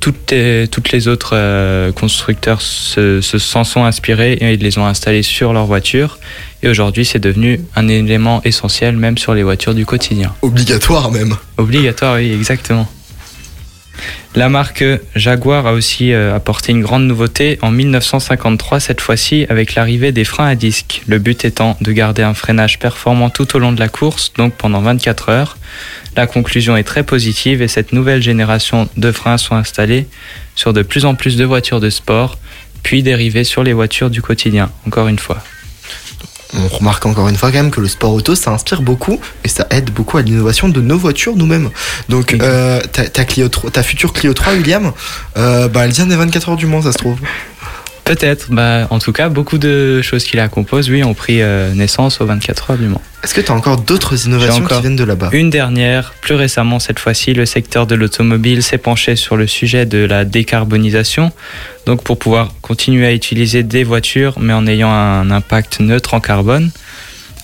toutes 0.00 0.30
les, 0.30 0.66
toutes 0.68 0.92
les 0.92 1.08
autres 1.08 1.32
euh, 1.34 1.92
constructeurs 1.92 2.60
se, 2.62 3.20
se- 3.20 3.38
s'en 3.38 3.64
sont 3.64 3.84
inspirés 3.84 4.32
et 4.34 4.54
ils 4.54 4.60
les 4.60 4.78
ont 4.78 4.86
installés 4.86 5.22
sur 5.22 5.52
leurs 5.52 5.66
voitures. 5.66 6.18
Et 6.62 6.68
aujourd'hui, 6.68 7.04
c'est 7.04 7.18
devenu 7.18 7.60
un 7.76 7.86
élément 7.88 8.42
essentiel 8.44 8.96
même 8.96 9.18
sur 9.18 9.34
les 9.34 9.42
voitures 9.42 9.74
du 9.74 9.86
quotidien. 9.86 10.34
Obligatoire 10.42 11.10
même. 11.10 11.36
Obligatoire, 11.58 12.16
oui, 12.16 12.32
exactement. 12.32 12.88
La 14.34 14.48
marque 14.48 14.84
Jaguar 15.16 15.66
a 15.66 15.72
aussi 15.72 16.12
euh, 16.12 16.34
apporté 16.34 16.72
une 16.72 16.82
grande 16.82 17.06
nouveauté 17.06 17.58
en 17.62 17.70
1953, 17.70 18.78
cette 18.78 19.00
fois-ci 19.00 19.46
avec 19.48 19.74
l'arrivée 19.74 20.12
des 20.12 20.24
freins 20.24 20.46
à 20.46 20.54
disque. 20.54 21.02
Le 21.06 21.18
but 21.18 21.44
étant 21.44 21.76
de 21.80 21.92
garder 21.92 22.22
un 22.22 22.34
freinage 22.34 22.78
performant 22.78 23.30
tout 23.30 23.56
au 23.56 23.58
long 23.58 23.72
de 23.72 23.80
la 23.80 23.88
course, 23.88 24.32
donc 24.36 24.54
pendant 24.54 24.80
24 24.80 25.28
heures. 25.30 25.58
La 26.16 26.26
conclusion 26.26 26.76
est 26.76 26.84
très 26.84 27.02
positive 27.02 27.62
et 27.62 27.68
cette 27.68 27.92
nouvelle 27.92 28.22
génération 28.22 28.88
de 28.96 29.12
freins 29.12 29.38
sont 29.38 29.56
installés 29.56 30.06
sur 30.54 30.72
de 30.72 30.82
plus 30.82 31.04
en 31.04 31.14
plus 31.14 31.36
de 31.36 31.44
voitures 31.44 31.80
de 31.80 31.90
sport, 31.90 32.38
puis 32.82 33.02
dérivés 33.02 33.44
sur 33.44 33.62
les 33.62 33.72
voitures 33.72 34.10
du 34.10 34.22
quotidien, 34.22 34.70
encore 34.86 35.08
une 35.08 35.18
fois. 35.18 35.42
On 36.54 36.68
remarque 36.68 37.06
encore 37.06 37.28
une 37.28 37.36
fois 37.36 37.50
quand 37.50 37.58
même 37.58 37.70
que 37.70 37.80
le 37.80 37.88
sport 37.88 38.12
auto, 38.12 38.34
ça 38.34 38.50
inspire 38.50 38.82
beaucoup 38.82 39.20
et 39.44 39.48
ça 39.48 39.66
aide 39.70 39.90
beaucoup 39.90 40.18
à 40.18 40.22
l'innovation 40.22 40.68
de 40.68 40.80
nos 40.80 40.98
voitures 40.98 41.36
nous-mêmes. 41.36 41.70
Donc 42.08 42.34
euh, 42.34 42.80
ta, 42.92 43.04
ta 43.08 43.24
Clio 43.24 43.48
3 43.48 43.70
ta 43.70 43.82
future 43.82 44.12
Clio 44.12 44.34
3, 44.34 44.54
William, 44.54 44.92
euh, 45.36 45.68
bah, 45.68 45.84
elle 45.84 45.92
vient 45.92 46.06
des 46.06 46.16
24 46.16 46.50
heures 46.50 46.56
du 46.56 46.66
Mans, 46.66 46.82
ça 46.82 46.92
se 46.92 46.98
trouve. 46.98 47.18
Peut-être, 48.04 48.50
bah, 48.50 48.86
en 48.90 48.98
tout 48.98 49.12
cas, 49.12 49.28
beaucoup 49.28 49.58
de 49.58 50.02
choses 50.02 50.24
qui 50.24 50.36
la 50.36 50.48
composent, 50.48 50.90
oui, 50.90 51.04
ont 51.04 51.14
pris 51.14 51.42
euh, 51.42 51.72
naissance 51.74 52.20
aux 52.20 52.26
24 52.26 52.70
heures 52.70 52.78
du 52.78 52.86
Mans. 52.86 53.00
Est-ce 53.22 53.34
que 53.34 53.40
tu 53.40 53.52
as 53.52 53.54
encore 53.54 53.82
d'autres 53.82 54.26
innovations 54.26 54.64
encore 54.64 54.78
qui 54.78 54.82
viennent 54.82 54.96
de 54.96 55.04
là-bas? 55.04 55.28
Une 55.32 55.50
dernière, 55.50 56.14
plus 56.22 56.34
récemment 56.34 56.78
cette 56.78 56.98
fois-ci, 56.98 57.34
le 57.34 57.44
secteur 57.44 57.86
de 57.86 57.94
l'automobile 57.94 58.62
s'est 58.62 58.78
penché 58.78 59.14
sur 59.14 59.36
le 59.36 59.46
sujet 59.46 59.84
de 59.84 59.98
la 59.98 60.24
décarbonisation, 60.24 61.30
donc 61.86 62.02
pour 62.02 62.18
pouvoir 62.18 62.54
continuer 62.62 63.06
à 63.06 63.12
utiliser 63.12 63.62
des 63.62 63.84
voitures 63.84 64.38
mais 64.40 64.54
en 64.54 64.66
ayant 64.66 64.90
un 64.90 65.30
impact 65.30 65.80
neutre 65.80 66.14
en 66.14 66.20
carbone. 66.20 66.70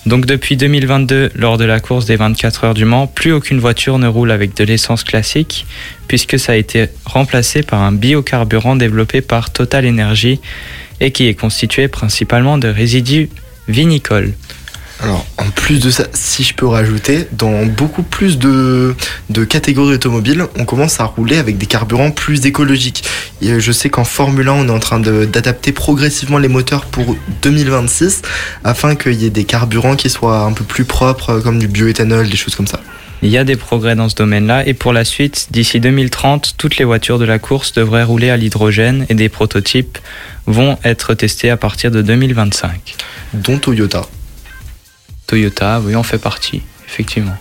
Donc 0.07 0.25
depuis 0.25 0.55
2022, 0.55 1.31
lors 1.35 1.57
de 1.57 1.65
la 1.65 1.81
course 1.81 2.05
des 2.05 2.15
24 2.15 2.63
heures 2.63 2.73
du 2.73 2.85
Mans, 2.85 3.07
plus 3.07 3.33
aucune 3.33 3.59
voiture 3.59 3.99
ne 3.99 4.07
roule 4.07 4.31
avec 4.31 4.55
de 4.55 4.63
l'essence 4.63 5.03
classique, 5.03 5.65
puisque 6.07 6.39
ça 6.39 6.53
a 6.53 6.55
été 6.55 6.87
remplacé 7.03 7.61
par 7.61 7.81
un 7.81 7.91
biocarburant 7.91 8.77
développé 8.77 9.19
par 9.19 9.51
Total 9.51 9.85
Energy 9.85 10.39
et 11.01 11.11
qui 11.11 11.27
est 11.27 11.33
constitué 11.33 11.89
principalement 11.89 12.57
de 12.57 12.69
résidus 12.69 13.27
vinicoles. 13.67 14.31
Alors, 14.99 15.25
en 15.37 15.49
plus 15.51 15.79
de 15.79 15.91
ça, 15.91 16.05
si 16.13 16.43
je 16.43 16.55
peux 16.55 16.65
rajouter, 16.65 17.27
dans 17.31 17.65
beaucoup 17.65 18.01
plus 18.01 18.39
de, 18.39 18.95
de 19.29 19.43
catégories 19.43 19.93
automobiles, 19.93 20.45
on 20.57 20.65
commence 20.65 20.99
à 20.99 21.03
rouler 21.03 21.37
avec 21.37 21.57
des 21.57 21.67
carburants 21.67 22.09
plus 22.09 22.45
écologiques. 22.45 23.03
Et 23.41 23.51
euh, 23.51 23.59
je 23.59 23.71
sais 23.71 23.89
qu'en 23.89 24.03
Formule 24.03 24.47
1, 24.47 24.53
on 24.53 24.67
est 24.67 24.71
en 24.71 24.79
train 24.79 24.99
d'adapter 24.99 25.71
progressivement 25.71 26.39
les 26.39 26.47
moteurs 26.47 26.85
pour 26.85 27.15
2026 27.43 28.23
afin 28.63 28.95
qu'il 28.95 29.21
y 29.21 29.25
ait 29.25 29.29
des 29.29 29.43
carburants 29.43 29.95
qui 29.95 30.09
soient 30.09 30.39
un 30.39 30.53
peu 30.53 30.63
plus 30.63 30.85
propres, 30.85 31.29
euh, 31.29 31.41
comme 31.41 31.59
du 31.59 31.67
bioéthanol, 31.67 32.27
des 32.27 32.37
choses 32.37 32.55
comme 32.55 32.67
ça. 32.67 32.79
Il 33.21 33.29
y 33.29 33.37
a 33.37 33.43
des 33.43 33.55
progrès 33.55 33.95
dans 33.95 34.09
ce 34.09 34.15
domaine-là 34.15 34.67
et 34.67 34.73
pour 34.73 34.93
la 34.93 35.03
suite, 35.03 35.47
d'ici 35.51 35.79
2030, 35.79 36.55
toutes 36.57 36.77
les 36.77 36.85
voitures 36.85 37.17
de 37.17 37.25
la 37.25 37.39
course 37.39 37.73
devraient 37.73 38.03
rouler 38.03 38.29
à 38.29 38.37
l'hydrogène 38.37 39.05
et 39.09 39.15
des 39.15 39.29
prototypes 39.29 39.97
vont 40.45 40.77
être 40.83 41.13
testés 41.15 41.49
à 41.49 41.57
partir 41.57 41.89
de 41.89 42.01
2025. 42.01 42.95
Dont 43.33 43.57
Toyota. 43.57 44.03
Toyota, 45.27 45.81
oui, 45.83 45.95
on 45.95 46.03
fait 46.03 46.17
partie, 46.17 46.61
effectivement. 46.87 47.37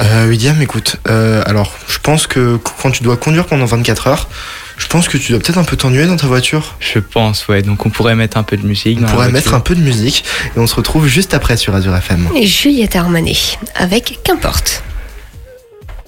Euh, 0.00 0.28
William, 0.28 0.60
écoute, 0.62 0.96
euh, 1.08 1.42
alors 1.46 1.74
je 1.88 1.98
pense 1.98 2.26
que 2.26 2.58
quand 2.82 2.90
tu 2.90 3.02
dois 3.02 3.16
conduire 3.16 3.46
pendant 3.46 3.64
24 3.64 4.06
heures, 4.06 4.28
je 4.76 4.86
pense 4.86 5.08
que 5.08 5.16
tu 5.16 5.32
dois 5.32 5.40
peut-être 5.40 5.58
un 5.58 5.64
peu 5.64 5.76
t'ennuyer 5.76 6.06
dans 6.06 6.16
ta 6.16 6.26
voiture. 6.26 6.76
Je 6.80 6.98
pense, 6.98 7.48
ouais. 7.48 7.62
Donc 7.62 7.86
on 7.86 7.90
pourrait 7.90 8.14
mettre 8.14 8.36
un 8.36 8.42
peu 8.42 8.56
de 8.56 8.66
musique. 8.66 8.98
On 8.98 9.02
dans 9.02 9.06
la 9.06 9.12
pourrait 9.12 9.30
mettre 9.30 9.54
un 9.54 9.60
peu 9.60 9.74
de 9.74 9.80
musique 9.80 10.24
et 10.54 10.58
on 10.58 10.66
se 10.66 10.74
retrouve 10.74 11.06
juste 11.06 11.34
après 11.34 11.56
sur 11.56 11.74
Azure 11.74 11.96
FM. 11.96 12.28
Et 12.36 12.46
Juliette 12.46 12.94
Armanet 12.96 13.58
avec 13.74 14.20
Qu'importe. 14.22 14.82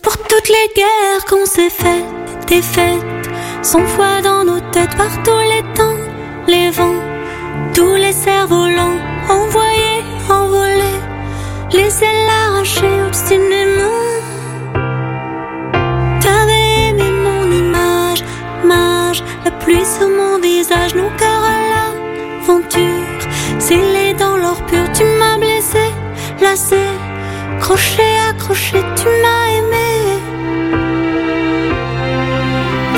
Pour 0.02 0.16
toutes 0.18 0.48
les 0.48 0.74
guerres 0.76 1.24
qu'on 1.28 1.46
s'est 1.46 1.70
faites, 1.70 2.48
des 2.48 2.62
fêtes, 2.62 3.30
sans 3.62 3.86
foi 3.86 4.20
dans 4.22 4.44
nos 4.44 4.60
têtes 4.70 4.96
par 4.96 5.22
tous 5.22 5.40
les 5.50 5.74
temps, 5.74 5.96
les 6.46 6.70
vents, 6.70 7.02
tous 7.74 7.94
les 7.94 8.12
cerfs-volants, 8.12 8.98
envoyés, 9.28 9.77
crochet, 27.68 28.18
accroché, 28.30 28.78
tu 28.96 29.06
m'as 29.22 29.46
aimé. 29.58 29.90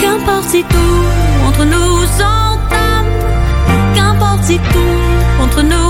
Qu'importe 0.01 0.49
si 0.53 0.62
tout 0.62 1.05
entre 1.49 1.64
nous 1.64 1.95
s'entame, 2.18 3.11
qu'importe 3.95 4.45
si 4.45 4.59
tout 4.59 5.43
entre 5.43 5.62
nous 5.62 5.89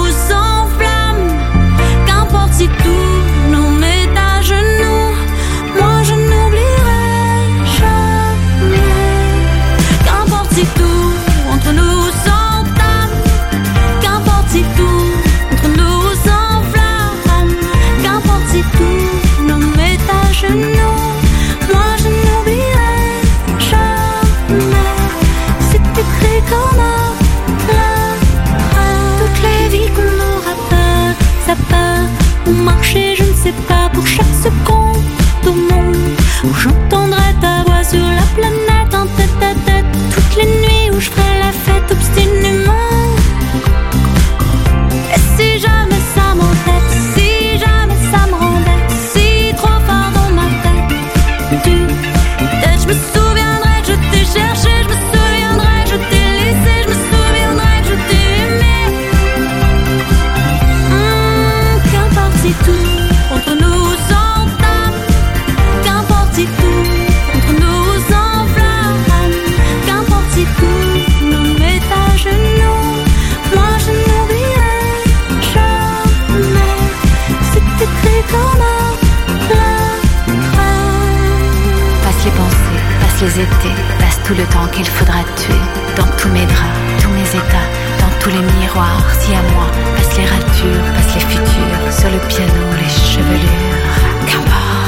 étés, 83.27 83.75
passe 83.99 84.19
tout 84.25 84.35
le 84.35 84.45
temps 84.45 84.67
qu'il 84.69 84.87
faudra 84.87 85.19
tuer. 85.37 85.55
Dans 85.97 86.07
tous 86.17 86.29
mes 86.29 86.47
draps, 86.47 87.03
tous 87.03 87.11
mes 87.11 87.29
états, 87.29 87.69
dans 88.01 88.19
tous 88.19 88.31
les 88.31 88.43
miroirs, 88.59 89.05
si 89.19 89.35
à 89.35 89.43
moi, 89.53 89.67
passe 89.97 90.17
les 90.17 90.25
ratures, 90.25 90.85
passe 90.95 91.15
les 91.15 91.21
futurs, 91.21 91.93
sur 91.93 92.09
le 92.11 92.19
piano, 92.29 92.65
les 92.79 92.89
chevelures. 92.89 93.87
Qu'importe 94.27 94.80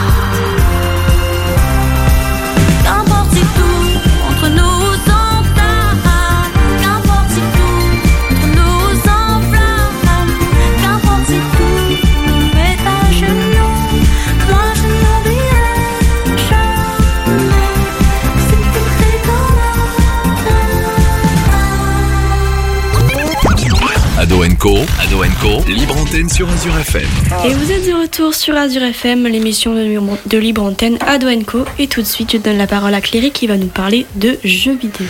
Ado 24.22 24.44
Co, 24.58 24.78
Ado 25.00 25.24
Co, 25.40 25.64
libre 25.68 25.96
antenne 25.98 26.28
sur 26.28 26.48
Azure 26.48 26.78
FM. 26.78 27.08
Et 27.44 27.52
vous 27.54 27.72
êtes 27.72 27.84
de 27.88 27.92
retour 27.92 28.34
sur 28.34 28.54
Azure 28.54 28.82
FM, 28.84 29.26
l'émission 29.26 29.74
de, 29.74 29.80
Libre- 29.82 30.18
de 30.26 30.38
Libre 30.38 30.62
Antenne 30.62 30.96
Ado 31.04 31.26
Co. 31.44 31.64
Et 31.80 31.88
tout 31.88 32.02
de 32.02 32.06
suite, 32.06 32.30
je 32.32 32.36
donne 32.38 32.56
la 32.56 32.68
parole 32.68 32.94
à 32.94 33.00
Cléry 33.00 33.32
qui 33.32 33.48
va 33.48 33.56
nous 33.56 33.66
parler 33.66 34.06
de 34.14 34.38
jeux 34.44 34.76
vidéo. 34.76 35.06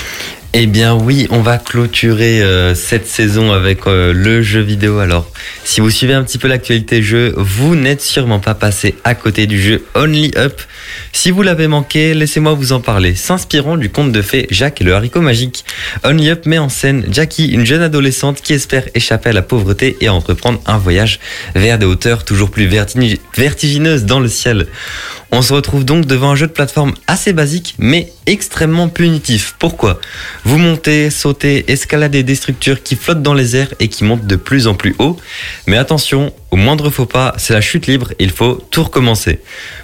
Eh 0.55 0.67
bien 0.67 0.95
oui, 0.95 1.27
on 1.31 1.41
va 1.43 1.59
clôturer 1.59 2.41
euh, 2.43 2.75
cette 2.75 3.07
saison 3.07 3.53
avec 3.53 3.87
euh, 3.87 4.13
le 4.15 4.43
jeu 4.43 4.61
vidéo. 4.61 4.99
Alors, 4.99 5.27
si 5.65 5.81
vous 5.83 5.91
suivez 5.91 6.15
un 6.15 6.23
petit 6.25 6.39
peu 6.39 6.49
l'actualité 6.49 7.03
jeu, 7.03 7.35
vous 7.37 7.75
n'êtes 7.77 8.01
sûrement 8.03 8.39
pas 8.41 8.55
passé 8.55 8.95
à 9.05 9.15
côté 9.15 9.47
du 9.47 9.61
jeu 9.61 9.85
Only 9.95 10.31
Up. 10.37 10.61
Si 11.13 11.31
vous 11.31 11.43
l'avez 11.43 11.69
manqué, 11.69 12.15
laissez-moi 12.15 12.55
vous 12.55 12.73
en 12.73 12.81
parler. 12.81 13.15
S'inspirant 13.15 13.77
du 13.77 13.91
conte 13.91 14.13
de 14.13 14.23
fées 14.23 14.47
Jacques 14.51 14.81
et 14.81 14.85
le 14.85 14.95
haricot 14.95 15.21
magique, 15.21 15.65
Only 16.05 16.31
Up 16.31 16.47
met 16.47 16.59
en 16.59 16.69
scène 16.69 17.05
Jackie, 17.11 17.49
une 17.49 17.67
jeune 17.67 17.83
adolescente 17.83 18.41
qui 18.41 18.53
espère 18.55 18.85
échapper 18.95 19.31
à 19.31 19.33
la 19.33 19.43
pauvreté 19.43 19.97
et 20.01 20.09
entreprendre 20.09 20.61
un 20.67 20.79
voyage 20.79 21.21
vers 21.55 21.79
des 21.79 21.87
hauteurs 21.87 22.25
toujours 22.25 22.51
plus 22.51 22.67
vertigi- 22.67 23.21
vertigineuses 23.37 24.05
dans 24.05 24.21
le 24.21 24.29
ciel. 24.29 24.67
On 25.35 25.41
se 25.41 25.55
retrouve 25.55 25.85
donc 25.85 26.05
devant 26.05 26.33
un 26.33 26.37
jeu 26.37 26.47
de 26.47 26.53
plateforme 26.53 26.93
assez 27.07 27.33
basique 27.33 27.75
mais 27.79 28.13
extrêmement 28.27 28.89
punitif. 28.89 29.55
Pourquoi? 29.59 29.99
Vous 30.45 30.59
montez, 30.59 31.09
sautez, 31.11 31.65
escaladez 31.73 32.23
des 32.23 32.35
structures 32.35 32.83
qui 32.83 32.97
flottent 32.97 33.23
dans 33.23 33.33
les 33.33 33.57
airs 33.57 33.73
et 33.81 33.89
qui 33.89 34.05
montent 34.05 34.27
de 34.27 34.37
plus 34.37 34.67
en 34.67 34.75
plus 34.75 34.95
haut. 34.99 35.17
Mais 35.67 35.79
attention, 35.79 36.35
au 36.53 36.57
moindre 36.57 36.91
faux 36.91 37.07
pas, 37.07 37.35
c'est 37.39 37.55
la 37.55 37.63
chute 37.63 37.87
libre, 37.87 38.13
il 38.19 38.31
faut 38.31 38.63
tout 38.71 38.85
recommencer. 38.85 39.41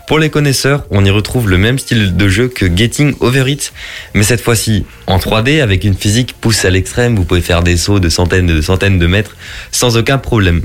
Pour 0.06 0.18
les 0.18 0.28
connaisseurs, 0.28 0.84
on 0.90 1.02
y 1.02 1.08
retrouve 1.08 1.48
le 1.48 1.56
même 1.56 1.78
style 1.78 2.14
de 2.14 2.28
jeu 2.28 2.48
que 2.48 2.66
Getting 2.66 3.14
Over 3.20 3.50
It, 3.50 3.72
mais 4.12 4.22
cette 4.22 4.42
fois-ci 4.42 4.84
en 5.06 5.16
3D 5.16 5.62
avec 5.62 5.84
une 5.84 5.96
physique 5.96 6.34
poussée 6.38 6.68
à 6.68 6.70
l'extrême, 6.70 7.16
vous 7.16 7.24
pouvez 7.24 7.40
faire 7.40 7.62
des 7.62 7.78
sauts 7.78 8.00
de 8.00 8.10
centaines 8.10 8.46
de 8.46 8.60
centaines 8.60 8.98
de 8.98 9.06
mètres 9.06 9.34
sans 9.72 9.96
aucun 9.96 10.18
problème. 10.18 10.60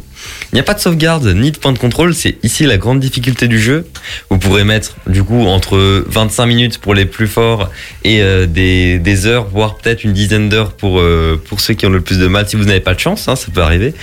Il 0.52 0.56
n'y 0.56 0.60
a 0.60 0.64
pas 0.64 0.74
de 0.74 0.80
sauvegarde 0.80 1.28
ni 1.28 1.52
de 1.52 1.58
point 1.58 1.72
de 1.72 1.80
contrôle, 1.80 2.14
c'est 2.14 2.38
ici 2.44 2.66
la 2.66 2.78
grande 2.78 3.00
difficulté 3.00 3.48
du 3.48 3.60
jeu. 3.60 3.88
Vous 4.30 4.38
pourrez 4.38 4.64
mettre 4.64 4.96
du 5.08 5.24
coup 5.24 5.46
entre 5.48 6.04
25 6.08 6.46
minutes 6.46 6.78
pour 6.78 6.94
les 6.94 7.06
plus 7.06 7.28
forts 7.28 7.70
et 8.04 8.22
euh, 8.22 8.46
des, 8.46 9.00
des 9.00 9.26
heures, 9.26 9.48
voire 9.48 9.76
peut-être 9.76 10.04
une 10.04 10.14
dizaine 10.14 10.50
d'heures 10.50 10.74
pour, 10.74 11.00
euh, 11.00 11.42
pour 11.48 11.60
ceux 11.60 11.74
qui 11.74 11.86
ont 11.86 11.90
le 11.90 12.02
plus 12.02 12.20
de 12.20 12.28
mal 12.28 12.48
si 12.48 12.56
vous 12.56 12.66
n'avez 12.66 12.80
pas 12.80 12.94
de 12.94 13.00
chance, 13.00 13.28
hein, 13.28 13.36
ça 13.36 13.48
peut 13.54 13.62
arriver. 13.62 13.94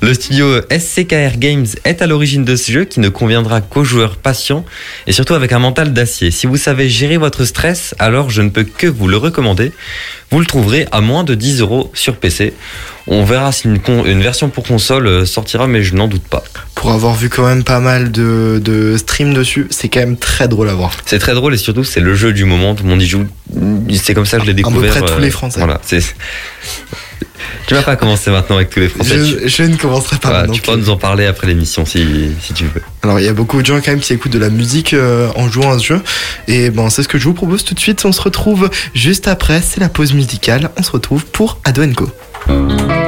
Le 0.00 0.14
studio 0.14 0.60
SCKR 0.70 1.38
Games 1.38 1.66
est 1.84 2.02
à 2.02 2.06
l'origine 2.06 2.44
de 2.44 2.56
ce 2.56 2.72
jeu 2.72 2.84
qui 2.84 3.00
ne 3.00 3.08
conviendra 3.08 3.60
qu'aux 3.60 3.84
joueurs 3.84 4.16
patients 4.16 4.64
et 5.06 5.12
surtout 5.12 5.34
avec 5.34 5.52
un 5.52 5.58
mental 5.58 5.92
d'acier. 5.92 6.30
Si 6.30 6.46
vous 6.46 6.56
savez 6.56 6.88
gérer 6.88 7.16
votre 7.16 7.44
stress, 7.44 7.94
alors 7.98 8.30
je 8.30 8.42
ne 8.42 8.48
peux 8.48 8.64
que 8.64 8.86
vous 8.86 9.08
le 9.08 9.16
recommander. 9.16 9.72
Vous 10.30 10.38
le 10.38 10.46
trouverez 10.46 10.86
à 10.92 11.00
moins 11.00 11.24
de 11.24 11.34
10 11.34 11.60
euros 11.60 11.90
sur 11.94 12.16
PC. 12.16 12.54
On 13.06 13.24
verra 13.24 13.50
si 13.52 13.66
une, 13.66 13.78
con- 13.80 14.04
une 14.04 14.22
version 14.22 14.48
pour 14.50 14.64
console 14.64 15.06
euh, 15.06 15.24
sortira, 15.26 15.66
mais 15.66 15.82
je 15.82 15.94
n'en 15.94 16.06
doute 16.06 16.22
pas. 16.22 16.44
Pour 16.74 16.92
avoir 16.92 17.14
vu 17.14 17.28
quand 17.28 17.46
même 17.46 17.64
pas 17.64 17.80
mal 17.80 18.12
de, 18.12 18.60
de 18.62 18.96
streams 18.96 19.34
dessus, 19.34 19.66
c'est 19.70 19.88
quand 19.88 20.00
même 20.00 20.16
très 20.16 20.48
drôle 20.48 20.68
à 20.68 20.74
voir. 20.74 20.92
C'est 21.06 21.18
très 21.18 21.34
drôle 21.34 21.54
et 21.54 21.58
surtout 21.58 21.84
c'est 21.84 22.00
le 22.00 22.14
jeu 22.14 22.32
du 22.32 22.44
moment, 22.44 22.74
tout 22.74 22.84
le 22.84 22.90
monde 22.90 23.02
y 23.02 23.06
joue. 23.06 23.26
C'est 24.02 24.14
comme 24.14 24.26
ça 24.26 24.36
que 24.38 24.44
je 24.44 24.48
l'ai 24.50 24.54
peu 24.62 24.68
découvert. 24.68 24.90
près 24.90 25.00
tous 25.02 25.12
euh, 25.14 25.18
les 25.20 25.30
Français. 25.30 25.58
Voilà, 25.60 25.80
c'est. 25.84 26.00
Tu 27.66 27.74
vas 27.74 27.82
pas 27.82 27.96
commencer 27.96 28.30
maintenant 28.30 28.56
avec 28.56 28.70
tous 28.70 28.80
les 28.80 28.88
Français. 28.88 29.16
Je, 29.24 29.48
je 29.48 29.62
ne 29.62 29.76
commencerai 29.76 30.16
pas 30.16 30.28
Voilà, 30.28 30.40
maintenant. 30.40 30.54
tu 30.54 30.60
pourras 30.62 30.76
nous 30.76 30.90
en 30.90 30.96
parler 30.96 31.26
après 31.26 31.46
l'émission 31.46 31.86
si, 31.86 32.32
si 32.42 32.52
tu 32.52 32.64
veux. 32.64 32.82
Alors 33.02 33.18
il 33.20 33.24
y 33.24 33.28
a 33.28 33.32
beaucoup 33.32 33.60
de 33.60 33.66
gens 33.66 33.76
quand 33.80 33.92
même 33.92 34.00
qui 34.00 34.12
écoutent 34.12 34.32
de 34.32 34.38
la 34.38 34.50
musique 34.50 34.92
euh, 34.92 35.28
en 35.36 35.48
jouant 35.48 35.72
à 35.72 35.78
ce 35.78 35.84
jeu. 35.84 36.02
Et 36.48 36.70
bon, 36.70 36.90
c'est 36.90 37.02
ce 37.02 37.08
que 37.08 37.18
je 37.18 37.24
vous 37.24 37.34
propose 37.34 37.64
tout 37.64 37.74
de 37.74 37.80
suite. 37.80 38.04
On 38.04 38.12
se 38.12 38.20
retrouve 38.20 38.70
juste 38.94 39.28
après. 39.28 39.62
C'est 39.62 39.80
la 39.80 39.88
pause 39.88 40.12
musicale. 40.12 40.70
On 40.76 40.82
se 40.82 40.90
retrouve 40.90 41.24
pour 41.26 41.58
Ado 41.64 41.82
Co. 41.94 42.10
Comme 42.50 42.99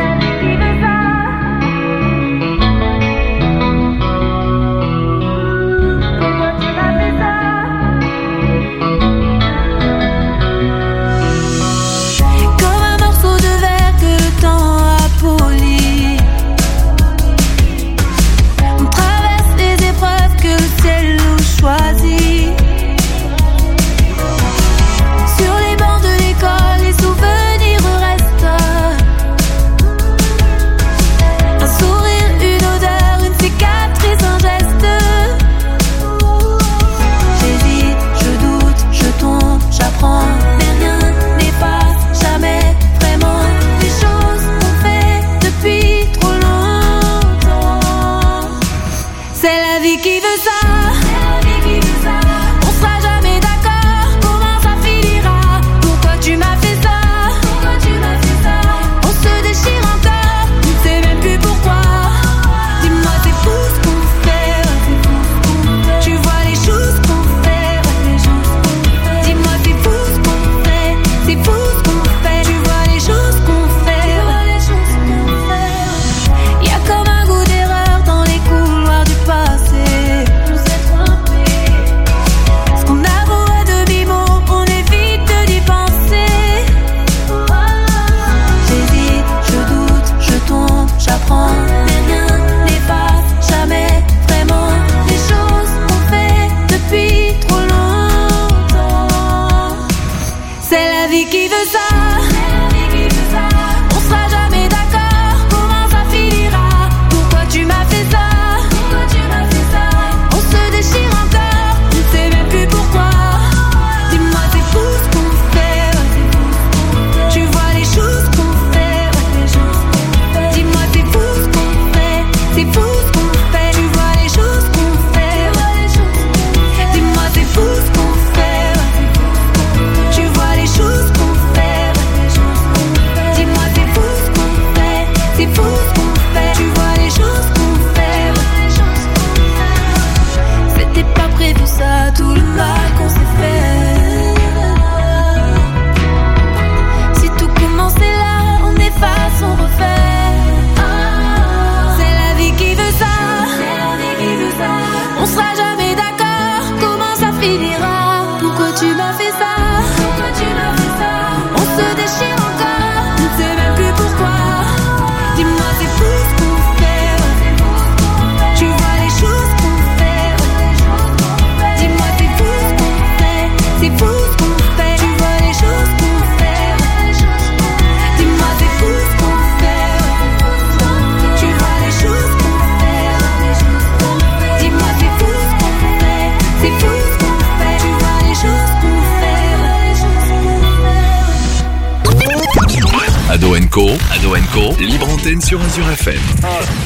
Co, 193.72 193.88
Ado 194.14 194.34
Co, 194.52 194.76
libre 194.78 195.08
antenne 195.08 195.40
sur 195.40 195.58
Azure 195.62 195.88
FM. 195.92 196.20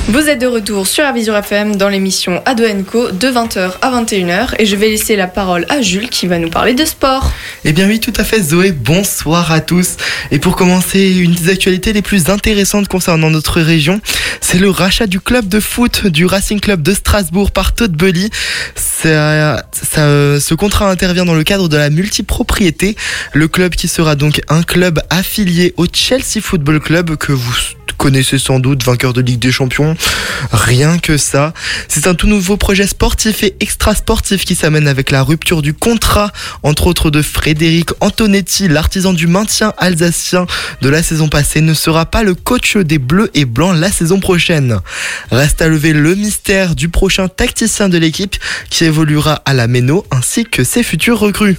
Vous 0.06 0.28
êtes 0.28 0.40
de 0.40 0.46
retour 0.46 0.86
sur 0.86 1.04
Avisure 1.04 1.36
FM 1.36 1.74
dans 1.74 1.88
l'émission 1.88 2.40
Ado 2.46 2.62
Co 2.88 3.10
de 3.10 3.26
20h 3.26 3.72
à 3.82 3.90
21h 3.90 4.54
et 4.60 4.66
je 4.66 4.76
vais 4.76 4.90
laisser 4.90 5.16
la 5.16 5.26
parole 5.26 5.66
à 5.68 5.80
Jules 5.80 6.08
qui 6.08 6.28
va 6.28 6.38
nous 6.38 6.48
parler 6.48 6.74
de 6.74 6.84
sport. 6.84 7.32
Eh 7.64 7.72
bien 7.72 7.88
oui, 7.88 7.98
tout 7.98 8.12
à 8.16 8.22
fait 8.22 8.40
Zoé, 8.40 8.70
bonsoir 8.70 9.50
à 9.50 9.58
tous. 9.60 9.96
Et 10.30 10.38
pour 10.38 10.54
commencer, 10.54 11.16
une 11.18 11.32
des 11.32 11.50
actualités 11.50 11.92
les 11.92 12.02
plus 12.02 12.30
intéressantes 12.30 12.86
concernant 12.86 13.30
notre 13.30 13.60
région, 13.60 14.00
c'est 14.40 14.60
le 14.60 14.70
rachat 14.70 15.08
du 15.08 15.18
club 15.18 15.48
de 15.48 15.58
foot 15.58 16.06
du 16.06 16.24
Racing 16.24 16.60
Club 16.60 16.82
de 16.82 16.94
Strasbourg 16.94 17.50
par 17.50 17.74
Todd 17.74 17.96
Bully. 17.96 18.30
Ça, 18.76 19.66
ça, 19.72 20.38
ce 20.38 20.54
contrat 20.54 20.88
intervient 20.88 21.24
dans 21.24 21.34
le 21.34 21.42
cadre 21.42 21.68
de 21.68 21.76
la 21.76 21.90
multipropriété. 21.90 22.94
Le 23.32 23.48
club 23.48 23.74
qui 23.74 23.88
sera 23.88 24.14
donc 24.14 24.40
un 24.48 24.62
club 24.62 25.02
affilié 25.10 25.74
au 25.76 25.86
Chelsea 25.92 26.40
Football 26.40 26.75
Club 26.78 27.16
que 27.16 27.32
vous 27.32 27.54
connaissez 27.96 28.38
sans 28.38 28.60
doute, 28.60 28.84
vainqueur 28.84 29.12
de 29.12 29.20
Ligue 29.20 29.40
des 29.40 29.50
Champions. 29.50 29.96
Rien 30.52 30.98
que 30.98 31.16
ça. 31.16 31.52
C'est 31.88 32.06
un 32.06 32.14
tout 32.14 32.26
nouveau 32.26 32.56
projet 32.56 32.86
sportif 32.86 33.42
et 33.42 33.56
extra-sportif 33.60 34.44
qui 34.44 34.54
s'amène 34.54 34.86
avec 34.86 35.10
la 35.10 35.22
rupture 35.22 35.62
du 35.62 35.74
contrat, 35.74 36.30
entre 36.62 36.86
autres 36.86 37.10
de 37.10 37.22
Frédéric 37.22 37.90
Antonetti, 38.00 38.68
l'artisan 38.68 39.12
du 39.12 39.26
maintien 39.26 39.72
alsacien 39.78 40.46
de 40.82 40.88
la 40.88 41.02
saison 41.02 41.28
passée, 41.28 41.60
ne 41.60 41.74
sera 41.74 42.06
pas 42.06 42.22
le 42.22 42.34
coach 42.34 42.76
des 42.76 42.98
Bleus 42.98 43.30
et 43.34 43.44
Blancs 43.44 43.76
la 43.76 43.90
saison 43.90 44.20
prochaine. 44.20 44.78
Reste 45.30 45.62
à 45.62 45.68
lever 45.68 45.92
le 45.92 46.14
mystère 46.14 46.74
du 46.74 46.88
prochain 46.88 47.28
tacticien 47.28 47.88
de 47.88 47.98
l'équipe 47.98 48.36
qui 48.70 48.84
évoluera 48.84 49.42
à 49.44 49.54
la 49.54 49.66
Méno 49.66 50.06
ainsi 50.10 50.44
que 50.44 50.64
ses 50.64 50.82
futurs 50.82 51.18
recrues. 51.18 51.56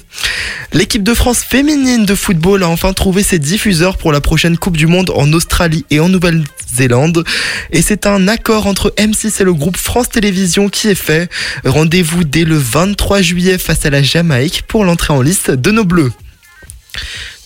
L'équipe 0.73 1.03
de 1.03 1.13
France 1.13 1.43
féminine 1.43 2.05
de 2.05 2.15
football 2.15 2.63
a 2.63 2.69
enfin 2.69 2.93
trouvé 2.93 3.23
ses 3.23 3.39
diffuseurs 3.39 3.97
pour 3.97 4.11
la 4.11 4.21
prochaine 4.21 4.57
Coupe 4.57 4.77
du 4.77 4.87
Monde 4.87 5.06
en 5.15 5.31
Australie 5.33 5.85
et 5.89 5.99
en 5.99 6.09
Nouvelle-Zélande. 6.09 7.23
Et 7.71 7.81
c'est 7.81 8.05
un 8.05 8.27
accord 8.27 8.67
entre 8.67 8.93
M6 8.97 9.41
et 9.41 9.43
le 9.43 9.53
groupe 9.53 9.77
France 9.77 10.09
Télévisions 10.09 10.69
qui 10.69 10.87
est 10.87 10.95
fait. 10.95 11.29
Rendez-vous 11.65 12.23
dès 12.23 12.43
le 12.43 12.57
23 12.57 13.21
juillet 13.21 13.57
face 13.57 13.85
à 13.85 13.89
la 13.89 14.01
Jamaïque 14.01 14.63
pour 14.67 14.83
l'entrée 14.83 15.13
en 15.13 15.21
liste 15.21 15.51
de 15.51 15.71
nos 15.71 15.85
Bleus. 15.85 16.11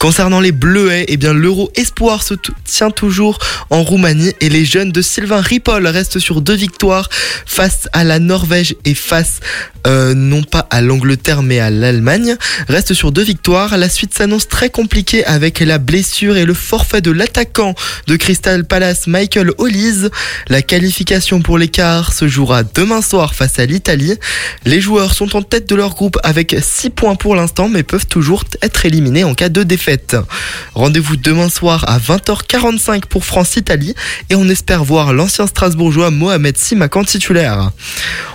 Concernant 0.01 0.39
les 0.39 0.51
Bleuets, 0.51 1.05
eh 1.09 1.15
bien 1.15 1.31
l'Euro 1.31 1.69
Espoir 1.75 2.23
se 2.23 2.33
tient 2.65 2.89
toujours 2.89 3.37
en 3.69 3.83
Roumanie 3.83 4.33
et 4.41 4.49
les 4.49 4.65
jeunes 4.65 4.91
de 4.91 4.99
Sylvain 4.99 5.41
Ripoll 5.41 5.85
restent 5.85 6.17
sur 6.17 6.41
deux 6.41 6.55
victoires 6.55 7.07
face 7.45 7.87
à 7.93 8.03
la 8.03 8.17
Norvège 8.17 8.75
et 8.83 8.95
face 8.95 9.41
euh, 9.85 10.13
non 10.15 10.43
pas 10.43 10.67
à 10.69 10.81
l'Angleterre 10.81 11.43
mais 11.43 11.59
à 11.59 11.69
l'Allemagne. 11.69 12.35
Restent 12.67 12.95
sur 12.95 13.11
deux 13.11 13.21
victoires. 13.23 13.77
La 13.77 13.89
suite 13.89 14.15
s'annonce 14.15 14.47
très 14.47 14.69
compliquée 14.71 15.23
avec 15.25 15.59
la 15.59 15.77
blessure 15.77 16.35
et 16.35 16.45
le 16.45 16.55
forfait 16.55 17.01
de 17.01 17.11
l'attaquant 17.11 17.75
de 18.07 18.15
Crystal 18.15 18.65
Palace 18.65 19.05
Michael 19.05 19.51
Hollis. 19.59 20.07
La 20.49 20.63
qualification 20.63 21.41
pour 21.41 21.59
l'écart 21.59 22.11
se 22.13 22.27
jouera 22.27 22.63
demain 22.63 23.03
soir 23.03 23.35
face 23.35 23.59
à 23.59 23.67
l'Italie. 23.67 24.15
Les 24.65 24.81
joueurs 24.81 25.13
sont 25.13 25.35
en 25.35 25.43
tête 25.43 25.69
de 25.69 25.75
leur 25.75 25.93
groupe 25.93 26.17
avec 26.23 26.55
6 26.59 26.89
points 26.89 27.15
pour 27.15 27.35
l'instant 27.35 27.69
mais 27.69 27.83
peuvent 27.83 28.07
toujours 28.07 28.45
être 28.63 28.85
éliminés 28.85 29.23
en 29.23 29.35
cas 29.35 29.49
de 29.49 29.61
défaite. 29.61 29.90
Rendez-vous 30.73 31.17
demain 31.17 31.49
soir 31.49 31.85
à 31.87 31.99
20h45 31.99 33.05
pour 33.07 33.25
France-Italie 33.25 33.93
et 34.29 34.35
on 34.35 34.47
espère 34.47 34.83
voir 34.83 35.13
l'ancien 35.13 35.47
Strasbourgeois 35.47 36.11
Mohamed 36.11 36.57
Simakan 36.57 37.03
titulaire. 37.03 37.71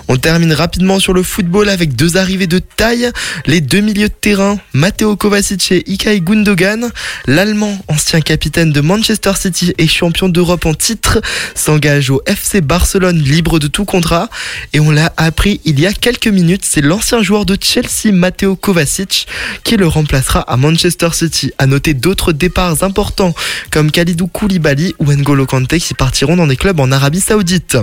On 0.08 0.16
termine 0.16 0.52
rapidement 0.52 1.00
sur 1.00 1.12
le 1.12 1.22
football 1.24 1.68
avec 1.68 1.96
deux 1.96 2.16
arrivées 2.16 2.46
de 2.46 2.60
taille. 2.60 3.10
Les 3.46 3.60
deux 3.60 3.80
milieux 3.80 4.08
de 4.08 4.14
terrain, 4.14 4.58
Matteo 4.72 5.16
Kovacic 5.16 5.72
et 5.72 5.90
Ilkay 5.90 6.20
Gundogan. 6.20 6.90
L'Allemand, 7.26 7.76
ancien 7.88 8.20
capitaine 8.20 8.70
de 8.70 8.80
Manchester 8.80 9.32
City 9.34 9.74
et 9.78 9.88
champion 9.88 10.28
d'Europe 10.28 10.66
en 10.66 10.74
titre, 10.74 11.20
s'engage 11.56 12.10
au 12.10 12.22
FC 12.26 12.60
Barcelone 12.60 13.18
libre 13.18 13.58
de 13.58 13.66
tout 13.66 13.84
contrat. 13.84 14.28
Et 14.72 14.80
on 14.80 14.92
l'a 14.92 15.12
appris 15.16 15.60
il 15.64 15.80
y 15.80 15.86
a 15.86 15.92
quelques 15.92 16.28
minutes, 16.28 16.64
c'est 16.64 16.82
l'ancien 16.82 17.20
joueur 17.22 17.44
de 17.44 17.56
Chelsea, 17.60 18.12
Matteo 18.12 18.54
Kovacic, 18.54 19.26
qui 19.64 19.76
le 19.76 19.88
remplacera 19.88 20.40
à 20.40 20.56
Manchester 20.56 21.08
City. 21.12 21.45
À 21.58 21.66
noter 21.66 21.94
d'autres 21.94 22.32
départs 22.32 22.82
importants 22.82 23.34
comme 23.70 23.90
Khalidou 23.90 24.26
Koulibaly 24.26 24.94
ou 24.98 25.12
N'Golo 25.12 25.46
Kanté 25.46 25.80
qui 25.80 25.94
partiront 25.94 26.36
dans 26.36 26.46
des 26.46 26.56
clubs 26.56 26.78
en 26.80 26.92
Arabie 26.92 27.20
Saoudite. 27.20 27.76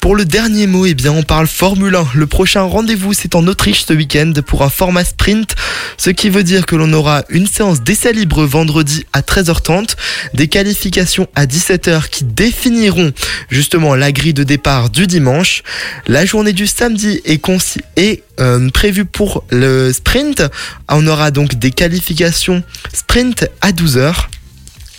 Pour 0.00 0.16
le 0.16 0.24
dernier 0.24 0.66
mot, 0.66 0.84
eh 0.84 0.94
bien, 0.94 1.12
on 1.12 1.22
parle 1.22 1.46
Formule 1.46 1.94
1. 1.94 2.06
Le 2.14 2.26
prochain 2.26 2.62
rendez-vous, 2.62 3.12
c'est 3.12 3.34
en 3.34 3.46
Autriche 3.46 3.84
ce 3.84 3.92
week-end 3.92 4.32
pour 4.46 4.62
un 4.62 4.68
format 4.68 5.04
sprint, 5.04 5.54
ce 5.96 6.10
qui 6.10 6.28
veut 6.28 6.42
dire 6.42 6.66
que 6.66 6.74
l'on 6.74 6.92
aura 6.92 7.22
une 7.28 7.46
séance 7.46 7.82
d'essai 7.82 8.12
libre 8.12 8.44
vendredi 8.44 9.06
à 9.12 9.20
13h30, 9.20 9.96
des 10.34 10.48
qualifications 10.48 11.28
à 11.34 11.46
17h 11.46 12.08
qui 12.08 12.24
définiront 12.24 13.12
justement 13.48 13.94
la 13.94 14.10
grille 14.12 14.34
de 14.34 14.44
départ 14.44 14.90
du 14.90 15.06
dimanche. 15.06 15.62
La 16.06 16.24
journée 16.24 16.52
du 16.52 16.66
samedi 16.66 17.20
est 17.24 18.22
euh, 18.40 18.70
prévue 18.70 19.04
pour 19.04 19.44
le 19.50 19.92
sprint. 19.92 20.42
On 20.88 21.06
aura 21.06 21.30
donc 21.30 21.54
des 21.54 21.70
qualifications 21.70 22.62
sprint 22.92 23.48
à 23.60 23.72
12h. 23.72 24.14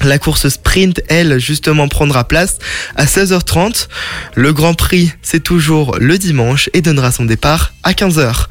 La 0.04 0.20
course 0.20 0.50
sprint, 0.50 1.02
elle, 1.08 1.40
justement, 1.40 1.88
prendra 1.88 2.28
place 2.28 2.58
à 2.96 3.06
16h30. 3.06 3.88
Le 4.36 4.52
Grand 4.52 4.74
Prix, 4.74 5.14
c'est 5.22 5.42
toujours 5.42 5.98
le 6.00 6.18
dimanche 6.18 6.70
et 6.74 6.82
donnera 6.82 7.12
son 7.12 7.24
départ 7.26 7.74
à 7.84 7.94
15h. 7.94 8.48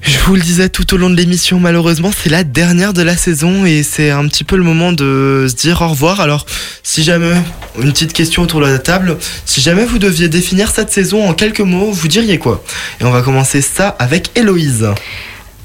Je 0.00 0.18
vous 0.20 0.34
le 0.34 0.40
disais 0.40 0.68
tout 0.68 0.94
au 0.94 0.96
long 0.96 1.10
de 1.10 1.16
l'émission, 1.16 1.60
malheureusement, 1.60 2.10
c'est 2.16 2.28
la 2.30 2.42
dernière 2.42 2.92
de 2.92 3.02
la 3.02 3.16
saison 3.16 3.64
et 3.64 3.84
c'est 3.84 4.10
un 4.10 4.26
petit 4.26 4.42
peu 4.42 4.56
le 4.56 4.64
moment 4.64 4.92
de 4.92 5.46
se 5.48 5.54
dire 5.54 5.80
au 5.82 5.88
revoir. 5.88 6.20
Alors, 6.20 6.44
si 6.82 7.04
jamais, 7.04 7.34
une 7.80 7.92
petite 7.92 8.12
question 8.12 8.42
autour 8.42 8.60
de 8.60 8.66
la 8.66 8.78
table, 8.78 9.16
si 9.46 9.60
jamais 9.60 9.84
vous 9.84 9.98
deviez 9.98 10.28
définir 10.28 10.70
cette 10.70 10.90
saison 10.90 11.28
en 11.28 11.34
quelques 11.34 11.60
mots, 11.60 11.92
vous 11.92 12.08
diriez 12.08 12.38
quoi? 12.38 12.64
Et 13.00 13.04
on 13.04 13.12
va 13.12 13.22
commencer 13.22 13.60
ça 13.60 13.88
avec 13.98 14.30
Héloïse. 14.34 14.88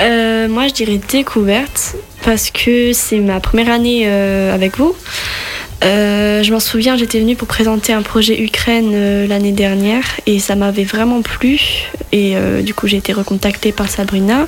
Euh, 0.01 0.47
moi, 0.47 0.67
je 0.67 0.73
dirais 0.73 0.99
découverte 1.09 1.95
parce 2.23 2.51
que 2.51 2.93
c'est 2.93 3.19
ma 3.19 3.39
première 3.39 3.71
année 3.71 4.03
euh, 4.05 4.53
avec 4.53 4.77
vous. 4.77 4.95
Euh, 5.83 6.41
je 6.43 6.51
m'en 6.51 6.59
souviens, 6.59 6.97
j'étais 6.97 7.19
venue 7.19 7.35
pour 7.35 7.47
présenter 7.47 7.93
un 7.93 8.01
projet 8.01 8.41
Ukraine 8.41 9.27
l'année 9.27 9.51
dernière 9.51 10.03
et 10.25 10.39
ça 10.39 10.55
m'avait 10.55 10.83
vraiment 10.83 11.21
plu. 11.21 11.59
Et 12.11 12.35
du 12.63 12.73
coup, 12.73 12.87
j'ai 12.87 12.97
été 12.97 13.13
recontactée 13.13 13.71
par 13.71 13.89
Sabrina. 13.89 14.47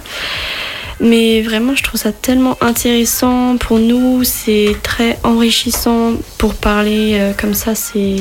Mais 1.02 1.42
vraiment, 1.42 1.76
je 1.76 1.84
trouve 1.84 2.00
ça 2.00 2.12
tellement 2.12 2.58
intéressant 2.62 3.58
pour 3.58 3.80
nous. 3.80 4.24
C'est 4.24 4.76
très 4.82 5.18
enrichissant 5.24 6.14
pour 6.38 6.56
parler 6.56 7.32
comme 7.38 7.54
ça. 7.54 7.76
C'est 7.76 8.16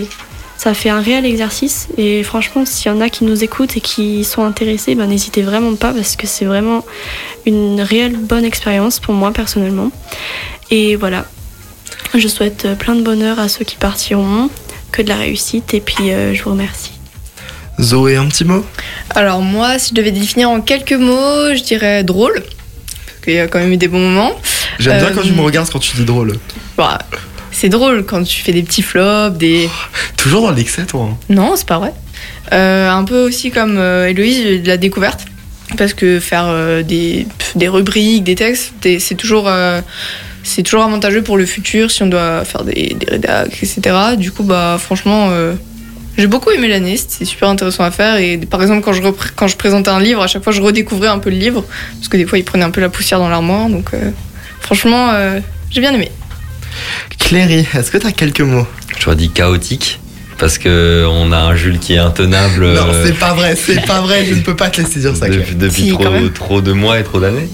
ça 0.59 0.75
fait 0.75 0.91
un 0.91 1.01
réel 1.01 1.25
exercice. 1.25 1.89
Et 1.97 2.23
franchement, 2.23 2.67
s'il 2.67 2.93
y 2.93 2.95
en 2.95 3.01
a 3.01 3.09
qui 3.09 3.25
nous 3.25 3.43
écoutent 3.43 3.77
et 3.77 3.81
qui 3.81 4.25
sont 4.25 4.45
intéressés, 4.45 4.95
ben, 4.95 5.07
n'hésitez 5.07 5.43
vraiment 5.43 5.75
pas 5.77 5.95
parce 5.95 6.17
que 6.17 6.27
c'est 6.27 6.45
vraiment 6.45 6.85
une 7.47 7.81
réelle 7.81 8.17
bonne 8.17 8.45
expérience 8.45 8.99
pour 9.01 9.15
moi 9.15 9.33
personnellement. 9.33 9.91
Et 10.71 10.97
voilà, 10.97 11.25
je 12.15 12.29
souhaite 12.29 12.65
euh, 12.65 12.75
plein 12.75 12.97
de 12.97 13.03
bonheur 13.03 13.39
à 13.39 13.49
ceux 13.49 13.65
qui 13.65 13.77
partiront, 13.77 14.51
que 14.93 15.01
de 15.01 15.09
la 15.09 15.17
réussite 15.17 15.73
et 15.75 15.81
puis 15.81 16.11
euh, 16.11 16.35
je 16.35 16.43
vous 16.43 16.51
remercie. 16.51 16.93
Zoé, 17.81 18.17
un 18.17 18.27
petit 18.27 18.45
mot? 18.45 18.65
Alors 19.11 19.41
moi, 19.41 19.79
si 19.79 19.91
je 19.91 19.95
devais 19.95 20.11
définir 20.11 20.51
en 20.51 20.61
quelques 20.61 20.93
mots, 20.93 21.55
je 21.55 21.63
dirais 21.63 22.03
drôle. 22.03 22.43
Parce 22.43 23.21
qu'il 23.25 23.35
y 23.35 23.39
a 23.39 23.47
quand 23.47 23.61
même 23.61 23.73
eu 23.73 23.77
des 23.77 23.87
bons 23.87 24.01
moments. 24.01 24.33
J'aime 24.81 24.99
bien 24.99 25.07
Euh, 25.07 25.15
quand 25.15 25.23
tu 25.23 25.33
me 25.33 25.41
regardes 25.43 25.71
quand 25.71 25.79
tu 25.79 25.97
dis 25.97 26.05
drôle. 26.05 26.37
Bah, 26.77 26.99
c'est 27.59 27.69
drôle 27.69 28.05
quand 28.05 28.23
tu 28.23 28.43
fais 28.43 28.53
des 28.53 28.63
petits 28.63 28.83
flops, 28.83 29.37
des... 29.37 29.69
Toujours 30.17 30.43
dans 30.43 30.53
l'excès, 30.53 30.85
toi. 30.87 31.09
hein. 31.13 31.17
Non, 31.29 31.55
c'est 31.57 31.67
pas 31.67 31.79
vrai. 31.79 31.93
Euh, 32.53 32.89
un 32.91 33.05
peu 33.05 33.21
aussi 33.23 33.51
comme 33.51 33.77
euh, 33.79 34.09
Héloïse, 34.09 34.63
de 34.63 34.69
la 34.69 34.77
découverte. 34.77 35.25
Parce 35.77 35.93
que 35.93 36.19
faire 36.21 36.47
euh, 36.47 36.83
des, 36.83 37.27
des 37.55 37.69
rubriques, 37.69 38.25
des 38.25 38.35
textes, 38.35 38.73
c'est 39.01 39.15
toujours, 39.17 39.49
euh, 39.49 39.81
c'est 40.43 40.63
toujours 40.63 40.83
avantageux 40.85 41.23
pour 41.23 41.37
le 41.37 41.45
futur 41.45 41.91
si 41.91 42.03
on 42.03 42.07
doit 42.07 42.45
faire 42.45 42.65
des, 42.65 42.97
des 42.99 43.07
rédacs, 43.11 43.53
etc. 43.63 43.81
Du 44.17 44.31
coup, 44.33 44.45
bah, 44.45 44.79
franchement, 44.81 45.31
j'ai 46.17 46.27
beaucoup 46.27 46.51
aimé 46.51 46.69
l'année, 46.69 46.97
c'était 46.97 47.25
super 47.27 47.49
intéressant 47.49 47.85
à 47.85 47.91
faire. 47.91 48.17
Et 48.17 48.39
par 48.39 48.63
exemple, 48.63 48.83
quand 48.83 48.93
je, 48.95 49.03
quand 49.37 49.47
je 49.47 49.57
présentais 49.57 49.91
un 49.91 50.01
livre, 50.01 50.23
à 50.23 50.27
chaque 50.27 50.43
fois, 50.43 50.53
je 50.53 50.63
redécouvrais 50.63 51.09
un 51.09 51.19
peu 51.19 51.29
le 51.31 51.37
livre. 51.37 51.65
Parce 51.97 52.09
que 52.09 52.17
des 52.17 52.25
fois, 52.25 52.39
il 52.39 52.45
prenait 52.45 52.65
un 52.65 52.71
peu 52.71 52.81
la 52.81 52.89
poussière 52.89 53.19
dans 53.19 53.29
l'armoire. 53.29 53.69
Donc, 53.69 53.91
euh, 53.93 54.11
franchement, 54.61 55.11
euh, 55.13 55.39
j'ai 55.71 55.81
bien 55.83 55.93
aimé. 55.93 56.11
Cléry, 57.19 57.67
est-ce 57.75 57.91
que 57.91 57.99
t'as 57.99 58.13
quelques 58.13 58.41
mots? 58.41 58.67
J'aurais 58.99 59.17
dit 59.17 59.31
chaotique. 59.31 60.01
Parce 60.39 60.59
que 60.59 61.05
on 61.09 61.33
a 61.33 61.39
un 61.39 61.57
Jules 61.57 61.79
qui 61.79 61.95
est 61.95 61.99
intenable. 61.99 62.73
Non, 62.73 62.89
euh, 62.89 63.05
c'est 63.05 63.19
pas 63.19 63.35
vrai, 63.35 63.57
c'est 63.57 63.85
pas 63.85 64.01
vrai, 64.01 64.25
je 64.25 64.35
ne 64.35 64.41
peux 64.41 64.55
pas 64.55 64.71
te 64.71 64.81
laisser 64.81 65.01
dire 65.01 65.17
ça, 65.17 65.29
depuis, 65.29 65.55
depuis 65.57 65.83
Si, 65.83 66.33
trop, 66.33 66.61
de 66.61 66.73
mois 66.73 67.01
et 67.01 67.03
trop 67.03 67.19
d'années. 67.21 67.49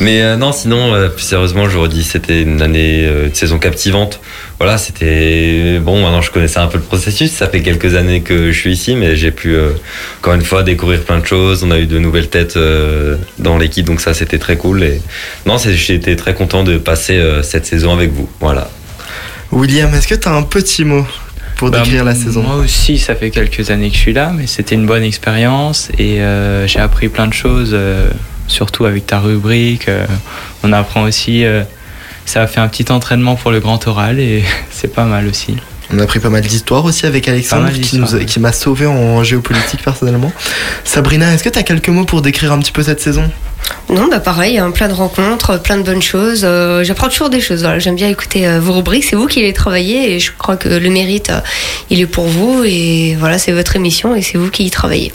Mais 0.00 0.22
euh, 0.22 0.36
non, 0.36 0.52
sinon, 0.52 0.94
euh, 0.94 1.08
plus 1.08 1.24
sérieusement, 1.24 1.68
j'aurais 1.68 1.88
dit 1.88 2.04
c'était 2.04 2.42
une 2.42 2.62
année, 2.62 3.04
euh, 3.04 3.26
une 3.26 3.34
saison 3.34 3.58
captivante. 3.58 4.20
Voilà, 4.58 4.78
c'était 4.78 5.78
bon. 5.80 6.02
Maintenant, 6.02 6.20
je 6.20 6.30
connaissais 6.30 6.58
un 6.58 6.66
peu 6.66 6.78
le 6.78 6.84
processus. 6.84 7.30
Ça 7.30 7.48
fait 7.48 7.62
quelques 7.62 7.94
années 7.94 8.22
que 8.22 8.52
je 8.52 8.58
suis 8.58 8.72
ici, 8.72 8.96
mais 8.96 9.16
j'ai 9.16 9.30
pu 9.30 9.54
euh, 9.54 9.70
encore 10.20 10.34
une 10.34 10.42
fois 10.42 10.62
découvrir 10.62 11.02
plein 11.02 11.18
de 11.18 11.26
choses. 11.26 11.64
On 11.64 11.70
a 11.70 11.78
eu 11.78 11.86
de 11.86 11.98
nouvelles 11.98 12.28
têtes 12.28 12.56
euh, 12.56 13.16
dans 13.38 13.58
l'équipe, 13.58 13.86
donc 13.86 14.00
ça, 14.00 14.14
c'était 14.14 14.38
très 14.38 14.56
cool. 14.56 14.82
Et 14.82 15.00
non, 15.46 15.58
été 15.58 16.16
très 16.16 16.34
content 16.34 16.64
de 16.64 16.78
passer 16.78 17.14
euh, 17.14 17.42
cette 17.42 17.66
saison 17.66 17.92
avec 17.92 18.12
vous. 18.12 18.28
Voilà. 18.40 18.70
William, 19.52 19.92
est-ce 19.94 20.06
que 20.08 20.14
tu 20.14 20.28
as 20.28 20.34
un 20.34 20.42
petit 20.42 20.84
mot? 20.84 21.06
Pour 21.58 21.70
Bah, 21.70 21.80
décrire 21.82 22.04
la 22.04 22.14
saison 22.14 22.42
Moi 22.42 22.54
aussi, 22.56 22.98
ça 22.98 23.14
fait 23.14 23.30
quelques 23.30 23.70
années 23.70 23.90
que 23.90 23.96
je 23.96 24.00
suis 24.00 24.12
là, 24.14 24.32
mais 24.34 24.46
c'était 24.46 24.76
une 24.76 24.86
bonne 24.86 25.02
expérience 25.02 25.90
et 25.98 26.22
euh, 26.22 26.66
j'ai 26.66 26.78
appris 26.78 27.08
plein 27.08 27.26
de 27.26 27.34
choses, 27.34 27.70
euh, 27.72 28.08
surtout 28.46 28.86
avec 28.86 29.06
ta 29.06 29.18
rubrique. 29.18 29.88
euh, 29.88 30.06
on 30.62 30.72
apprend 30.72 31.02
aussi. 31.02 31.44
ça 32.24 32.42
a 32.42 32.46
fait 32.46 32.60
un 32.60 32.68
petit 32.68 32.90
entraînement 32.92 33.34
pour 33.34 33.50
le 33.50 33.60
grand 33.60 33.86
oral 33.88 34.20
et 34.20 34.44
c'est 34.70 34.94
pas 34.94 35.04
mal 35.04 35.26
aussi. 35.26 35.56
On 35.92 35.98
a 35.98 36.02
appris 36.02 36.20
pas 36.20 36.28
mal 36.28 36.42
d'histoires 36.42 36.84
aussi 36.84 37.06
avec 37.06 37.28
Alexandre 37.28 37.70
qui, 37.70 37.80
d'histoires, 37.80 38.02
nous 38.02 38.14
a- 38.14 38.18
ouais. 38.18 38.24
qui 38.26 38.40
m'a 38.40 38.52
sauvé 38.52 38.86
en 38.86 39.22
géopolitique 39.24 39.82
personnellement. 39.82 40.32
Sabrina, 40.84 41.32
est-ce 41.32 41.42
que 41.42 41.48
tu 41.48 41.58
as 41.58 41.62
quelques 41.62 41.88
mots 41.88 42.04
pour 42.04 42.20
décrire 42.20 42.52
un 42.52 42.58
petit 42.58 42.72
peu 42.72 42.82
cette 42.82 43.00
saison? 43.00 43.30
Non, 43.90 44.06
bah 44.08 44.20
pareil, 44.20 44.58
hein, 44.58 44.70
plein 44.70 44.88
de 44.88 44.92
rencontres, 44.92 45.60
plein 45.62 45.78
de 45.78 45.82
bonnes 45.82 46.02
choses. 46.02 46.42
Euh, 46.44 46.84
J'apprends 46.84 47.08
toujours 47.08 47.30
des 47.30 47.40
choses. 47.40 47.62
Voilà, 47.62 47.78
J'aime 47.78 47.96
bien 47.96 48.08
écouter 48.08 48.46
euh, 48.46 48.60
vos 48.60 48.72
rubriques. 48.74 49.04
C'est 49.04 49.16
vous 49.16 49.26
qui 49.26 49.40
les 49.40 49.52
travaillez 49.54 50.14
et 50.14 50.20
je 50.20 50.30
crois 50.36 50.56
que 50.56 50.68
le 50.68 50.90
mérite, 50.90 51.30
euh, 51.30 51.40
il 51.90 52.00
est 52.00 52.06
pour 52.06 52.26
vous. 52.26 52.64
Et 52.66 53.16
voilà, 53.18 53.38
c'est 53.38 53.52
votre 53.52 53.74
émission 53.76 54.14
et 54.14 54.20
c'est 54.22 54.36
vous 54.38 54.50
qui 54.50 54.64
y 54.64 54.70
travaillez. 54.70 55.12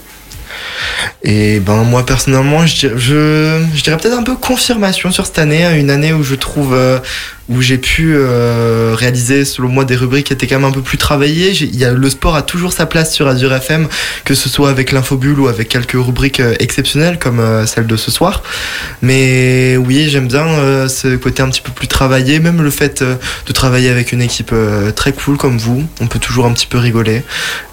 Et 1.23 1.59
ben 1.59 1.83
moi 1.83 2.05
personnellement, 2.05 2.65
je 2.65 2.75
dirais, 2.75 2.93
je, 2.97 3.61
je 3.73 3.81
dirais 3.83 3.97
peut-être 3.97 4.17
un 4.17 4.23
peu 4.23 4.35
confirmation 4.35 5.11
sur 5.11 5.25
cette 5.25 5.39
année, 5.39 5.65
une 5.79 5.89
année 5.89 6.13
où 6.13 6.23
je 6.23 6.35
trouve 6.35 6.73
euh, 6.73 6.99
où 7.49 7.61
j'ai 7.61 7.77
pu 7.77 8.13
euh, 8.15 8.95
réaliser 8.97 9.43
selon 9.43 9.67
moi 9.67 9.83
des 9.85 9.95
rubriques 9.95 10.27
qui 10.27 10.33
étaient 10.33 10.47
quand 10.47 10.59
même 10.59 10.69
un 10.69 10.71
peu 10.71 10.81
plus 10.81 10.97
travaillées. 10.97 11.51
Y 11.51 11.83
a, 11.83 11.91
le 11.91 12.09
sport 12.09 12.35
a 12.35 12.41
toujours 12.41 12.71
sa 12.73 12.85
place 12.85 13.13
sur 13.13 13.27
Azure 13.27 13.53
FM, 13.53 13.87
que 14.23 14.33
ce 14.33 14.47
soit 14.49 14.69
avec 14.69 14.91
l'infobulle 14.91 15.39
ou 15.39 15.47
avec 15.47 15.67
quelques 15.67 15.91
rubriques 15.93 16.39
euh, 16.39 16.55
exceptionnelles 16.59 17.19
comme 17.19 17.39
euh, 17.39 17.65
celle 17.65 17.87
de 17.87 17.97
ce 17.97 18.11
soir. 18.11 18.43
Mais 19.01 19.75
oui, 19.77 20.07
j'aime 20.09 20.27
bien 20.27 20.47
euh, 20.47 20.87
ce 20.87 21.15
côté 21.15 21.43
un 21.43 21.49
petit 21.49 21.61
peu 21.61 21.71
plus 21.71 21.87
travaillé, 21.87 22.39
même 22.39 22.61
le 22.61 22.69
fait 22.69 23.01
euh, 23.01 23.15
de 23.45 23.53
travailler 23.53 23.89
avec 23.89 24.11
une 24.13 24.21
équipe 24.21 24.51
euh, 24.53 24.91
très 24.91 25.11
cool 25.11 25.37
comme 25.37 25.57
vous. 25.57 25.83
On 25.99 26.07
peut 26.07 26.19
toujours 26.19 26.45
un 26.45 26.53
petit 26.53 26.67
peu 26.67 26.77
rigoler, 26.77 27.23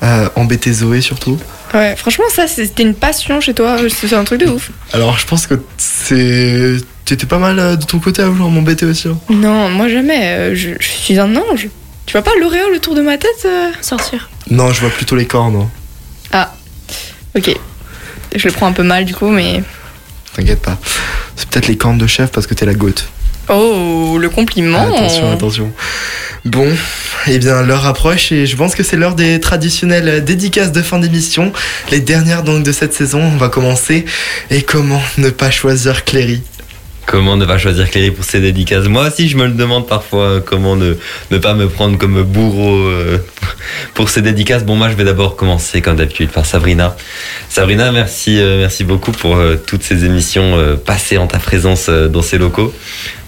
euh, 0.02 0.28
embêter 0.34 0.72
Zoé 0.72 1.00
surtout. 1.00 1.38
Ouais, 1.72 1.94
franchement, 1.96 2.24
ça, 2.34 2.48
c'était 2.48 2.82
une 2.82 2.94
passion 2.94 3.40
chez 3.40 3.54
toi. 3.54 3.76
C'est 3.88 4.12
un 4.12 4.24
truc 4.24 4.40
de 4.40 4.46
ouf. 4.50 4.70
Alors 4.92 5.16
je 5.18 5.26
pense 5.26 5.46
que 5.46 5.54
c'est. 5.76 6.76
Tu 7.11 7.14
étais 7.14 7.26
pas 7.26 7.38
mal 7.38 7.58
euh, 7.58 7.74
de 7.74 7.84
ton 7.84 7.98
côté 7.98 8.22
à 8.22 8.28
vouloir 8.28 8.50
m'embêter 8.50 8.86
aussi. 8.86 9.08
hein. 9.08 9.18
Non, 9.30 9.68
moi 9.68 9.88
jamais. 9.88 10.28
euh, 10.28 10.54
Je, 10.54 10.70
je 10.78 10.86
suis 10.88 11.18
un 11.18 11.34
ange. 11.34 11.66
Tu 12.06 12.12
vois 12.12 12.22
pas 12.22 12.30
l'auréole 12.40 12.72
autour 12.76 12.94
de 12.94 13.00
ma 13.00 13.18
tête 13.18 13.46
euh 13.46 13.72
Sortir. 13.80 14.30
Non, 14.48 14.72
je 14.72 14.80
vois 14.80 14.90
plutôt 14.90 15.16
les 15.16 15.26
cornes. 15.26 15.56
hein. 15.56 15.68
Ah, 16.30 16.54
ok. 17.36 17.52
Je 18.36 18.46
le 18.46 18.52
prends 18.54 18.68
un 18.68 18.72
peu 18.72 18.84
mal 18.84 19.04
du 19.06 19.12
coup, 19.12 19.26
mais. 19.26 19.61
T'inquiète 20.36 20.62
pas. 20.62 20.78
C'est 21.34 21.48
peut-être 21.48 21.66
les 21.66 21.76
cornes 21.76 21.98
de 21.98 22.06
chef 22.06 22.30
parce 22.30 22.46
que 22.46 22.54
t'es 22.54 22.64
la 22.64 22.74
goutte. 22.74 23.08
Oh, 23.48 24.16
le 24.20 24.28
compliment. 24.30 24.80
Attention, 24.94 25.32
attention. 25.32 25.72
Bon, 26.44 26.72
eh 27.26 27.40
bien 27.40 27.62
l'heure 27.62 27.86
approche 27.86 28.30
et 28.30 28.46
je 28.46 28.54
pense 28.54 28.76
que 28.76 28.84
c'est 28.84 28.96
l'heure 28.96 29.16
des 29.16 29.40
traditionnelles 29.40 30.24
dédicaces 30.24 30.70
de 30.70 30.80
fin 30.80 31.00
d'émission. 31.00 31.52
Les 31.90 31.98
dernières 31.98 32.44
donc 32.44 32.62
de 32.62 32.70
cette 32.70 32.94
saison. 32.94 33.20
On 33.20 33.36
va 33.36 33.48
commencer. 33.48 34.04
Et 34.52 34.62
comment 34.62 35.02
ne 35.18 35.30
pas 35.30 35.50
choisir 35.50 36.04
Cléry? 36.04 36.40
Comment 37.11 37.36
ne 37.36 37.44
pas 37.44 37.58
choisir 37.58 37.90
Cléry 37.90 38.12
pour 38.12 38.24
ses 38.24 38.38
dédicaces 38.38 38.86
Moi 38.86 39.08
aussi, 39.08 39.28
je 39.28 39.36
me 39.36 39.44
le 39.44 39.54
demande 39.54 39.88
parfois, 39.88 40.26
euh, 40.26 40.40
comment 40.40 40.76
ne, 40.76 40.94
pas 41.38 41.54
me 41.54 41.68
prendre 41.68 41.98
comme 41.98 42.22
bourreau 42.22 42.76
euh, 42.86 43.18
pour 43.94 44.11
ses 44.11 44.22
dédicaces. 44.22 44.64
Bon, 44.64 44.76
moi, 44.76 44.90
je 44.90 44.94
vais 44.94 45.02
d'abord 45.02 45.34
commencer, 45.34 45.82
comme 45.82 45.96
d'habitude, 45.96 46.30
par 46.30 46.46
Sabrina. 46.46 46.96
Sabrina, 47.48 47.90
merci, 47.90 48.38
euh, 48.38 48.61
merci 48.61 48.84
beaucoup 48.84 49.11
pour 49.11 49.42
toutes 49.66 49.82
ces 49.82 50.04
émissions 50.04 50.56
passées 50.86 51.18
en 51.18 51.26
ta 51.26 51.40
présence 51.40 51.88
dans 51.88 52.22
ces 52.22 52.38
locaux. 52.38 52.72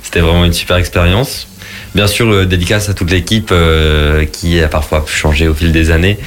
C'était 0.05 0.21
vraiment 0.21 0.45
une 0.45 0.53
super 0.53 0.77
expérience. 0.77 1.49
Bien 1.95 2.07
sûr, 2.07 2.31
euh, 2.33 2.47
dédicace 2.47 2.89
à 2.89 2.95
toute 2.95 3.11
l'équipe 3.11 3.51
euh, 3.53 4.25
qui 4.25 4.61
a 4.61 4.69
parfois 4.69 5.05
changé 5.07 5.49
au 5.49 5.55
fil 5.55 5.73
des 5.73 5.91
années. 5.91 6.19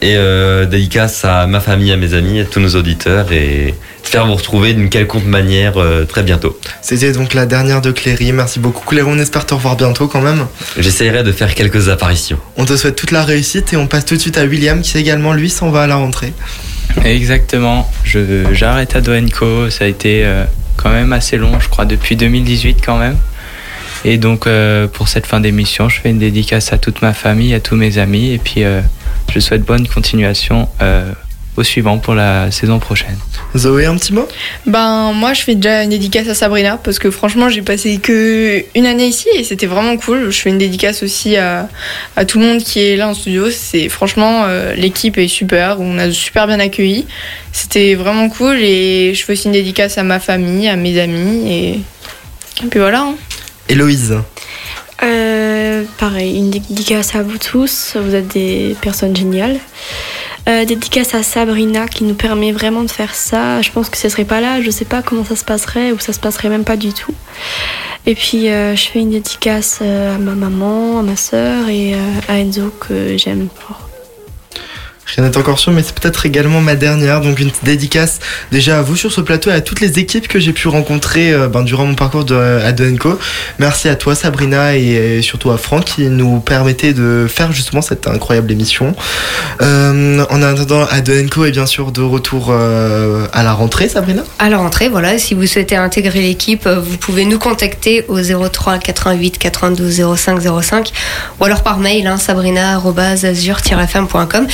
Et 0.00 0.16
euh, 0.16 0.66
dédicace 0.66 1.24
à 1.24 1.46
ma 1.46 1.60
famille, 1.60 1.92
à 1.92 1.96
mes 1.96 2.14
amis, 2.14 2.40
à 2.40 2.44
tous 2.44 2.60
nos 2.60 2.74
auditeurs 2.74 3.30
et 3.32 3.74
j'espère 4.02 4.26
vous 4.26 4.34
retrouver 4.34 4.74
d'une 4.74 4.90
quelconque 4.90 5.24
manière 5.24 5.78
euh, 5.78 6.04
très 6.04 6.22
bientôt. 6.22 6.58
C'était 6.82 7.12
donc 7.12 7.32
la 7.32 7.46
dernière 7.46 7.80
de 7.80 7.92
Cléry. 7.92 8.32
Merci 8.32 8.58
beaucoup 8.58 8.84
Cléry. 8.84 9.08
On 9.08 9.18
espère 9.18 9.46
te 9.46 9.54
revoir 9.54 9.76
bientôt 9.76 10.06
quand 10.06 10.20
même. 10.20 10.46
J'essaierai 10.78 11.22
de 11.22 11.32
faire 11.32 11.54
quelques 11.54 11.88
apparitions. 11.88 12.38
On 12.56 12.64
te 12.64 12.76
souhaite 12.76 12.96
toute 12.96 13.10
la 13.10 13.24
réussite 13.24 13.72
et 13.72 13.76
on 13.76 13.86
passe 13.86 14.04
tout 14.04 14.16
de 14.16 14.20
suite 14.20 14.36
à 14.36 14.44
William 14.44 14.82
qui 14.82 14.98
également 14.98 15.32
lui 15.32 15.48
s'en 15.48 15.70
va 15.70 15.84
à 15.84 15.86
la 15.86 15.96
rentrée. 15.96 16.32
Exactement. 17.04 17.90
Je 18.04 18.44
j'arrête 18.52 18.96
à 18.96 19.00
Doenco. 19.00 19.70
Ça 19.70 19.84
a 19.84 19.88
été 19.88 20.26
euh, 20.26 20.44
quand 20.76 20.90
même 20.90 21.12
assez 21.12 21.38
long, 21.38 21.58
je 21.58 21.68
crois, 21.68 21.84
depuis 21.84 22.16
2018 22.16 22.78
quand 22.84 22.98
même. 22.98 23.16
Et 24.04 24.18
donc 24.18 24.46
euh, 24.46 24.88
pour 24.88 25.08
cette 25.08 25.26
fin 25.26 25.40
d'émission, 25.40 25.88
je 25.88 26.00
fais 26.00 26.10
une 26.10 26.18
dédicace 26.18 26.72
à 26.72 26.78
toute 26.78 27.02
ma 27.02 27.12
famille, 27.12 27.54
à 27.54 27.60
tous 27.60 27.76
mes 27.76 27.98
amis, 27.98 28.32
et 28.32 28.38
puis 28.38 28.64
euh, 28.64 28.80
je 29.32 29.38
souhaite 29.38 29.62
bonne 29.62 29.86
continuation 29.86 30.68
euh, 30.80 31.12
au 31.56 31.62
suivant 31.62 31.98
pour 31.98 32.14
la 32.14 32.50
saison 32.50 32.78
prochaine. 32.80 33.16
Zoé, 33.54 33.84
un 33.86 33.96
petit 33.96 34.12
mot? 34.12 34.26
Ben 34.66 35.12
moi 35.12 35.34
je 35.34 35.42
fais 35.42 35.54
déjà 35.54 35.84
une 35.84 35.90
dédicace 35.90 36.26
à 36.26 36.34
Sabrina 36.34 36.78
parce 36.82 36.98
que 36.98 37.10
franchement 37.10 37.48
j'ai 37.48 37.62
passé 37.62 37.98
que 37.98 38.64
une 38.74 38.86
année 38.86 39.06
ici 39.06 39.28
et 39.36 39.44
c'était 39.44 39.66
vraiment 39.66 39.96
cool. 39.98 40.30
Je 40.30 40.40
fais 40.40 40.50
une 40.50 40.58
dédicace 40.58 41.02
aussi 41.02 41.36
à, 41.36 41.68
à 42.16 42.24
tout 42.24 42.40
le 42.40 42.46
monde 42.46 42.62
qui 42.62 42.80
est 42.80 42.96
là 42.96 43.08
en 43.08 43.14
studio. 43.14 43.50
C'est 43.50 43.88
franchement 43.88 44.44
euh, 44.46 44.74
l'équipe 44.74 45.16
est 45.18 45.28
super, 45.28 45.76
on 45.80 45.98
a 45.98 46.10
super 46.10 46.46
bien 46.46 46.58
accueilli. 46.58 47.06
C'était 47.52 47.94
vraiment 47.94 48.28
cool 48.30 48.56
et 48.56 49.12
je 49.14 49.22
fais 49.22 49.34
aussi 49.34 49.46
une 49.46 49.52
dédicace 49.52 49.96
à 49.98 50.02
ma 50.02 50.18
famille, 50.18 50.68
à 50.68 50.76
mes 50.76 50.98
amis 50.98 51.52
et, 51.52 51.70
et 52.64 52.68
puis 52.68 52.80
voilà. 52.80 53.02
hein. 53.02 53.14
Héloïse. 53.72 54.14
Euh, 55.02 55.84
pareil, 55.98 56.36
une 56.36 56.50
dédicace 56.50 57.14
à 57.14 57.22
vous 57.22 57.38
tous. 57.38 57.96
Vous 57.98 58.14
êtes 58.14 58.28
des 58.28 58.76
personnes 58.82 59.16
géniales. 59.16 59.58
Euh, 60.46 60.66
dédicace 60.66 61.14
à 61.14 61.22
Sabrina 61.22 61.88
qui 61.88 62.04
nous 62.04 62.12
permet 62.14 62.52
vraiment 62.52 62.82
de 62.82 62.90
faire 62.90 63.14
ça. 63.14 63.62
Je 63.62 63.70
pense 63.70 63.88
que 63.88 63.96
ce 63.96 64.10
serait 64.10 64.26
pas 64.26 64.42
là, 64.42 64.60
je 64.60 64.70
sais 64.70 64.84
pas 64.84 65.00
comment 65.00 65.24
ça 65.24 65.36
se 65.36 65.44
passerait 65.44 65.90
ou 65.92 65.98
ça 66.00 66.12
se 66.12 66.20
passerait 66.20 66.50
même 66.50 66.64
pas 66.64 66.76
du 66.76 66.92
tout. 66.92 67.14
Et 68.04 68.14
puis 68.14 68.50
euh, 68.50 68.76
je 68.76 68.88
fais 68.88 68.98
une 68.98 69.10
dédicace 69.10 69.80
à 69.80 70.18
ma 70.18 70.34
maman, 70.34 70.98
à 70.98 71.02
ma 71.02 71.16
sœur 71.16 71.70
et 71.70 71.94
à 72.28 72.38
Enzo 72.38 72.74
que 72.78 73.16
j'aime 73.16 73.48
fort. 73.58 73.88
Rien 75.06 75.28
n'est 75.28 75.36
encore 75.36 75.58
sûr, 75.58 75.72
mais 75.72 75.82
c'est 75.82 75.94
peut-être 75.94 76.24
également 76.24 76.60
ma 76.60 76.74
dernière. 76.74 77.20
Donc 77.20 77.38
une 77.38 77.50
dédicace 77.64 78.20
déjà 78.50 78.78
à 78.78 78.82
vous 78.82 78.96
sur 78.96 79.12
ce 79.12 79.20
plateau 79.20 79.50
et 79.50 79.52
à 79.52 79.60
toutes 79.60 79.80
les 79.80 79.98
équipes 79.98 80.28
que 80.28 80.38
j'ai 80.38 80.52
pu 80.52 80.68
rencontrer 80.68 81.32
euh, 81.32 81.48
ben, 81.48 81.62
durant 81.62 81.84
mon 81.84 81.94
parcours 81.94 82.24
à 82.32 82.72
Doenco. 82.72 83.18
Merci 83.58 83.88
à 83.88 83.96
toi 83.96 84.14
Sabrina 84.14 84.76
et, 84.76 85.20
surtout 85.22 85.50
à 85.50 85.58
Franck 85.58 85.84
qui 85.84 86.08
nous 86.08 86.40
permettait 86.40 86.94
de 86.94 87.26
faire 87.28 87.52
justement 87.52 87.82
cette 87.82 88.06
incroyable 88.06 88.50
émission. 88.52 88.94
Euh, 89.60 90.24
en 90.30 90.42
attendant 90.42 90.86
à 90.90 91.00
Doenco 91.00 91.44
et 91.44 91.50
bien 91.50 91.66
sûr 91.66 91.92
de 91.92 92.00
retour 92.00 92.48
euh, 92.50 93.26
à 93.32 93.42
la 93.42 93.52
rentrée 93.52 93.88
Sabrina. 93.88 94.22
À 94.38 94.48
la 94.48 94.58
rentrée, 94.58 94.88
voilà, 94.88 95.18
si 95.18 95.34
vous 95.34 95.46
souhaitez 95.46 95.76
intégrer 95.76 96.22
l'équipe, 96.22 96.66
vous 96.66 96.96
pouvez 96.96 97.24
nous 97.24 97.38
contacter 97.38 98.04
au 98.08 98.20
03 98.22 98.78
88 98.78 99.38
92 99.38 100.16
05 100.16 100.40
05 100.62 100.92
ou 101.40 101.44
alors 101.44 101.62
par 101.62 101.78
mail, 101.78 102.06
hein, 102.06 102.16
sabrina.azur-fm.com. 102.16 104.46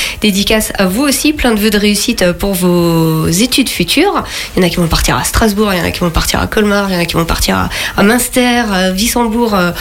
à 0.79 0.87
vous 0.87 1.03
aussi, 1.03 1.33
plein 1.33 1.53
de 1.53 1.59
vœux 1.61 1.71
de 1.71 1.79
réussite 1.79 2.23
euh, 2.23 2.33
pour 2.33 2.55
vos 2.55 3.27
études 3.29 3.69
futures. 3.69 4.25
Il 4.55 4.61
y 4.61 4.65
en 4.65 4.67
a 4.67 4.71
qui 4.71 4.77
vont 4.77 4.87
partir 4.87 5.17
à 5.17 5.25
Strasbourg, 5.25 5.75
il 5.75 5.79
y 5.79 5.81
en 5.81 5.85
a 5.85 5.91
qui 5.91 5.99
vont 6.01 6.11
partir 6.11 6.41
à 6.41 6.47
Colmar, 6.47 6.91
il 6.91 6.95
y 6.95 6.97
en 6.97 7.01
a 7.01 7.05
qui 7.05 7.15
vont 7.15 7.25
partir 7.25 7.69
à, 7.97 8.03
Münster, 8.03 8.63
à 8.73 8.93
Wissembourg. 8.93 9.55
euh. 9.55 9.73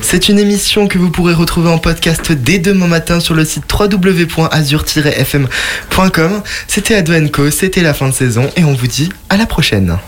C'est 0.00 0.28
une 0.28 0.38
émission 0.38 0.86
que 0.88 0.96
vous 0.98 1.10
pourrez 1.10 1.34
retrouver 1.34 1.68
en 1.68 1.78
podcast 1.78 2.32
dès 2.32 2.58
demain 2.58 2.86
matin 2.86 3.20
sur 3.20 3.34
le 3.34 3.44
site 3.44 3.64
www.azur-fm.com. 3.72 6.42
C'était 6.66 6.94
Advenco, 6.94 7.50
c'était 7.50 7.82
la 7.82 7.92
fin 7.94 8.08
de 8.08 8.14
saison 8.14 8.48
et 8.56 8.64
on 8.64 8.72
vous 8.72 8.86
dit 8.86 9.10
à 9.28 9.36
la 9.36 9.44
prochaine. 9.46 9.98